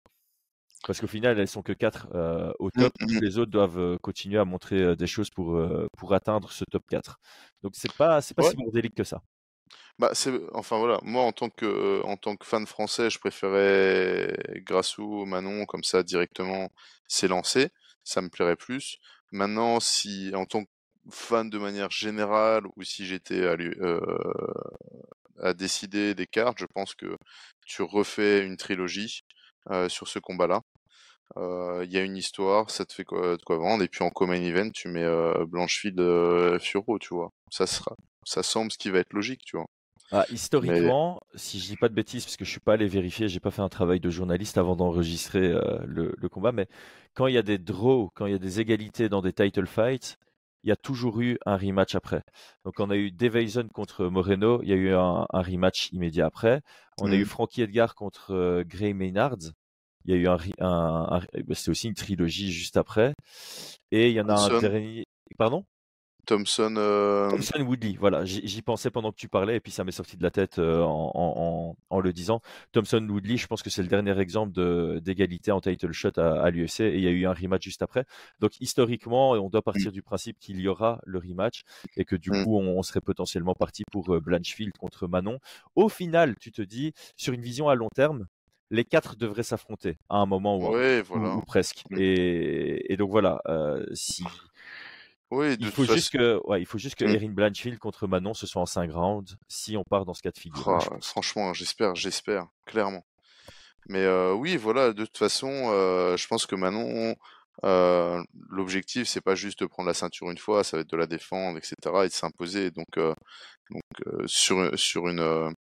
Parce 0.87 1.01
qu'au 1.01 1.07
final, 1.07 1.39
elles 1.39 1.49
sont 1.49 1.63
que 1.63 1.73
quatre 1.73 2.07
au 2.59 2.71
top. 2.71 2.93
Mmh, 3.01 3.17
mmh. 3.17 3.21
Les 3.21 3.39
autres 3.39 3.51
doivent 3.51 3.99
continuer 3.99 4.39
à 4.39 4.45
montrer 4.45 4.97
des 4.97 5.07
choses 5.07 5.31
pour, 5.31 5.61
pour 5.97 6.15
atteindre 6.15 6.53
ce 6.53 6.65
top 6.71 6.85
4. 6.89 7.19
Donc 7.63 7.73
c'est 7.75 7.93
pas 7.95 8.21
c'est 8.21 8.35
pas 8.35 8.45
si 8.45 8.57
bordélique 8.57 8.95
que 8.95 9.05
ça. 9.05 9.21
Bah, 9.99 10.11
c'est 10.15 10.33
enfin 10.55 10.79
voilà, 10.79 11.01
moi 11.03 11.25
en 11.25 11.33
tant 11.33 11.51
que 11.51 12.01
en 12.05 12.17
tant 12.17 12.37
que 12.37 12.47
fan 12.47 12.67
français, 12.67 13.11
je 13.11 13.19
préférais 13.19 14.37
Grasso, 14.65 15.25
Manon 15.27 15.67
comme 15.67 15.83
ça 15.83 16.05
directement, 16.05 16.71
lancé, 17.29 17.71
ça 18.05 18.21
me 18.21 18.29
plairait 18.29 18.57
plus. 18.57 18.99
Maintenant, 19.33 19.81
si 19.81 20.31
en 20.35 20.47
tant 20.47 20.65
que 20.65 20.71
fan 21.11 21.51
de 21.51 21.59
manière 21.59 21.91
générale 21.91 22.65
ou 22.77 22.85
si 22.85 23.07
j'étais 23.07 23.47
à, 23.49 23.57
à 25.43 25.55
décider 25.55 26.15
des 26.15 26.27
cartes, 26.27 26.59
je 26.61 26.67
pense 26.67 26.95
que 26.95 27.17
tu 27.67 27.83
refais 27.83 28.45
une 28.47 28.57
trilogie 28.57 29.25
sur 29.89 30.09
ce 30.09 30.19
combat-là. 30.19 30.63
Il 31.37 31.93
y 31.93 31.99
a 31.99 32.03
une 32.03 32.17
histoire, 32.17 32.71
ça 32.71 32.85
te 32.85 32.93
fait 32.93 33.05
quoi, 33.05 33.37
de 33.37 33.43
quoi 33.43 33.59
vendre, 33.59 33.83
et 33.85 33.89
puis 33.89 34.03
en 34.03 34.11
common 34.11 34.35
event, 34.35 34.71
tu 34.71 34.89
mets 34.89 35.07
Blanchefield 35.47 36.01
Furo, 36.61 36.99
tu 36.99 37.15
vois. 37.15 37.31
Ça 37.51 37.67
sera, 37.67 37.95
ça 38.25 38.43
semble 38.43 38.73
ce 38.73 38.79
qui 38.79 38.91
va 38.91 38.99
être 38.99 39.13
logique, 39.13 39.43
tu 39.45 39.57
vois. 39.57 39.67
Ah, 40.11 40.25
historiquement, 40.31 41.21
si 41.35 41.61
je 41.61 41.67
dis 41.67 41.77
pas 41.77 41.91
de 41.91 41.95
bêtises, 41.95 42.25
parce 42.25 42.37
que 42.37 42.45
je 42.45 42.51
suis 42.51 42.61
pas 42.61 42.73
allé 42.73 42.87
vérifier, 42.87 43.29
j'ai 43.29 43.41
pas 43.41 43.51
fait 43.51 43.63
un 43.63 43.69
travail 43.69 44.01
de 44.01 44.09
journaliste 44.09 44.57
avant 44.57 44.75
d'enregistrer 44.75 45.53
le, 45.87 46.15
le, 46.17 46.29
combat, 46.29 46.51
mais 46.51 46.67
quand 47.15 47.27
il 47.27 47.35
y 47.35 47.39
a 47.39 47.43
des 47.43 47.59
draws, 47.59 48.11
quand 48.15 48.27
il 48.27 48.33
y 48.33 48.35
a 48.35 48.39
des 48.39 48.59
égalités 48.59 49.09
dans 49.09 49.21
des 49.21 49.33
title 49.33 49.67
fights, 49.67 50.19
il 50.63 50.69
y 50.69 50.73
a 50.73 50.77
toujours 50.77 51.21
eu 51.21 51.39
un 51.47 51.57
rematch 51.57 51.95
après. 51.95 52.23
Donc 52.65 52.75
on 52.79 52.91
a 52.91 52.97
eu 52.97 53.11
Devaison 53.11 53.69
contre 53.69 54.07
Moreno, 54.07 54.61
il 54.63 54.69
y 54.69 54.73
a 54.73 54.77
eu 54.77 54.93
un, 54.95 55.27
rematch 55.33 55.91
immédiat 55.93 56.27
après. 56.27 56.63
On 57.01 57.11
a 57.11 57.15
eu 57.15 57.23
mmh. 57.23 57.27
Frankie 57.27 57.63
Edgar 57.63 57.95
contre 57.95 58.33
euh, 58.35 58.65
Gray 58.67 58.93
Maynard. 58.93 59.37
Il 60.09 60.15
y 60.15 60.17
a 60.17 60.21
eu 60.21 60.27
un, 60.27 60.39
un, 60.61 61.21
bah, 61.47 61.55
c'était 61.55 61.71
aussi 61.71 61.87
une 61.87 61.95
trilogie 61.95 62.51
juste 62.51 62.79
après. 62.79 63.13
Et 63.93 64.09
il 64.09 64.15
y 64.15 64.21
en 64.23 64.29
a 64.31 64.41
un 64.41 64.59
dernier. 64.59 65.05
Pardon? 65.37 65.67
Thompson. 66.25 66.75
Euh, 66.77 67.31
Thompson 67.31 67.61
Woodley, 67.61 67.97
voilà, 67.99 68.25
j'y 68.25 68.63
pensais 68.63 68.91
pendant 68.91 69.13
que 69.13 69.17
tu 69.17 69.29
parlais 69.29 69.57
et 69.57 69.61
puis 69.61 69.73
ça 69.73 69.85
m'est 69.85 69.93
sorti 69.93 70.19
de 70.19 70.23
la 70.23 70.31
tête 70.31 70.59
euh, 70.59 70.83
en, 70.83 72.01
le 72.01 72.13
disant. 72.13 72.41
Thompson 72.73 73.07
Woodley, 73.09 73.37
je 73.37 73.47
pense 73.47 73.63
que 73.63 73.71
c'est 73.71 73.83
le 73.83 73.89
dernier 73.89 74.19
exemple 74.19 74.53
d'égalité 75.01 75.53
en 75.53 75.61
title 75.61 75.93
shot 75.93 76.19
à, 76.19 76.51
l'UFC 76.51 76.81
et 76.81 76.97
il 76.97 77.03
y 77.03 77.07
a 77.07 77.11
eu 77.11 77.27
un 77.27 77.33
rematch 77.33 77.65
juste 77.65 77.83
après. 77.83 78.05
Donc 78.41 78.61
historiquement, 78.61 79.33
on 79.33 79.49
doit 79.49 79.63
partir 79.63 79.91
mm. 79.91 79.95
du 79.95 80.03
principe 80.03 80.39
qu'il 80.39 80.61
y 80.61 80.69
aura 80.69 81.01
le 81.05 81.19
rematch 81.19 81.63
et 81.97 82.05
que 82.05 82.17
du 82.17 82.31
mm. 82.31 82.45
coup, 82.45 82.59
on, 82.59 82.83
serait 82.83 83.01
potentiellement 83.01 83.55
parti 83.55 83.85
pour 83.91 84.15
euh, 84.15 84.21
Blanchfield 84.21 84.73
contre 84.79 85.09
Manon. 85.09 85.39
Au 85.77 85.89
final, 85.89 86.37
tu 86.41 86.53
te 86.53 86.63
dis, 86.63 86.93
sur 87.17 87.33
une 87.35 87.43
vision 87.43 87.69
à 87.69 87.75
long 87.75 87.89
terme, 87.95 88.27
les 88.71 88.85
quatre 88.85 89.17
devraient 89.17 89.43
s'affronter 89.43 89.99
à 90.09 90.17
un 90.17 90.27
moment 90.27 90.59
ou, 90.59 91.43
presque. 91.43 91.85
Mm. 91.91 91.97
Et, 91.99 92.97
donc 92.99 93.11
voilà, 93.11 93.41
si 93.95 94.25
oui, 95.31 95.57
il 95.61 95.71
faut 95.71 95.85
juste 95.85 96.11
que, 96.11 96.41
ouais, 96.47 96.63
il 96.63 96.67
faut 96.67 96.79
juste 96.79 96.95
que 96.95 97.05
mmh. 97.05 97.15
Erin 97.15 97.29
Blanchfield 97.29 97.79
contre 97.79 98.07
Manon 98.07 98.33
ce 98.33 98.47
soit 98.47 98.63
en 98.63 98.67
5 98.67 98.91
rounds 98.91 99.37
si 99.47 99.77
on 99.77 99.85
part 99.85 100.07
dans 100.07 100.15
ce 100.15 100.23
cas 100.23 100.31
de 100.31 100.39
figure. 100.39 100.67
Ah, 100.67 100.97
franchement, 101.03 101.53
j'espère, 101.53 101.95
j'espère, 101.95 102.47
clairement. 102.65 103.05
Mais 103.89 104.05
euh, 104.05 104.33
oui, 104.33 104.57
voilà, 104.57 104.93
de 104.93 105.05
toute 105.05 105.19
façon, 105.19 105.51
euh, 105.51 106.17
je 106.17 106.27
pense 106.29 106.47
que 106.47 106.55
Manon, 106.55 107.15
euh, 107.65 108.23
l'objectif, 108.51 109.07
c'est 109.07 109.21
pas 109.21 109.35
juste 109.35 109.61
de 109.61 109.67
prendre 109.67 109.89
la 109.89 109.95
ceinture 109.95 110.31
une 110.31 110.39
fois, 110.39 110.65
ça 110.65 110.79
va 110.79 110.81
être 110.83 110.91
de 110.91 110.97
la 110.97 111.07
défendre, 111.07 111.59
etc., 111.59 111.75
et 112.05 112.09
de 112.09 112.13
s'imposer. 112.13 112.71
Donc, 112.71 112.97
euh, 112.97 113.15
donc 113.71 113.83
euh, 114.07 114.25
sur, 114.27 114.79
sur 114.79 115.09
une 115.09 115.55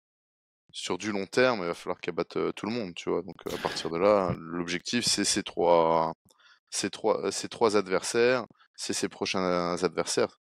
sur 0.72 0.98
du 0.98 1.12
long 1.12 1.26
terme, 1.26 1.60
il 1.60 1.66
va 1.66 1.74
falloir 1.74 2.00
qu'elle 2.00 2.14
batte 2.14 2.38
tout 2.54 2.66
le 2.66 2.72
monde, 2.72 2.94
tu 2.94 3.10
vois? 3.10 3.22
Donc 3.22 3.36
à 3.52 3.56
partir 3.58 3.90
de 3.90 3.98
là, 3.98 4.34
l'objectif, 4.38 5.04
c'est 5.04 5.24
ces 5.24 5.42
trois, 5.42 6.14
ces 6.70 6.90
trois, 6.90 7.30
ces 7.32 7.48
trois 7.48 7.76
adversaires 7.76 8.46
c'est 8.76 8.92
ses 8.92 9.08
prochains 9.08 9.76
adversaires. 9.82 10.38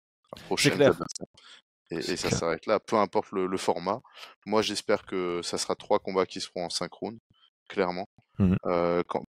Et, 1.91 2.15
ça 2.15 2.31
s'arrête 2.31 2.65
là, 2.67 2.79
peu 2.79 2.95
importe 2.95 3.31
le, 3.31 3.57
format. 3.57 3.99
Moi, 4.45 4.61
j'espère 4.61 5.05
que 5.05 5.41
ça 5.43 5.57
sera 5.57 5.75
trois 5.75 5.99
combats 5.99 6.25
qui 6.25 6.39
seront 6.39 6.65
en 6.65 6.69
synchrone, 6.69 7.19
clairement. 7.67 8.07
Mmh 8.39 8.55
euh, 8.65 9.03
quand, 9.07 9.25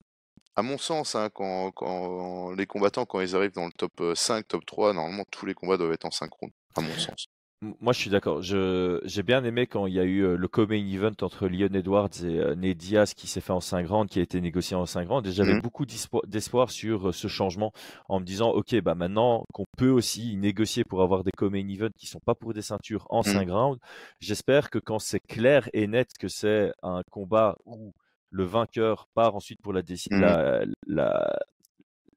à 0.55 0.61
mon 0.61 0.77
sens, 0.77 1.15
hein, 1.15 1.29
quand, 1.33 1.71
quand, 1.71 2.51
les 2.51 2.67
combattants, 2.67 3.05
quand 3.05 3.19
ils 3.19 3.35
arrivent 3.35 3.53
dans 3.53 3.65
le 3.65 3.71
top 3.71 3.99
5, 4.13 4.47
top 4.47 4.63
3, 4.67 4.93
normalement, 4.93 5.25
tous 5.31 5.47
les 5.47 5.55
combats 5.55 5.77
doivent 5.77 5.93
être 5.93 6.05
en 6.05 6.11
synchrone, 6.11 6.51
à 6.75 6.81
mon 6.81 6.93
sens. 6.99 7.27
Moi, 7.61 7.93
je 7.93 7.99
suis 7.99 8.09
d'accord. 8.09 8.41
J'ai 8.41 9.21
bien 9.21 9.43
aimé 9.43 9.67
quand 9.67 9.85
il 9.85 9.93
y 9.93 9.99
a 9.99 10.03
eu 10.03 10.21
euh, 10.23 10.35
le 10.35 10.47
co-main 10.47 10.83
event 10.83 11.13
entre 11.21 11.47
Leon 11.47 11.71
Edwards 11.75 12.09
et 12.23 12.39
euh, 12.39 12.55
Ned 12.55 12.75
Diaz 12.75 13.13
qui 13.13 13.27
s'est 13.27 13.39
fait 13.39 13.53
en 13.53 13.59
5 13.59 13.87
rounds, 13.87 14.11
qui 14.11 14.17
a 14.17 14.23
été 14.23 14.41
négocié 14.41 14.75
en 14.75 14.87
5 14.87 15.07
rounds. 15.07 15.29
Et 15.29 15.31
j'avais 15.31 15.53
mmh. 15.53 15.61
beaucoup 15.61 15.85
d'espoir 15.85 16.71
sur 16.71 17.09
euh, 17.09 17.11
ce 17.11 17.27
changement 17.27 17.71
en 18.09 18.19
me 18.19 18.25
disant, 18.25 18.49
OK, 18.49 18.73
bah 18.81 18.95
maintenant 18.95 19.45
qu'on 19.53 19.65
peut 19.77 19.91
aussi 19.91 20.37
négocier 20.37 20.83
pour 20.83 21.03
avoir 21.03 21.23
des 21.23 21.29
co-main 21.31 21.67
events 21.69 21.93
qui 21.95 22.07
sont 22.07 22.19
pas 22.19 22.33
pour 22.33 22.55
des 22.55 22.63
ceintures 22.63 23.05
en 23.11 23.21
5 23.21 23.47
mmh. 23.47 23.51
rounds, 23.51 23.79
j'espère 24.19 24.71
que 24.71 24.79
quand 24.79 24.97
c'est 24.97 25.19
clair 25.19 25.69
et 25.73 25.85
net 25.85 26.09
que 26.19 26.29
c'est 26.29 26.73
un 26.81 27.03
combat 27.11 27.57
où 27.65 27.93
le 28.31 28.43
vainqueur 28.43 29.07
part 29.13 29.35
ensuite 29.35 29.61
pour 29.61 29.73
la, 29.73 29.81
mmh. 29.81 30.19
la, 30.19 30.63
la, 30.87 31.39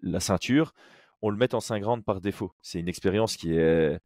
la 0.01 0.21
ceinture, 0.21 0.73
on 1.21 1.29
le 1.29 1.37
met 1.37 1.55
en 1.55 1.61
5 1.61 1.85
rounds 1.85 2.03
par 2.03 2.23
défaut. 2.23 2.55
C'est 2.63 2.81
une 2.81 2.89
expérience 2.89 3.37
qui 3.37 3.53
est 3.53 3.99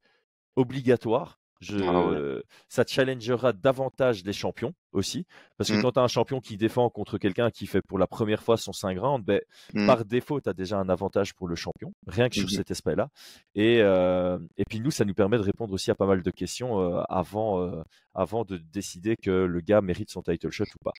obligatoire. 0.58 1.38
Je, 1.60 1.76
ah 1.76 2.40
Ça 2.68 2.84
challengera 2.86 3.52
davantage 3.52 4.22
les 4.22 4.32
champions 4.32 4.74
aussi. 4.92 5.26
Parce 5.56 5.70
que 5.70 5.74
mmh. 5.74 5.82
quand 5.82 5.92
tu 5.92 5.98
as 5.98 6.02
un 6.02 6.08
champion 6.08 6.40
qui 6.40 6.56
défend 6.56 6.88
contre 6.88 7.18
quelqu'un 7.18 7.50
qui 7.50 7.66
fait 7.66 7.82
pour 7.82 7.98
la 7.98 8.06
première 8.06 8.44
fois 8.44 8.56
son 8.56 8.72
5 8.72 8.96
rounds, 8.96 9.24
ben, 9.26 9.40
mmh. 9.74 9.86
par 9.86 10.04
défaut, 10.04 10.40
tu 10.40 10.48
as 10.48 10.52
déjà 10.52 10.78
un 10.78 10.88
avantage 10.88 11.34
pour 11.34 11.48
le 11.48 11.56
champion, 11.56 11.92
rien 12.06 12.28
que 12.28 12.36
sur 12.36 12.44
mmh 12.44 12.50
cet 12.50 12.70
aspect-là. 12.70 13.08
Et, 13.56 13.78
et 13.78 14.64
puis 14.68 14.78
nous, 14.78 14.92
ça 14.92 15.04
nous 15.04 15.14
permet 15.14 15.36
de 15.36 15.42
répondre 15.42 15.74
aussi 15.74 15.90
à 15.90 15.96
pas 15.96 16.06
mal 16.06 16.22
de 16.22 16.30
questions 16.30 16.78
avant, 17.08 17.82
avant 18.14 18.44
de 18.44 18.58
décider 18.58 19.16
que 19.16 19.30
le 19.30 19.60
gars 19.60 19.80
mérite 19.80 20.10
son 20.10 20.22
title 20.22 20.50
shot 20.50 20.64
ou 20.64 20.84
pas. 20.84 20.92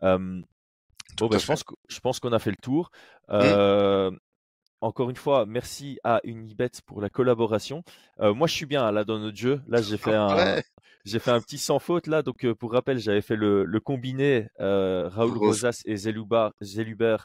bon, 0.00 1.26
ben, 1.26 1.38
je 1.38 2.00
pense 2.00 2.18
qu'on 2.18 2.32
a 2.32 2.38
fait 2.38 2.50
le 2.50 2.62
tour. 2.62 2.90
Encore 4.80 5.10
une 5.10 5.16
fois, 5.16 5.44
merci 5.44 5.98
à 6.04 6.20
Unibet 6.22 6.70
pour 6.86 7.00
la 7.00 7.08
collaboration. 7.08 7.82
Euh, 8.20 8.32
moi, 8.32 8.46
je 8.46 8.54
suis 8.54 8.66
bien 8.66 8.90
là 8.92 9.04
dans 9.04 9.18
notre 9.18 9.36
jeu. 9.36 9.60
Là, 9.66 9.82
j'ai 9.82 9.96
fait 9.96 10.14
un, 10.14 10.60
j'ai 11.04 11.18
fait 11.18 11.32
un 11.32 11.40
petit 11.40 11.58
sans 11.58 11.80
faute 11.80 12.06
là. 12.06 12.22
Donc, 12.22 12.44
euh, 12.44 12.54
pour 12.54 12.72
rappel, 12.72 12.98
j'avais 12.98 13.20
fait 13.20 13.34
le, 13.34 13.66
combiné 13.80 14.48
euh, 14.60 15.08
Raoul 15.08 15.36
Rosas 15.36 15.82
et 15.84 15.96
Zeluba, 15.96 16.52
Zeluber. 16.62 17.16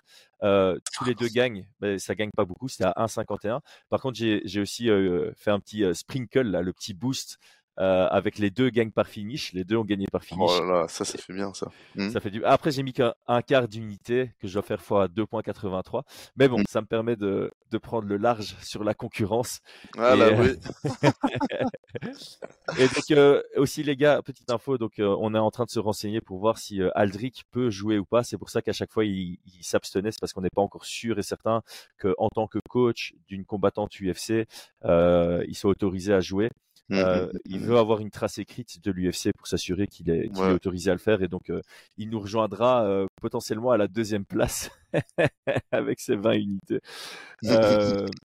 tous 0.42 1.06
les 1.06 1.14
deux 1.14 1.28
gagnent. 1.28 1.68
Mais 1.80 2.00
ça 2.00 2.16
gagne 2.16 2.32
pas 2.36 2.46
beaucoup. 2.46 2.70
C'était 2.70 2.86
à 2.86 3.06
1,51. 3.06 3.60
Par 3.90 4.02
contre, 4.02 4.18
j'ai 4.18 4.60
aussi 4.62 4.88
fait 5.36 5.52
un 5.52 5.60
petit 5.60 5.84
sprinkle 5.94 6.48
là, 6.48 6.64
le 6.64 6.74
petit 6.74 6.96
boost 6.96 7.38
euh, 7.80 8.08
avec 8.10 8.38
les 8.38 8.52
deux 8.52 8.70
gagnent 8.70 8.92
par 8.92 9.08
finish. 9.08 9.52
Les 9.54 9.64
deux 9.64 9.78
ont 9.78 9.84
gagné 9.84 10.06
par 10.12 10.24
finish. 10.24 10.48
Oh 10.48 10.64
là 10.64 10.82
là, 10.82 10.88
ça, 10.88 11.06
ça 11.06 11.18
fait 11.18 11.34
bien 11.34 11.54
ça. 11.54 11.72
Hmm. 11.96 12.10
Ça 12.12 12.20
fait 12.20 12.30
du... 12.30 12.46
Après, 12.46 12.72
j'ai 12.72 12.84
mis 12.84 12.94
qu'un 12.94 13.14
quart 13.48 13.68
d'unité 13.68 14.32
que 14.40 14.48
je 14.48 14.54
dois 14.54 14.62
faire 14.62 14.82
fois 14.82 15.08
2.83. 15.08 16.04
Mais 16.36 16.48
bon, 16.48 16.60
hmm. 16.60 16.66
ça 16.70 16.82
me 16.82 16.86
permet 16.86 17.16
de, 17.16 17.52
de, 17.72 17.78
prendre 17.80 18.08
le 18.08 18.18
large 18.18 18.56
sur 18.62 18.84
la 18.84 18.94
concurrence. 18.94 19.62
Ah 19.98 20.16
là, 20.16 20.30
oui. 20.40 20.50
et 22.78 22.88
donc, 22.88 23.12
euh, 23.12 23.42
aussi, 23.58 23.82
les 23.82 23.96
gars, 23.96 24.22
petite 24.22 24.52
info, 24.52 24.78
donc 24.78 25.00
euh, 25.00 25.16
on 25.20 25.34
est 25.34 25.40
en 25.40 25.50
train 25.50 25.66
de 25.66 25.72
se 25.72 25.80
renseigner 25.80 26.22
pour 26.22 26.38
voir 26.38 26.60
si 26.60 26.80
Aldric 26.94 27.44
peut 27.50 27.72
jouer 27.72 27.98
ou 27.98 28.06
pas. 28.06 28.24
C'est 28.24 28.38
pour 28.38 28.52
ça 28.52 28.62
qu'à 28.62 28.74
chaque 28.74 28.92
fois, 28.92 29.04
il, 29.04 29.40
il 29.46 29.64
s'abstenait. 29.64 30.12
C'est 30.12 30.20
parce 30.20 30.34
qu'on 30.34 30.42
n'est 30.42 30.50
pas 30.54 30.62
encore 30.62 30.86
sûr 30.86 31.18
et 31.18 31.24
certain 31.24 31.64
qu'en 32.00 32.30
tant 32.30 32.48
que 32.48 32.60
coach 32.70 33.16
d'une 33.28 33.46
combattante 33.46 34.00
UFC, 34.00 34.46
il 34.84 35.56
soit 35.56 35.72
autorisé 35.72 36.14
à 36.14 36.20
jouer. 36.20 36.52
Mmh, 36.90 36.96
euh, 36.96 37.28
mmh, 37.28 37.32
il 37.46 37.60
mmh. 37.60 37.64
veut 37.64 37.78
avoir 37.78 38.00
une 38.00 38.10
trace 38.10 38.38
écrite 38.40 38.84
de 38.84 38.92
l'UFC 38.92 39.32
pour 39.38 39.48
s'assurer 39.48 39.88
qu'il 39.88 40.10
est, 40.10 40.26
est, 40.26 40.40
autorisé 40.40 40.92
à 40.92 40.94
le 40.94 41.00
faire 41.00 41.22
et 41.24 41.30
donc 41.30 41.50
euh, 41.50 41.62
il 41.98 42.10
nous 42.10 42.20
rejoindra 42.20 42.84
euh, 42.86 43.06
potentiellement 43.22 43.72
à 43.72 43.78
la 43.78 43.88
deuxième 43.88 44.26
place 44.26 44.70
avec 45.72 46.02
ses 46.02 46.18
20 46.18 46.34
unités. 46.34 46.80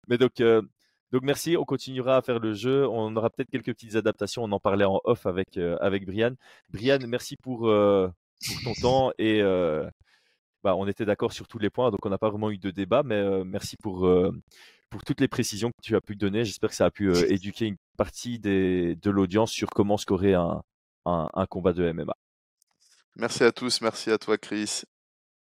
mais 0.09 0.19
donc, 0.19 0.43
donc 1.13 1.23
merci, 1.23 1.57
on 1.57 1.65
continuera 1.65 2.17
à 2.17 2.23
faire 2.23 2.41
le 2.41 2.53
jeu. 2.53 2.87
On 2.89 3.15
aura 3.15 3.31
peut-être 3.31 3.49
quelques 3.49 3.73
petites 3.73 3.95
adaptations. 3.95 4.43
On 4.43 4.53
en 4.53 4.61
parlait 4.61 4.85
en 4.85 5.01
off 5.05 5.25
avec 5.25 5.57
avec 5.57 6.05
Brian. 6.05 6.35
Brian, 6.69 6.99
merci 7.07 7.37
pour, 7.37 7.61
pour 7.61 8.63
ton 8.65 8.73
temps 8.83 9.13
et 9.19 9.41
bah, 10.65 10.75
on 10.75 10.89
était 10.89 11.05
d'accord 11.05 11.33
sur 11.33 11.47
tous 11.47 11.61
les 11.61 11.71
points, 11.71 11.91
donc 11.93 12.05
on 12.05 12.11
n'a 12.11 12.19
pas 12.19 12.29
vraiment 12.29 12.51
eu 12.51 12.59
de 12.59 12.73
débat, 12.73 13.03
mais 13.05 13.45
merci 13.45 13.77
pour 13.77 14.07
pour 14.91 15.05
toutes 15.05 15.21
les 15.21 15.29
précisions 15.29 15.71
que 15.71 15.83
tu 15.83 15.97
as 15.97 16.01
pu 16.01 16.17
donner. 16.17 16.45
J'espère 16.45 16.71
que 16.71 16.77
ça 16.77 16.87
a 16.87 16.91
pu 16.91 17.11
euh, 17.11 17.31
éduquer 17.33 17.67
une 17.67 17.77
partie 17.97 18.39
des, 18.39 18.97
de 18.97 19.11
l'audience 19.11 19.53
sur 19.53 19.71
comment 19.71 19.97
scorer 19.97 20.35
un, 20.35 20.63
un, 21.07 21.29
un, 21.33 21.47
combat 21.47 21.73
de 21.73 21.91
MMA. 21.93 22.15
Merci 23.17 23.45
à 23.45 23.53
tous, 23.53 23.81
merci 23.81 24.11
à 24.11 24.19
toi 24.19 24.39
Chris 24.39 24.83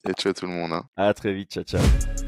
et 0.06 0.12
ciao 0.12 0.32
tout 0.32 0.46
le 0.46 0.52
monde. 0.52 0.72
Hein. 0.72 0.84
À 0.96 1.14
très 1.14 1.32
vite, 1.32 1.52
ciao 1.52 1.64
ciao. 1.64 2.27